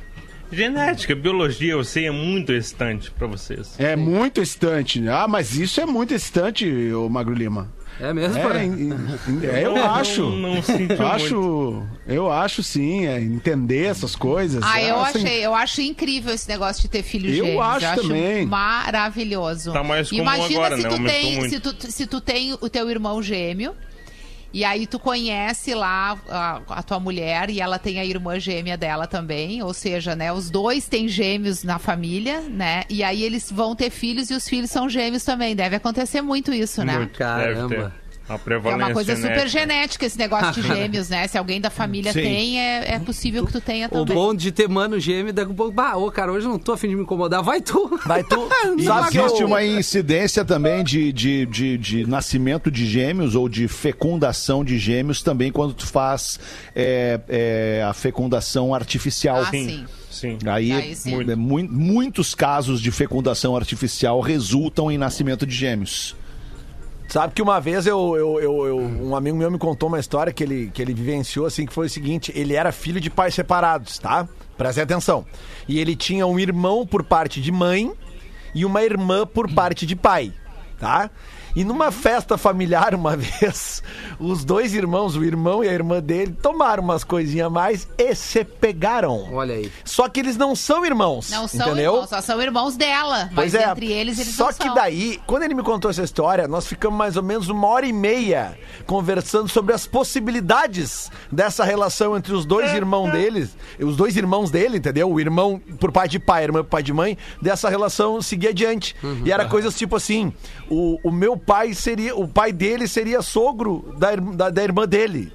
Genética, 0.53 1.15
biologia, 1.15 1.73
eu 1.73 1.85
sei, 1.85 2.07
é 2.07 2.11
muito 2.11 2.53
excitante 2.53 3.11
pra 3.13 3.27
vocês. 3.29 3.75
É 3.79 3.95
muito 3.95 4.41
excitante. 4.41 5.09
Ah, 5.09 5.29
mas 5.29 5.57
isso 5.57 5.81
é 5.81 5.87
muito 5.87 6.13
excitante, 6.13 6.67
ô 6.93 7.09
Magro 7.09 7.35
Lima. 7.35 7.73
É 8.01 8.13
mesmo, 8.15 8.39
É, 8.39 9.61
é, 9.61 9.67
eu 9.67 9.75
Não- 9.75 9.91
acho. 9.95 10.23
Não, 10.23 10.31
não 10.39 10.55
Eu 10.57 10.79
muito. 10.79 11.03
acho, 11.03 11.83
eu 12.07 12.33
acho 12.33 12.63
sim, 12.63 13.07
é 13.07 13.21
entender 13.21 13.85
essas 13.85 14.17
coisas. 14.17 14.63
Ah, 14.65 14.83
eu 14.83 14.99
assim, 15.01 15.19
achei, 15.23 15.45
eu 15.47 15.55
acho 15.55 15.83
incrível 15.83 16.33
esse 16.35 16.49
negócio 16.49 16.81
de 16.83 16.89
ter 16.89 17.03
filhos 17.03 17.37
Eu 17.37 17.45
gêmeos. 17.45 17.63
acho 17.85 18.03
também. 18.03 18.47
maravilhoso. 18.47 19.73
Tá 19.73 19.85
mais 19.85 20.09
comum 20.09 20.23
Imagina 20.23 20.67
agora, 20.67 20.77
se 20.79 20.83
né? 20.83 20.89
tu 20.89 21.05
tem, 21.05 21.49
se 21.51 21.61
tu, 21.61 21.75
se 21.93 22.07
tu 22.07 22.21
tem 22.21 22.55
o 22.55 22.69
teu 22.71 22.91
irmão 22.91 23.23
gêmeo 23.23 23.75
e 24.53 24.65
aí 24.65 24.87
tu 24.87 24.99
conhece 24.99 25.75
lá 25.75 26.19
a, 26.29 26.61
a 26.69 26.83
tua 26.83 26.99
mulher 26.99 27.51
e 27.51 27.61
ela 27.61 27.79
tem 27.79 28.01
a 28.01 28.05
irmã 28.05 28.39
gêmea 28.39 28.77
dela 28.77 29.07
também, 29.07 29.63
ou 29.63 29.73
seja, 29.73 30.17
né, 30.17 30.33
os 30.33 30.51
dois 30.51 30.89
têm 30.89 31.09
gêmeos 31.09 31.63
na 31.63 31.79
família, 31.79 32.41
né? 32.41 32.83
E 32.89 33.03
aí 33.03 33.23
eles 33.23 33.51
vão 33.51 33.77
ter 33.77 33.91
filhos 33.91 34.31
e 34.31 34.35
os 34.35 34.49
filhos 34.49 34.71
são 34.71 34.89
gêmeos 34.89 35.25
também. 35.25 35.55
Deve 35.55 35.77
acontecer 35.77 36.21
muito 36.21 36.53
isso, 36.53 36.85
né? 36.85 36.99
Muito. 36.99 37.19
Caramba. 37.19 37.95
A 38.31 38.35
É 38.35 38.39
prevalência 38.39 38.87
uma 38.87 38.93
coisa 38.95 39.17
super 39.17 39.49
genética. 39.49 40.07
esse 40.07 40.17
negócio 40.17 40.53
de 40.63 40.69
gêmeos, 40.69 41.09
né? 41.09 41.27
Se 41.27 41.37
alguém 41.37 41.61
da 41.61 41.69
família 41.69 42.13
Sim. 42.13 42.21
tem, 42.23 42.61
é, 42.61 42.95
é 42.95 42.99
possível 43.01 43.45
que 43.45 43.53
tu 43.53 43.61
tenha 43.61 43.87
O 43.89 43.91
também. 43.91 44.15
bom 44.15 44.33
de 44.35 44.53
ter 44.53 44.69
mano 44.69 45.01
gêmeo, 45.01 45.33
daqui 45.33 45.51
a 45.51 45.55
pouco, 45.55 45.73
bah, 45.73 45.97
ô, 45.97 46.11
cara, 46.13 46.31
hoje 46.31 46.47
eu 46.47 46.51
não 46.53 46.59
tô 46.59 46.73
afim 46.73 46.89
de 46.89 46.95
me 46.95 47.03
incomodar, 47.03 47.43
vai 47.43 47.61
tu. 47.61 47.99
Vai 48.07 48.23
tu. 48.23 48.49
Sabe 48.85 49.11
que 49.11 49.19
existe 49.19 49.43
uma 49.45 49.65
incidência 49.65 50.45
também 50.45 50.85
de, 50.85 51.13
de, 51.13 51.45
de, 51.47 51.77
de 51.79 52.07
nascimento 52.07 52.71
de 52.71 52.87
gêmeos 52.87 53.35
ou 53.35 53.49
de 53.49 53.67
fecundação 53.67 54.65
de 54.65 54.79
gêmeos 54.79 55.23
também 55.23 55.51
quando 55.51 55.75
tu 55.75 55.87
faz 55.87 56.39
é, 56.75 57.21
é, 57.29 57.85
a 57.89 57.93
fecundação 57.93 58.73
artificial. 58.75 59.41
Ah, 59.43 59.51
sim. 59.51 59.85
Sim. 60.11 60.39
Aí, 60.47 60.71
Aí 60.73 60.95
sim. 60.95 61.15
é, 61.31 61.35
mui- 61.35 61.69
muitos 61.69 62.35
casos 62.35 62.81
de 62.81 62.91
fecundação 62.91 63.57
artificial 63.57 64.21
resultam 64.21 64.91
em 64.91 64.99
nascimento 64.99 65.47
de 65.47 65.55
gêmeos. 65.55 66.15
Sabe 67.11 67.35
que 67.35 67.43
uma 67.43 67.61
vez 67.61 67.87
eu, 67.89 68.17
eu- 68.17 68.41
eu- 68.41 68.67
eu- 68.67 68.79
um 68.79 69.17
amigo 69.17 69.37
meu 69.37 69.51
me 69.51 69.59
contou 69.59 69.89
uma 69.89 69.99
história 69.99 70.33
que 70.33 70.45
ele, 70.45 70.71
que 70.73 70.81
ele 70.81 70.95
vivenciou, 70.95 71.45
assim, 71.45 71.67
que 71.67 71.73
foi 71.73 71.87
o 71.87 71.91
seguinte: 71.91 72.33
ele 72.37 72.55
era 72.55 72.71
filho 72.71 73.01
de 73.01 73.11
pais 73.11 73.35
separados, 73.35 73.99
tá? 73.99 74.29
Prestem 74.57 74.85
atenção. 74.85 75.27
E 75.67 75.81
ele 75.81 75.97
tinha 75.97 76.25
um 76.25 76.39
irmão 76.39 76.87
por 76.87 77.03
parte 77.03 77.41
de 77.41 77.51
mãe 77.51 77.93
e 78.55 78.65
uma 78.65 78.83
irmã 78.85 79.27
por 79.27 79.53
parte 79.53 79.85
de 79.87 79.97
pai, 79.97 80.33
tá? 80.81 81.11
E 81.55 81.65
numa 81.65 81.91
festa 81.91 82.39
familiar, 82.39 82.95
uma 82.95 83.15
vez, 83.19 83.83
os 84.19 84.45
dois 84.45 84.73
irmãos, 84.73 85.17
o 85.17 85.25
irmão 85.25 85.63
e 85.63 85.69
a 85.69 85.73
irmã 85.73 86.01
dele, 86.01 86.37
tomaram 86.41 86.83
umas 86.83 87.05
coisinhas 87.05 87.49
a 87.49 87.51
mais 87.51 87.89
e 87.99 88.15
se 88.15 88.45
pegaram. 88.45 89.33
Olha 89.33 89.55
aí. 89.57 89.71
Só 89.85 90.09
que 90.09 90.21
eles 90.21 90.37
não 90.37 90.55
são 90.55 90.85
irmãos. 90.87 91.31
Não 91.31 91.47
são 91.47 91.67
entendeu? 91.67 91.95
irmãos, 91.95 92.09
só 92.09 92.21
são 92.21 92.41
irmãos 92.41 92.77
dela. 92.77 93.31
Pois 93.35 93.53
Mas 93.53 93.63
é. 93.63 93.71
entre 93.71 93.91
eles, 93.93 94.19
eles 94.19 94.35
Só 94.35 94.47
não 94.47 94.53
que 94.53 94.65
são. 94.65 94.75
daí, 94.75 95.21
quando 95.27 95.43
ele 95.43 95.55
me 95.55 95.63
contou 95.63 95.91
essa 95.91 96.03
história, 96.03 96.47
nós 96.47 96.67
ficamos 96.67 96.97
mais 96.97 97.17
ou 97.17 97.23
menos 97.23 97.49
uma 97.49 97.67
hora 97.67 97.87
e 97.87 97.93
meia 97.93 98.57
conversando 98.87 99.49
sobre 99.49 99.75
as 99.75 99.87
possibilidades 99.87 101.11
dessa 101.31 101.65
relação 101.65 102.17
entre 102.17 102.33
os 102.33 102.47
dois 102.47 102.73
irmãos 102.73 103.11
deles, 103.11 103.57
os 103.79 103.97
dois 103.97 104.17
irmãos 104.17 104.51
dele, 104.51 104.79
entendeu? 104.79 105.11
O 105.11 105.21
irmão 105.21 105.61
por 105.79 105.91
pai 105.91 106.09
de 106.09 106.19
pai, 106.19 106.43
a 106.43 106.45
irmã 106.45 106.63
por 106.63 106.71
pai 106.71 106.83
de 106.83 106.93
mãe, 106.93 107.19
dessa 107.43 107.69
relação 107.69 108.23
seguir 108.23 108.49
adiante. 108.49 108.95
E 109.25 109.33
era 109.33 109.45
coisas 109.47 109.77
tipo 109.77 109.97
assim: 109.97 110.33
o, 110.71 110.99
o 111.03 111.11
meu 111.11 111.37
pai 111.37 111.75
seria, 111.75 112.15
o 112.17 112.27
pai 112.29 112.53
dele 112.53 112.87
seria 112.89 113.21
sogro 113.23 113.95
da, 113.99 114.15
da, 114.17 114.51
da 114.51 114.63
irmã 114.63 114.87
dele. 114.87 115.33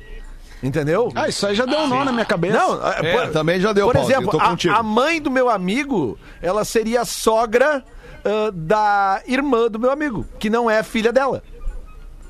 Entendeu? 0.63 1.11
Ah, 1.13 1.27
isso 1.27 1.45
aí 1.45 1.53
já 1.53 1.65
deu 1.65 1.77
um 1.79 1.87
nó 1.87 2.03
na 2.03 2.11
minha 2.11 2.25
cabeça. 2.25 2.57
Não, 2.57 2.87
É, 2.87 3.27
também 3.27 3.59
já 3.59 3.71
deu, 3.71 3.85
Por 3.85 3.93
Paulo, 3.93 4.09
exemplo, 4.09 4.25
eu 4.33 4.57
tô 4.57 4.69
a- 4.71 4.77
a, 4.79 4.81
mãe 4.83 5.21
do 5.21 5.29
meu 5.29 5.49
amigo, 5.49 6.17
ela 6.41 6.65
seria 6.65 7.05
sogra 7.05 7.83
ah, 8.23 8.51
da 8.53 9.21
irmã 9.27 9.67
do 9.69 9.77
meu 9.77 9.91
amigo, 9.91 10.25
que 10.39 10.49
não 10.49 10.69
é 10.69 10.81
filha 10.81 11.11
dela. 11.11 11.43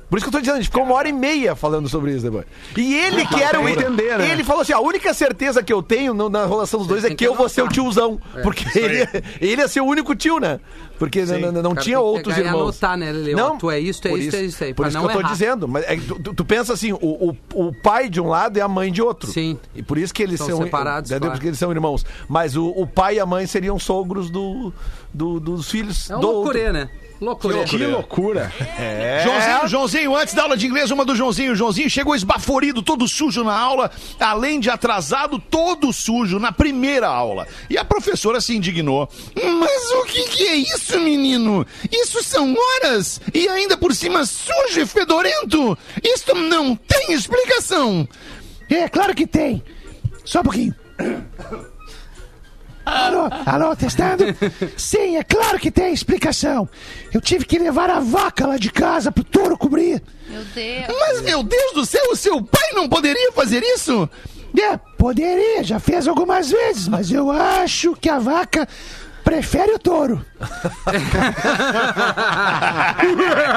Por 0.08 0.18
isso 0.18 0.24
que 0.24 0.28
eu 0.28 0.32
tô 0.32 0.40
dizendo, 0.40 0.54
a 0.54 0.60
gente 0.60 0.68
ficou 0.70 0.84
uma 0.84 0.94
hora 0.94 1.08
e 1.08 1.12
meia 1.12 1.56
falando 1.56 1.88
sobre 1.88 2.12
isso 2.12 2.22
depois. 2.24 2.44
E 2.76 2.94
ele 2.94 3.26
que 3.26 3.42
era 3.42 3.60
o. 3.60 3.68
entender, 3.68 4.16
né? 4.18 4.30
Ele 4.30 4.44
falou 4.44 4.62
assim: 4.62 4.72
a 4.72 4.78
única 4.78 5.12
certeza 5.12 5.62
que 5.64 5.72
eu 5.72 5.82
tenho 5.82 6.14
no- 6.14 6.28
na 6.28 6.46
relação 6.46 6.78
dos 6.78 6.86
dois 6.88 7.04
é 7.04 7.12
que 7.14 7.26
eu 7.26 7.34
vou 7.34 7.48
ser 7.48 7.62
o 7.62 7.68
tiozão. 7.68 8.20
Porque 8.42 8.64
ele, 8.78 9.08
ele 9.40 9.60
ia 9.62 9.66
ser 9.68 9.80
o 9.80 9.84
único 9.84 10.14
tio, 10.14 10.38
né? 10.38 10.60
Porque 10.98 11.20
n- 11.22 11.46
n- 11.48 11.60
não 11.60 11.74
tinha 11.74 11.98
outros 12.00 12.34
pegar 12.34 12.46
e 12.46 12.50
irmãos. 12.50 12.62
anotar, 12.62 12.96
né, 12.96 13.10
Lele? 13.12 13.40
Ó, 13.40 13.50
tu 13.56 13.68
é 13.70 13.78
isso, 13.80 14.00
tu 14.00 14.06
é 14.08 14.10
por 14.12 14.18
isso, 14.20 14.30
tu 14.30 14.36
é 14.36 14.42
isso 14.44 14.64
aí, 14.64 14.70
Por 14.72 14.82
pra 14.84 14.88
isso 14.88 14.96
não 14.96 15.04
que 15.04 15.10
eu 15.10 15.14
tô 15.14 15.20
errar. 15.20 15.32
dizendo. 15.32 15.66
Mas 15.68 15.84
é 15.88 15.96
que 15.96 16.02
tu, 16.06 16.14
tu- 16.20 16.34
tu 16.34 16.44
pensa 16.44 16.72
assim: 16.72 16.92
o, 16.92 16.98
o, 17.02 17.36
o 17.54 17.72
pai 17.82 18.08
de 18.08 18.20
um 18.20 18.28
lado 18.28 18.56
é 18.58 18.62
a 18.62 18.68
mãe 18.68 18.92
de 18.92 19.02
outro. 19.02 19.30
Sim. 19.30 19.58
E 19.74 19.82
por 19.82 19.98
isso 19.98 20.14
que 20.14 20.22
eles 20.22 20.38
São 20.38 20.46
são. 20.48 20.62
separados, 20.62 21.10
entendeu? 21.10 21.22
claro. 21.28 21.36
Porque 21.38 21.48
eles 21.48 21.58
são 21.58 21.70
irmãos. 21.72 22.06
Mas 22.28 22.56
o, 22.56 22.68
o 22.68 22.86
pai 22.86 23.16
e 23.16 23.20
a 23.20 23.26
mãe 23.26 23.44
seriam 23.46 23.76
sogros 23.78 24.30
do, 24.30 24.72
do- 25.12 25.40
dos 25.40 25.68
filhos 25.68 26.08
É 26.10 26.16
um 26.16 26.20
do 26.20 26.26
outro. 26.28 26.42
loucurê, 26.44 26.70
né? 26.72 26.88
Loucurê. 27.20 27.64
Que 27.64 27.78
loucura. 27.78 28.52
É. 28.78 29.22
Joãozinho, 29.24 29.68
Joãozinho, 29.68 30.16
antes 30.16 30.34
da 30.34 30.42
aula 30.42 30.56
de 30.56 30.66
inglês, 30.66 30.90
uma 30.90 31.04
do 31.04 31.16
Joãozinho. 31.16 31.54
Joãozinho 31.56 31.88
chegou 31.88 32.14
esbaforido, 32.14 32.82
todo 32.82 33.08
sujo 33.08 33.42
na 33.42 33.58
aula, 33.58 33.90
além 34.20 34.60
de 34.60 34.68
atrasado, 34.68 35.38
todo 35.38 35.92
sujo 35.92 36.38
na 36.38 36.52
primeira 36.52 37.08
aula. 37.08 37.46
E 37.70 37.78
a 37.78 37.84
professora 37.84 38.40
se 38.40 38.54
indignou. 38.54 39.08
Mas 39.34 39.90
o 39.92 40.04
que, 40.04 40.24
que 40.28 40.46
é 40.46 40.56
isso, 40.56 40.98
menino? 41.00 41.66
Isso 41.90 42.22
são 42.22 42.54
horas 42.54 43.20
e 43.32 43.48
ainda 43.48 43.76
por 43.76 43.94
cima 43.94 44.26
sujo 44.26 44.80
e 44.80 44.86
fedorento. 44.86 45.76
Isto 46.02 46.34
não 46.34 46.76
tem 46.76 47.12
explicação. 47.12 48.06
É, 48.68 48.88
claro 48.88 49.14
que 49.14 49.26
tem. 49.26 49.62
Só 50.24 50.40
um 50.40 50.44
pouquinho. 50.44 50.74
Alô, 52.86 53.28
alô, 53.44 53.74
testando? 53.74 54.24
Sim, 54.76 55.16
é 55.16 55.24
claro 55.24 55.58
que 55.58 55.72
tem 55.72 55.92
explicação. 55.92 56.68
Eu 57.12 57.20
tive 57.20 57.44
que 57.44 57.58
levar 57.58 57.90
a 57.90 57.98
vaca 57.98 58.46
lá 58.46 58.56
de 58.56 58.70
casa 58.70 59.10
pro 59.10 59.24
touro 59.24 59.58
cobrir. 59.58 60.00
Meu 60.28 60.44
Deus. 60.44 60.86
Mas, 61.00 61.20
meu 61.22 61.42
Deus 61.42 61.72
do 61.74 61.84
céu, 61.84 62.04
o 62.12 62.16
seu 62.16 62.40
pai 62.40 62.70
não 62.74 62.88
poderia 62.88 63.32
fazer 63.32 63.60
isso? 63.60 64.08
É, 64.56 64.76
poderia, 64.96 65.64
já 65.64 65.80
fez 65.80 66.06
algumas 66.08 66.50
vezes, 66.50 66.88
mas 66.88 67.10
eu 67.10 67.30
acho 67.30 67.94
que 67.96 68.08
a 68.08 68.18
vaca 68.18 68.66
prefere 69.26 69.72
o 69.72 69.78
touro. 69.78 70.24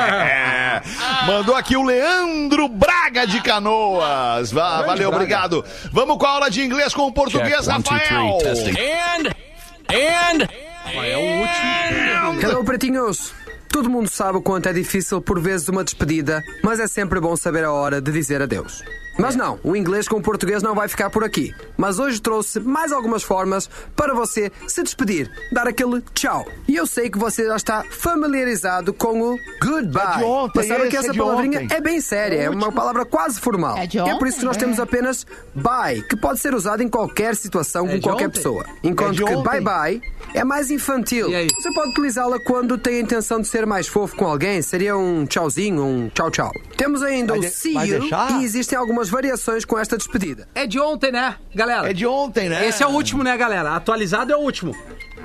É. 0.01 0.81
Mandou 1.27 1.55
aqui 1.55 1.77
o 1.77 1.83
Leandro 1.83 2.67
Braga 2.67 3.27
de 3.27 3.39
Canoas. 3.41 4.51
Va- 4.51 4.81
valeu, 4.81 5.09
obrigado. 5.09 5.63
Vamos 5.91 6.17
com 6.17 6.25
a 6.25 6.29
aula 6.31 6.49
de 6.49 6.63
inglês 6.63 6.91
com 6.93 7.03
o 7.03 7.13
português, 7.13 7.67
Rafael. 7.67 8.39
Hello, 12.41 12.63
pretinhos! 12.63 13.31
Todo 13.71 13.89
mundo 13.89 14.09
sabe 14.09 14.39
o 14.39 14.41
quanto 14.41 14.67
é 14.67 14.73
difícil 14.73 15.21
por 15.21 15.39
vezes 15.39 15.67
uma 15.69 15.83
despedida, 15.83 16.43
mas 16.63 16.79
é 16.79 16.87
sempre 16.87 17.19
bom 17.19 17.35
saber 17.37 17.63
a 17.63 17.71
hora 17.71 18.01
de 18.01 18.11
dizer 18.11 18.41
adeus. 18.41 18.83
Mas 19.19 19.35
não, 19.35 19.59
o 19.63 19.75
inglês 19.75 20.07
com 20.07 20.17
o 20.17 20.21
português 20.21 20.63
não 20.63 20.73
vai 20.73 20.87
ficar 20.87 21.09
por 21.09 21.23
aqui. 21.23 21.53
Mas 21.77 21.99
hoje 21.99 22.21
trouxe 22.21 22.59
mais 22.59 22.91
algumas 22.91 23.21
formas 23.21 23.69
para 23.95 24.13
você 24.13 24.51
se 24.67 24.81
despedir, 24.81 25.29
dar 25.51 25.67
aquele 25.67 26.01
tchau. 26.13 26.45
E 26.67 26.75
eu 26.75 26.87
sei 26.87 27.09
que 27.09 27.17
você 27.17 27.45
já 27.45 27.55
está 27.57 27.83
familiarizado 27.89 28.93
com 28.93 29.21
o 29.21 29.37
goodbye. 29.61 30.23
É 30.23 30.25
ontem, 30.25 30.51
mas 30.55 30.67
sabe 30.67 30.87
que 30.89 30.95
é 30.95 30.99
essa 30.99 31.11
de 31.11 31.17
palavrinha 31.17 31.61
ontem. 31.61 31.75
é 31.75 31.81
bem 31.81 31.99
séria, 32.01 32.43
é 32.43 32.49
uma 32.49 32.71
palavra 32.71 33.05
quase 33.05 33.39
formal. 33.39 33.77
É 33.77 33.85
de 33.87 33.97
E 33.97 34.01
é 34.09 34.17
por 34.17 34.27
isso 34.27 34.39
que 34.39 34.45
nós 34.45 34.55
ontem, 34.55 34.65
temos 34.65 34.79
apenas 34.79 35.25
bye, 35.53 36.01
que 36.03 36.15
pode 36.15 36.39
ser 36.39 36.53
usado 36.55 36.81
em 36.81 36.87
qualquer 36.89 37.35
situação 37.35 37.87
É 37.87 37.95
com 37.95 38.01
qualquer 38.01 38.27
ontem? 38.27 38.35
pessoa. 38.37 38.63
É 38.83 38.87
Enquanto 38.87 39.17
que 39.17 39.23
ontem. 39.23 39.43
bye 39.43 39.61
bye 39.61 40.01
é 40.33 40.43
mais 40.43 40.69
infantil. 40.71 41.29
E 41.29 41.35
aí? 41.35 41.47
Você 41.59 41.71
pode 41.73 41.91
utilizá-la 41.91 42.39
quando 42.39 42.77
tem 42.77 42.97
a 42.97 42.99
intenção 43.01 43.39
de 43.41 43.47
ser 43.47 43.65
mais 43.65 43.87
fofo 43.87 44.15
com 44.15 44.25
alguém, 44.25 44.61
seria 44.61 44.95
um 44.97 45.25
tchauzinho, 45.25 45.83
um 45.83 46.09
tchau 46.09 46.29
tchau. 46.31 46.51
Temos 46.77 47.01
ainda 47.03 47.33
Vai 47.33 47.39
o 47.39 47.41
de- 47.41 47.49
see 47.49 47.73
you 47.73 47.99
deixar? 48.01 48.39
e 48.39 48.43
existem 48.43 48.77
algumas 48.77 49.09
variações 49.09 49.65
com 49.65 49.77
esta 49.77 49.97
despedida. 49.97 50.47
É 50.55 50.65
de 50.67 50.79
ontem, 50.79 51.11
né, 51.11 51.35
galera? 51.53 51.89
É 51.89 51.93
de 51.93 52.05
ontem, 52.05 52.49
né? 52.49 52.67
Esse 52.67 52.83
é 52.83 52.87
o 52.87 52.91
último, 52.91 53.23
né, 53.23 53.35
galera? 53.37 53.75
Atualizado 53.75 54.31
é 54.31 54.35
o 54.35 54.39
último. 54.39 54.75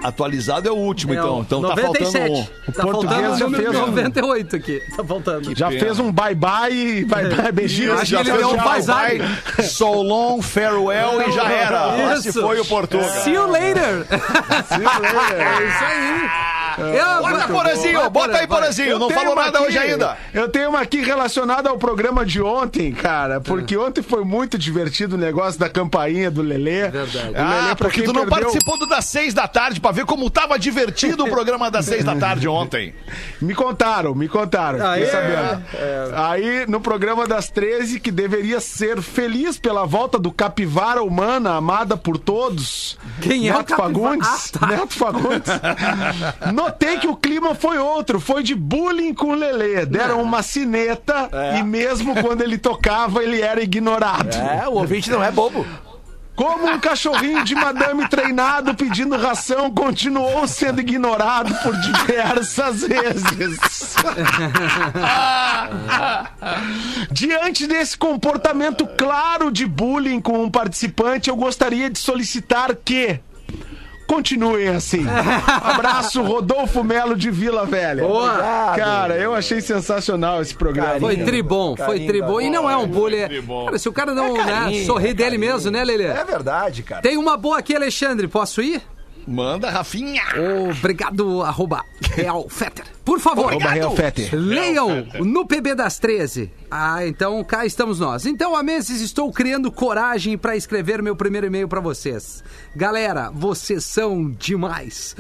Atualizado 0.03 0.69
é 0.69 0.73
o 0.73 0.77
último, 0.77 1.15
É 1.15 1.17
então. 1.17 1.39
o 1.39 1.43
Então 1.43 1.61
97. 1.63 2.03
tá 2.03 2.05
faltando 2.05 2.35
um. 2.35 2.73
Tá 2.73 2.83
português 2.83 3.21
faltando 3.21 3.35
o 3.35 3.39
já 3.39 3.57
fez 3.57 3.69
um- 3.69 3.87
98 3.87 4.57
aqui. 4.57 4.83
Tá 4.97 5.05
faltando. 5.05 5.55
Já 5.57 5.71
fez 5.71 5.99
um 5.99 6.13
bye-bye 6.13 7.05
bye-bye, 7.07 7.53
beijinho. 7.53 7.95
Acho 7.95 8.07
que 8.07 8.15
ele 8.17 8.25
Já 8.31 8.37
deu 8.37 8.49
um 8.49 8.51
fez 8.61 8.87
bye 8.87 9.19
tchau. 9.19 9.27
bye. 9.57 9.65
So 9.65 10.03
long, 10.03 10.43
farewell 10.43 11.23
e 11.27 11.33
já 11.33 11.51
era. 11.51 12.15
Isso. 12.17 12.41
foi 12.41 12.61
o 12.61 12.65
Portugal. 12.65 13.09
See 13.23 13.33
you 13.33 13.47
later. 13.51 14.07
é 14.11 15.67
isso 15.67 15.85
aí. 15.85 16.54
Eu- 16.79 17.23
Bota, 17.25 17.49
Porazinho, 17.49 18.01
Vai, 18.01 18.11
bota 18.11 18.39
aí. 18.39 18.47
Porazinho. 18.47 18.89
Eu 18.91 18.99
Não 18.99 19.11
falou 19.11 19.35
nada 19.35 19.59
aqui- 19.59 19.69
hoje 19.69 19.79
ainda. 19.79 20.17
Eu 20.33 20.49
tenho 20.49 20.69
uma 20.71 20.81
aqui 20.81 21.01
relacionada 21.01 21.71
ao 21.71 21.79
programa 21.79 22.25
de 22.25 22.41
ontem, 22.43 22.93
cara, 22.93 23.41
porque 23.41 23.77
ontem 23.77 24.03
foi 24.03 24.25
muito 24.25 24.59
divertido 24.59 25.17
o 25.17 25.19
negócio 25.19 25.59
da 25.59 25.69
campainha 25.69 26.31
do 26.31 26.43
Lelê. 26.43 26.89
Verdade. 26.89 27.29
Lelê, 27.31 27.37
Ah, 27.37 27.75
pra 27.77 27.89
porque 27.89 28.03
tu 28.03 28.13
não 28.13 28.23
perdeu- 28.27 28.41
participou 28.49 28.79
do 28.79 28.87
das 28.87 29.05
seis 29.07 29.33
da 29.35 29.47
tarde 29.49 29.81
pra 29.81 29.91
ver 29.93 30.05
como 30.05 30.29
tava 30.31 30.59
divertido 30.59 31.25
o 31.25 31.29
programa 31.31 31.71
das 31.71 31.87
seis 31.87 32.05
da 32.05 32.15
tarde 32.17 32.47
ontem. 32.49 32.95
Me 33.41 33.55
contaram, 33.55 34.15
me 34.15 34.29
contaram. 34.29 34.79
fiquei 34.79 35.05
Aí, 35.05 35.07
sabendo. 35.11 35.65
Aí, 36.17 36.67
no 36.69 36.81
programa 36.81 37.27
das 37.27 37.49
13, 37.49 37.99
que 38.01 38.11
deveria 38.11 38.61
ser 38.61 39.01
feliz 39.03 39.59
pela 39.59 39.85
volta 39.87 40.19
do 40.19 40.31
capivara 40.33 41.03
humana, 41.03 41.55
amada 41.55 41.97
por 41.97 42.19
todos. 42.19 42.99
Quem 43.21 43.49
é 43.49 43.55
o 43.55 43.59
Neto? 43.59 43.77
Fagundes. 43.77 44.29
Ah, 44.29 44.59
tá. 44.59 44.67
Neto 44.67 44.95
Fagundes. 44.95 45.51
Notei 46.65 46.97
que 46.97 47.07
o 47.07 47.15
clima 47.15 47.55
foi 47.55 47.77
outro, 47.77 48.19
foi 48.19 48.43
de 48.43 48.55
bullying 48.55 49.13
com 49.13 49.33
o 49.33 49.35
Lelê. 49.35 49.85
Deram 49.85 50.23
uma 50.23 50.43
cineta 50.43 51.29
e 51.59 51.63
mesmo 51.63 52.15
quando 52.23 52.41
ele 52.41 52.57
tocava, 52.57 53.23
ele 53.23 53.43
era 53.43 53.63
ignorado. 53.63 54.35
É, 54.35 54.67
o 54.67 54.73
ouvinte 54.73 55.11
não 55.11 55.23
é 55.23 55.31
bobo. 55.31 55.67
Como 56.35 56.67
um 56.67 56.81
cachorrinho 56.81 57.45
de 57.45 57.55
madame 57.55 58.09
treinado 58.09 58.75
pedindo 58.75 59.15
ração 59.17 59.71
continuou 59.71 60.49
sendo 60.49 60.81
ignorado 60.81 61.55
por 61.63 61.77
diversas 61.77 62.81
vezes. 62.81 63.95
Diante 67.13 67.67
desse 67.67 67.97
comportamento 67.99 68.87
claro 68.87 69.51
de 69.51 69.67
bullying 69.67 70.21
com 70.21 70.43
um 70.43 70.51
participante, 70.51 71.29
eu 71.29 71.37
gostaria 71.37 71.91
de 71.91 71.99
solicitar 71.99 72.75
que 72.75 73.21
continuem 74.07 74.69
assim. 74.69 75.05
Abraço, 75.47 76.23
Rodolfo 76.23 76.83
Melo 76.85 77.17
de 77.17 77.31
Vila 77.31 77.65
Velha. 77.67 78.05
Boa. 78.05 78.75
Cara, 78.77 79.17
eu 79.17 79.35
achei 79.35 79.61
sensacional 79.61 80.43
esse 80.43 80.55
programa. 80.55 81.01
Foi 81.01 81.17
tribom, 81.17 81.77
foi 81.77 82.01
carinho 82.01 82.07
tribom. 82.07 82.41
E 82.41 82.51
não 82.51 82.69
é 82.69 82.77
um 82.77 82.87
bullying. 82.87 83.19
é-. 83.19 83.43
Cara, 83.65 83.79
se 83.79 83.89
o 83.89 83.93
cara 83.93 84.15
não 84.15 84.35
né, 84.35 84.45
carinho, 84.45 84.87
sorrir 84.87 85.11
é 85.11 85.15
dele 85.15 85.31
carinho. 85.39 85.53
mesmo, 85.55 85.71
né, 85.71 85.85
Lelê? 85.85 86.05
É 86.05 86.25
verdade, 86.25 86.83
cara. 86.83 87.03
Tem 87.03 87.17
uma 87.17 87.37
boa 87.37 87.59
aqui, 87.59 87.75
Alexandre. 87.75 88.29
Posso 88.29 88.63
ir? 88.63 88.83
Manda, 89.27 89.71
Rafinha. 89.71 90.23
Obrigado, 90.71 91.43
arroba 91.43 91.85
Real 92.13 92.47
Fetter. 92.49 92.85
Por 93.05 93.21
favor. 93.21 93.51
Arroba 93.51 93.69
Real 93.71 93.95
Fetter. 93.95 94.31
Leiam 94.35 95.07
no 95.21 95.47
PB 95.47 95.75
das 95.75 95.99
13. 95.99 96.51
Ah, 96.71 97.07
então 97.07 97.43
cá 97.45 97.65
estamos 97.67 98.01
nós. 98.01 98.25
Então, 98.27 98.57
há 98.57 98.63
meses 98.63 99.01
estou 99.01 99.31
criando 99.31 99.71
coragem 99.71 100.37
para 100.39 100.57
escrever 100.57 101.03
meu 101.03 101.15
primeiro 101.15 101.47
e-mail 101.47 101.69
para 101.69 101.81
vocês. 101.81 102.43
Galera, 102.75 103.31
vocês 103.31 103.85
são 103.85 104.31
demais. 104.31 105.15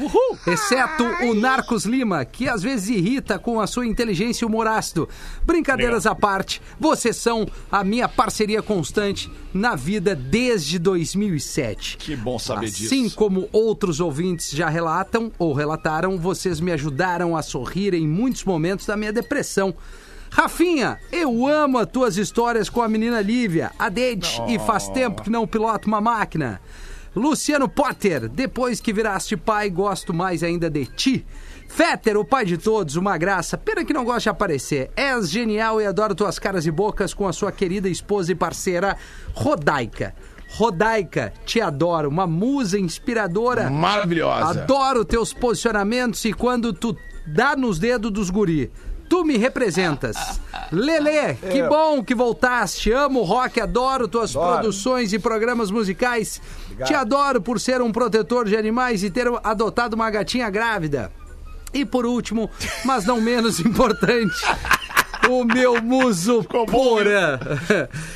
Exceto 0.46 1.04
o 1.28 1.34
Narcos 1.34 1.84
Lima, 1.84 2.24
que 2.24 2.48
às 2.48 2.62
vezes 2.62 2.88
irrita 2.88 3.38
com 3.38 3.60
a 3.60 3.66
sua 3.66 3.86
inteligência 3.86 4.44
e 4.44 4.48
humor 4.48 4.66
ácido. 4.66 5.08
Brincadeiras 5.44 6.06
à 6.06 6.14
parte, 6.14 6.60
vocês 6.80 7.16
são 7.16 7.46
a 7.70 7.84
minha 7.84 8.08
parceria 8.08 8.62
constante 8.62 9.30
na 9.52 9.76
vida 9.76 10.14
desde 10.16 10.78
2007. 10.78 11.98
Que 11.98 12.16
bom 12.16 12.38
saber 12.38 12.66
Assim 12.66 13.04
disso. 13.04 13.14
como 13.16 13.48
outros 13.52 13.93
ouvintes 14.00 14.50
já 14.50 14.68
relatam 14.68 15.30
ou 15.38 15.52
relataram, 15.52 16.18
vocês 16.18 16.60
me 16.60 16.72
ajudaram 16.72 17.36
a 17.36 17.42
sorrir 17.42 17.94
em 17.94 18.06
muitos 18.06 18.44
momentos 18.44 18.86
da 18.86 18.96
minha 18.96 19.12
depressão. 19.12 19.74
Rafinha, 20.30 20.98
eu 21.12 21.46
amo 21.46 21.78
as 21.78 21.86
tuas 21.86 22.16
histórias 22.16 22.68
com 22.68 22.82
a 22.82 22.88
menina 22.88 23.20
Lívia, 23.20 23.70
a 23.78 23.88
Date, 23.88 24.42
e 24.48 24.58
faz 24.58 24.88
tempo 24.88 25.22
que 25.22 25.30
não 25.30 25.46
piloto 25.46 25.86
uma 25.86 26.00
máquina. 26.00 26.60
Luciano 27.14 27.68
Potter, 27.68 28.28
depois 28.28 28.80
que 28.80 28.92
viraste 28.92 29.36
pai, 29.36 29.70
gosto 29.70 30.12
mais 30.12 30.42
ainda 30.42 30.68
de 30.68 30.86
ti. 30.86 31.24
Fetter, 31.68 32.16
o 32.16 32.24
pai 32.24 32.44
de 32.44 32.58
todos, 32.58 32.96
uma 32.96 33.16
graça. 33.16 33.56
Pena 33.56 33.84
que 33.84 33.92
não 33.92 34.04
gosta 34.04 34.22
de 34.22 34.28
aparecer. 34.28 34.90
És 34.96 35.30
genial 35.30 35.80
e 35.80 35.86
adoro 35.86 36.14
tuas 36.14 36.38
caras 36.38 36.66
e 36.66 36.70
bocas 36.70 37.14
com 37.14 37.26
a 37.26 37.32
sua 37.32 37.52
querida 37.52 37.88
esposa 37.88 38.32
e 38.32 38.34
parceira, 38.34 38.96
Rodaica. 39.32 40.14
Rodaica, 40.56 41.32
te 41.44 41.60
adoro, 41.60 42.08
uma 42.08 42.26
musa 42.26 42.78
inspiradora. 42.78 43.68
Maravilhosa. 43.68 44.62
Adoro 44.62 45.04
teus 45.04 45.32
posicionamentos 45.32 46.24
e 46.24 46.32
quando 46.32 46.72
tu 46.72 46.96
dá 47.26 47.56
nos 47.56 47.78
dedos 47.78 48.12
dos 48.12 48.30
guri. 48.30 48.70
Tu 49.08 49.24
me 49.24 49.36
representas. 49.36 50.16
Lelê, 50.72 51.34
que 51.34 51.62
bom 51.64 52.02
que 52.02 52.14
voltaste. 52.14 52.92
Amo 52.92 53.20
o 53.20 53.24
rock, 53.24 53.60
adoro 53.60 54.08
tuas 54.08 54.32
produções 54.32 55.12
e 55.12 55.18
programas 55.18 55.70
musicais. 55.70 56.40
Te 56.86 56.94
adoro 56.94 57.40
por 57.40 57.60
ser 57.60 57.82
um 57.82 57.92
protetor 57.92 58.46
de 58.46 58.56
animais 58.56 59.02
e 59.02 59.10
ter 59.10 59.26
adotado 59.42 59.94
uma 59.94 60.10
gatinha 60.10 60.48
grávida. 60.50 61.12
E 61.72 61.84
por 61.84 62.06
último, 62.06 62.48
mas 62.84 63.04
não 63.04 63.20
menos 63.20 63.58
importante, 63.60 64.34
o 65.30 65.44
meu 65.44 65.82
muso 65.82 66.44
Porã. 66.44 67.38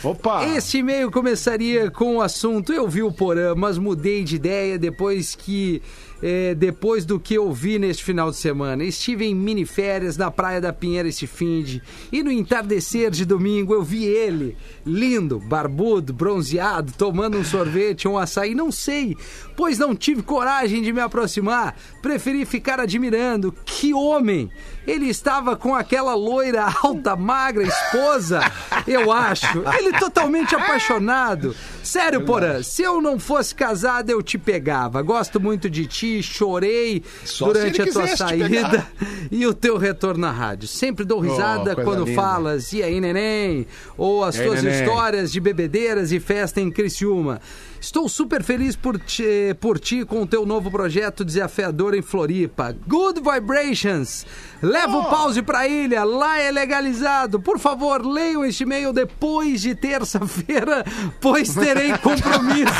Opa. 0.03 0.45
Este 0.47 0.79
e-mail 0.79 1.11
começaria 1.11 1.91
com 1.91 2.17
o 2.17 2.21
assunto 2.23 2.73
Eu 2.73 2.89
vi 2.89 3.03
o 3.03 3.13
Porã, 3.13 3.55
mas 3.55 3.79
mudei 3.79 4.25
de 4.25 4.37
ideia 4.37 4.79
depois 4.79 5.35
que. 5.35 5.83
Eh, 6.23 6.55
depois 6.55 7.05
do 7.05 7.19
que 7.19 7.35
eu 7.35 7.53
vi 7.53 7.79
neste 7.79 8.05
final 8.05 8.31
de 8.31 8.37
semana. 8.37 8.85
Estive 8.85 9.25
em 9.25 9.35
miniférias 9.35 10.17
na 10.17 10.31
Praia 10.31 10.61
da 10.61 10.73
Pinheira 10.73 11.09
este 11.09 11.27
finde 11.27 11.83
e 12.13 12.23
no 12.23 12.31
entardecer 12.31 13.11
de 13.11 13.25
domingo 13.25 13.75
eu 13.75 13.83
vi 13.83 14.05
ele, 14.05 14.57
lindo, 14.85 15.39
barbudo, 15.39 16.13
bronzeado, 16.13 16.93
tomando 16.97 17.39
um 17.39 17.45
sorvete, 17.45 18.09
um 18.09 18.19
açaí, 18.19 18.55
não 18.55 18.71
sei, 18.73 19.17
pois 19.57 19.79
não 19.79 19.95
tive 19.95 20.23
coragem 20.23 20.83
de 20.83 20.93
me 20.93 21.01
aproximar. 21.01 21.77
Preferi 22.03 22.45
ficar 22.45 22.81
admirando. 22.81 23.55
Que 23.65 23.93
homem! 23.93 24.51
Ele 24.87 25.07
estava 25.07 25.55
com 25.55 25.75
aquela 25.75 26.15
loira 26.15 26.65
alta, 26.83 27.15
magra, 27.15 27.63
esposa, 27.63 28.41
eu 28.87 29.13
acho. 29.13 29.63
Ele 29.79 29.93
totalmente 29.99 30.55
apaixonado. 30.55 31.55
Sério, 31.83 32.25
Porã, 32.25 32.63
se 32.63 32.83
eu 32.83 33.01
não 33.01 33.19
fosse 33.19 33.55
casado, 33.55 34.09
eu 34.09 34.23
te 34.23 34.39
pegava. 34.39 35.03
Gosto 35.03 35.39
muito 35.39 35.69
de 35.69 35.87
ti, 35.87 36.08
chorei 36.23 37.03
Só 37.25 37.47
durante 37.47 37.83
a 37.83 37.87
tua 37.93 38.07
saída 38.17 38.87
e 39.31 39.47
o 39.47 39.53
teu 39.55 39.77
retorno 39.77 40.21
na 40.21 40.31
rádio. 40.31 40.67
Sempre 40.69 41.05
dou 41.05 41.21
risada 41.21 41.77
Oh, 41.79 41.83
quando 41.85 42.05
linda. 42.05 42.21
falas, 42.21 42.73
e 42.73 42.83
aí, 42.83 43.01
neném? 43.01 43.67
Ou 43.97 44.25
as 44.25 44.37
E 44.37 44.41
aí, 44.41 44.47
tuas 44.47 44.63
neném? 44.63 44.81
histórias 44.81 45.31
de 45.33 45.41
bebedeiras 45.41 46.13
e 46.13 46.19
festa 46.21 46.61
em 46.61 46.71
Criciúma. 46.71 47.41
Estou 47.81 48.09
super 48.09 48.43
feliz 48.43 48.75
por 48.77 48.99
ti, 48.99 49.55
por 49.61 49.79
ti 49.79 50.05
com 50.05 50.23
o 50.23 50.27
teu 50.27 50.45
novo 50.45 50.71
projeto 50.71 51.25
desafiador 51.25 51.95
em 51.95 52.03
Floripa. 52.03 52.75
Good 52.87 53.21
Vibrations. 53.21 54.27
Leva 54.61 54.97
Oh. 54.97 55.01
o 55.03 55.05
pause 55.05 55.41
pra 55.43 55.69
ilha, 55.69 56.03
lá 56.03 56.41
é 56.41 56.51
legalizado. 56.51 57.39
Por 57.39 57.59
favor, 57.61 58.05
leiam 58.05 58.45
este 58.45 58.65
e-mail 58.65 58.93
depois 58.93 59.61
de 59.61 59.75
terça-feira, 59.75 60.85
pois 61.21 61.55
terei 61.55 61.97
compromissos. 61.99 62.75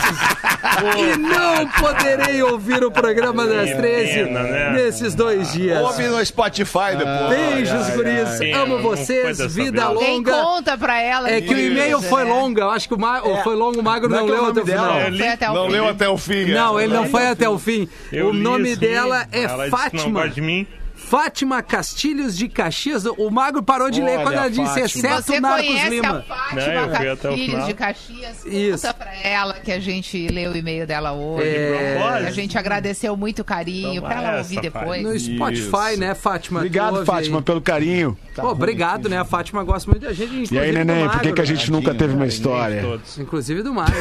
e 0.99 1.17
não 1.17 1.69
poderei 1.69 2.43
ouvir 2.43 2.83
o 2.85 2.91
programa 2.91 3.47
das 3.47 3.71
Que 3.71 3.77
13 3.77 4.13
pena, 4.25 4.43
né? 4.43 4.71
nesses 4.73 5.15
dois 5.15 5.53
dias. 5.53 5.81
Ouve 5.81 6.09
no 6.09 6.25
Spotify 6.27 6.97
depois. 6.97 7.29
Beijos, 7.29 7.91
guris. 7.91 8.41
ai. 8.41 8.53
Amo 8.53 8.75
Não 8.79 8.83
foi 8.83 8.97
vocês. 8.97 9.55
Vida 9.55 9.89
longa. 9.89 10.33
conta 10.33 10.77
pra 10.77 11.01
ela. 11.01 11.31
É 11.31 11.41
que 11.41 11.55
o 11.55 11.59
e-mail 11.59 12.01
foi 12.03 12.25
longo. 12.25 12.59
Eu 12.59 12.71
acho 12.71 12.89
que 12.89 12.95
o, 12.95 12.99
ma... 12.99 13.23
o 13.23 13.43
foi 13.45 13.55
longo, 13.55 13.81
o 13.81 13.83
Magro 13.85 14.09
não, 14.09 14.19
é 14.19 14.25
que 14.25 14.31
é 14.31 14.35
o 14.35 14.37
leu 14.37 14.47
até 14.51 14.61
o 14.63 14.67
final. 14.67 14.88
Dela? 14.95 15.03
Eu 15.05 15.11
li- 15.11 15.19
Foi 15.19 15.29
até 15.29 15.51
o 15.51 15.55
Não 15.55 15.67
fim. 15.67 15.73
leu 15.73 15.89
até 15.89 16.09
o 16.09 16.19
fim. 16.19 16.45
Não, 16.47 16.79
é. 16.79 16.85
ele 16.85 16.95
não 16.95 17.07
foi 17.09 17.27
até 17.27 17.49
o 17.49 17.59
fim. 17.59 17.89
Eu 18.13 18.29
o 18.29 18.33
nome 18.33 18.71
isso, 18.71 18.81
dela 18.81 19.27
é 19.33 19.43
ela 19.43 19.65
Não 19.65 19.71
Fátima. 19.71 20.11
gosta 20.21 20.29
de 20.35 20.41
mim. 20.41 20.67
Fátima 20.95 21.63
Castilhos 21.63 22.37
de 22.37 22.49
Caxias. 22.49 23.05
O 23.07 23.31
Magro 23.31 23.63
parou 23.63 23.89
de 23.89 24.03
ler 24.03 24.17
Olha, 24.17 24.23
quando 24.25 24.35
ela 24.35 24.51
disse, 24.51 24.81
exceto 24.81 25.23
Você 25.23 25.39
o 25.39 25.41
Narcos 25.41 25.67
conhece 25.67 25.89
Lima. 25.91 26.09
a 26.09 26.13
Não, 26.13 26.23
Fátima 26.23 26.83
o 26.85 27.17
Castilhos 27.17 27.67
de 27.67 27.75
Caxias? 27.75 28.45
Isso. 28.45 28.87
Conta 28.87 28.95
pra 28.95 29.15
ela 29.23 29.55
que 29.55 29.73
a 29.73 29.81
gente 29.81 30.27
leu 30.29 30.51
o 30.51 30.57
e-mail 30.57 30.87
dela 30.87 31.13
hoje. 31.13 31.49
propósito. 31.95 32.27
A 32.27 32.31
gente 32.33 32.59
agradeceu 32.59 33.17
muito 33.17 33.39
o 33.41 33.45
carinho 33.45 33.95
Então 33.95 34.09
pra 34.09 34.23
ela 34.23 34.39
ouvir 34.39 34.61
depois. 34.61 35.03
No 35.03 35.19
Spotify, 35.19 35.93
Isso. 35.93 36.01
né, 36.01 36.15
Fátima? 36.15 36.59
Obrigado, 36.61 37.07
Fátima, 37.07 37.39
aí. 37.39 37.45
pelo 37.45 37.61
carinho. 37.63 38.19
Pô, 38.35 38.49
obrigado, 38.51 39.09
né? 39.09 39.19
A 39.19 39.25
Fátima 39.25 39.65
gosta 39.65 39.91
muito 39.91 40.03
da 40.03 40.13
gente. 40.13 40.53
E 40.53 40.59
aí, 40.59 40.73
neném, 40.73 41.09
por 41.09 41.21
que, 41.21 41.33
que 41.33 41.41
a 41.41 41.45
né? 41.45 41.49
gente 41.49 41.71
nunca 41.71 41.95
teve 41.95 42.13
uma 42.15 42.27
história? 42.27 42.85
Inclusive 43.17 43.63
do 43.63 43.73
Magro. 43.73 43.95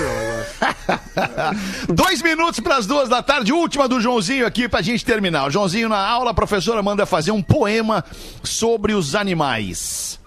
Dois 1.94 2.22
minutos 2.22 2.60
para 2.60 2.78
as 2.78 2.86
duas 2.86 3.10
da 3.10 3.22
tarde, 3.22 3.52
última 3.52 3.88
do 3.88 4.00
Joãozinho 4.00 4.46
aqui 4.46 4.68
pra 4.68 4.82
gente 4.82 5.06
terminar. 5.06 5.48
O 5.48 5.52
Joãozinho 5.52 5.90
na 5.90 6.00
aula, 6.00 6.32
a 6.32 6.34
professora 6.34 6.82
manda 6.82 7.06
fazer 7.06 7.32
um 7.32 7.42
poema 7.42 8.04
sobre 8.44 8.94
os 8.94 9.16
animais. 9.16 10.20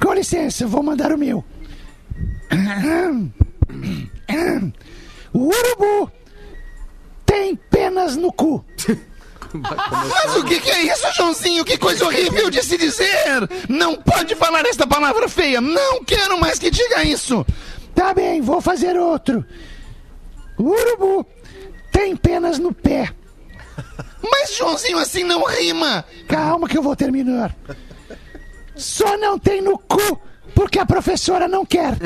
Com 0.00 0.12
licença, 0.12 0.66
vou 0.66 0.82
mandar 0.82 1.12
o 1.12 1.18
meu. 1.18 1.44
O 5.32 5.48
urubu 5.48 6.10
tem 7.26 7.56
penas 7.56 8.16
no 8.16 8.32
cu. 8.32 8.64
Mas 9.52 10.36
o 10.36 10.44
que, 10.44 10.60
que 10.60 10.70
é 10.70 10.82
isso, 10.82 11.06
Joãozinho? 11.16 11.64
Que 11.64 11.78
coisa 11.78 12.04
horrível 12.04 12.50
de 12.50 12.62
se 12.62 12.76
dizer! 12.76 13.48
Não 13.68 13.96
pode 13.96 14.34
falar 14.34 14.64
esta 14.66 14.86
palavra 14.86 15.28
feia! 15.28 15.60
Não 15.60 16.04
quero 16.04 16.38
mais 16.38 16.58
que 16.58 16.70
diga 16.70 17.02
isso! 17.02 17.44
Tá 17.98 18.14
bem, 18.14 18.40
vou 18.40 18.60
fazer 18.60 18.96
outro. 18.96 19.44
Urubu 20.56 21.26
tem 21.90 22.14
penas 22.14 22.56
no 22.56 22.72
pé. 22.72 23.12
Mas, 24.22 24.54
Joãozinho, 24.56 24.98
assim 24.98 25.24
não 25.24 25.44
rima! 25.44 26.04
Calma 26.28 26.68
que 26.68 26.78
eu 26.78 26.82
vou 26.82 26.94
terminar. 26.94 27.52
Só 28.76 29.18
não 29.18 29.36
tem 29.36 29.60
no 29.60 29.76
cu 29.76 30.16
porque 30.58 30.80
a 30.80 30.84
professora 30.84 31.46
não 31.46 31.64
quer. 31.64 31.94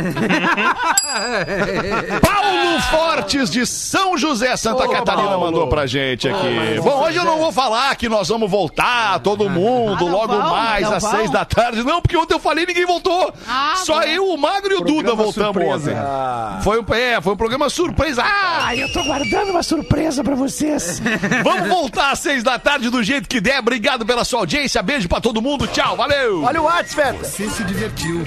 Paulo 2.21 2.81
Fortes 2.91 3.49
de 3.51 3.65
São 3.67 4.19
José, 4.19 4.55
Santa 4.59 4.87
Catarina, 4.89 5.29
Paulo. 5.29 5.47
mandou 5.47 5.67
pra 5.69 5.87
gente 5.87 6.29
aqui. 6.29 6.79
Bom, 6.83 7.03
hoje 7.03 7.17
eu 7.17 7.25
não 7.25 7.39
vou 7.39 7.51
falar 7.51 7.97
que 7.97 8.11
nós 8.11 8.29
vamos 8.29 8.51
voltar, 8.51 9.21
todo 9.21 9.49
mundo, 9.49 10.07
Ah, 10.07 10.11
logo 10.11 10.37
vão? 10.37 10.51
mais, 10.51 10.93
às 10.93 11.03
vão? 11.03 11.13
seis 11.13 11.31
da 11.31 11.47
tarde. 11.47 11.83
Não, 11.83 12.03
porque 12.03 12.15
ontem 12.15 12.35
eu 12.35 12.39
falei 12.41 12.67
ninguém 12.67 12.85
voltou. 12.85 13.33
Ah, 13.49 13.73
Só 13.87 14.01
bom. 14.01 14.03
eu, 14.03 14.29
o 14.29 14.37
Magro 14.37 14.71
e 14.75 14.77
o 14.77 14.81
Duda 14.85 15.15
voltamos 15.15 15.55
surpresa. 15.55 15.91
ontem. 15.93 16.63
Foi, 16.63 16.79
um- 16.81 16.95
é, 16.95 17.21
foi 17.23 17.33
um 17.33 17.37
programa 17.37 17.71
surpresa. 17.71 18.23
Ah, 18.23 18.77
eu 18.77 18.93
tô 18.93 19.03
guardando 19.05 19.49
uma 19.51 19.63
surpresa 19.63 20.23
pra 20.23 20.35
vocês. 20.35 21.01
Vamos 21.43 21.69
voltar 21.69 22.11
às 22.11 22.19
seis 22.19 22.43
da 22.43 22.59
tarde 22.59 22.91
do 22.91 23.03
jeito 23.03 23.27
que 23.29 23.41
der. 23.41 23.61
Obrigado 23.61 24.05
pela 24.05 24.25
sua 24.27 24.41
audiência. 24.41 24.83
Beijo 24.83 25.09
pra 25.09 25.23
todo 25.23 25.41
mundo. 25.41 25.67
Tchau, 25.69 25.97
valeu. 25.97 26.43
Olha 26.43 26.61
o 26.61 26.65
WhatsApp. 26.65 27.19
Você 27.19 27.49
se 27.49 27.65
divertiu 27.65 28.27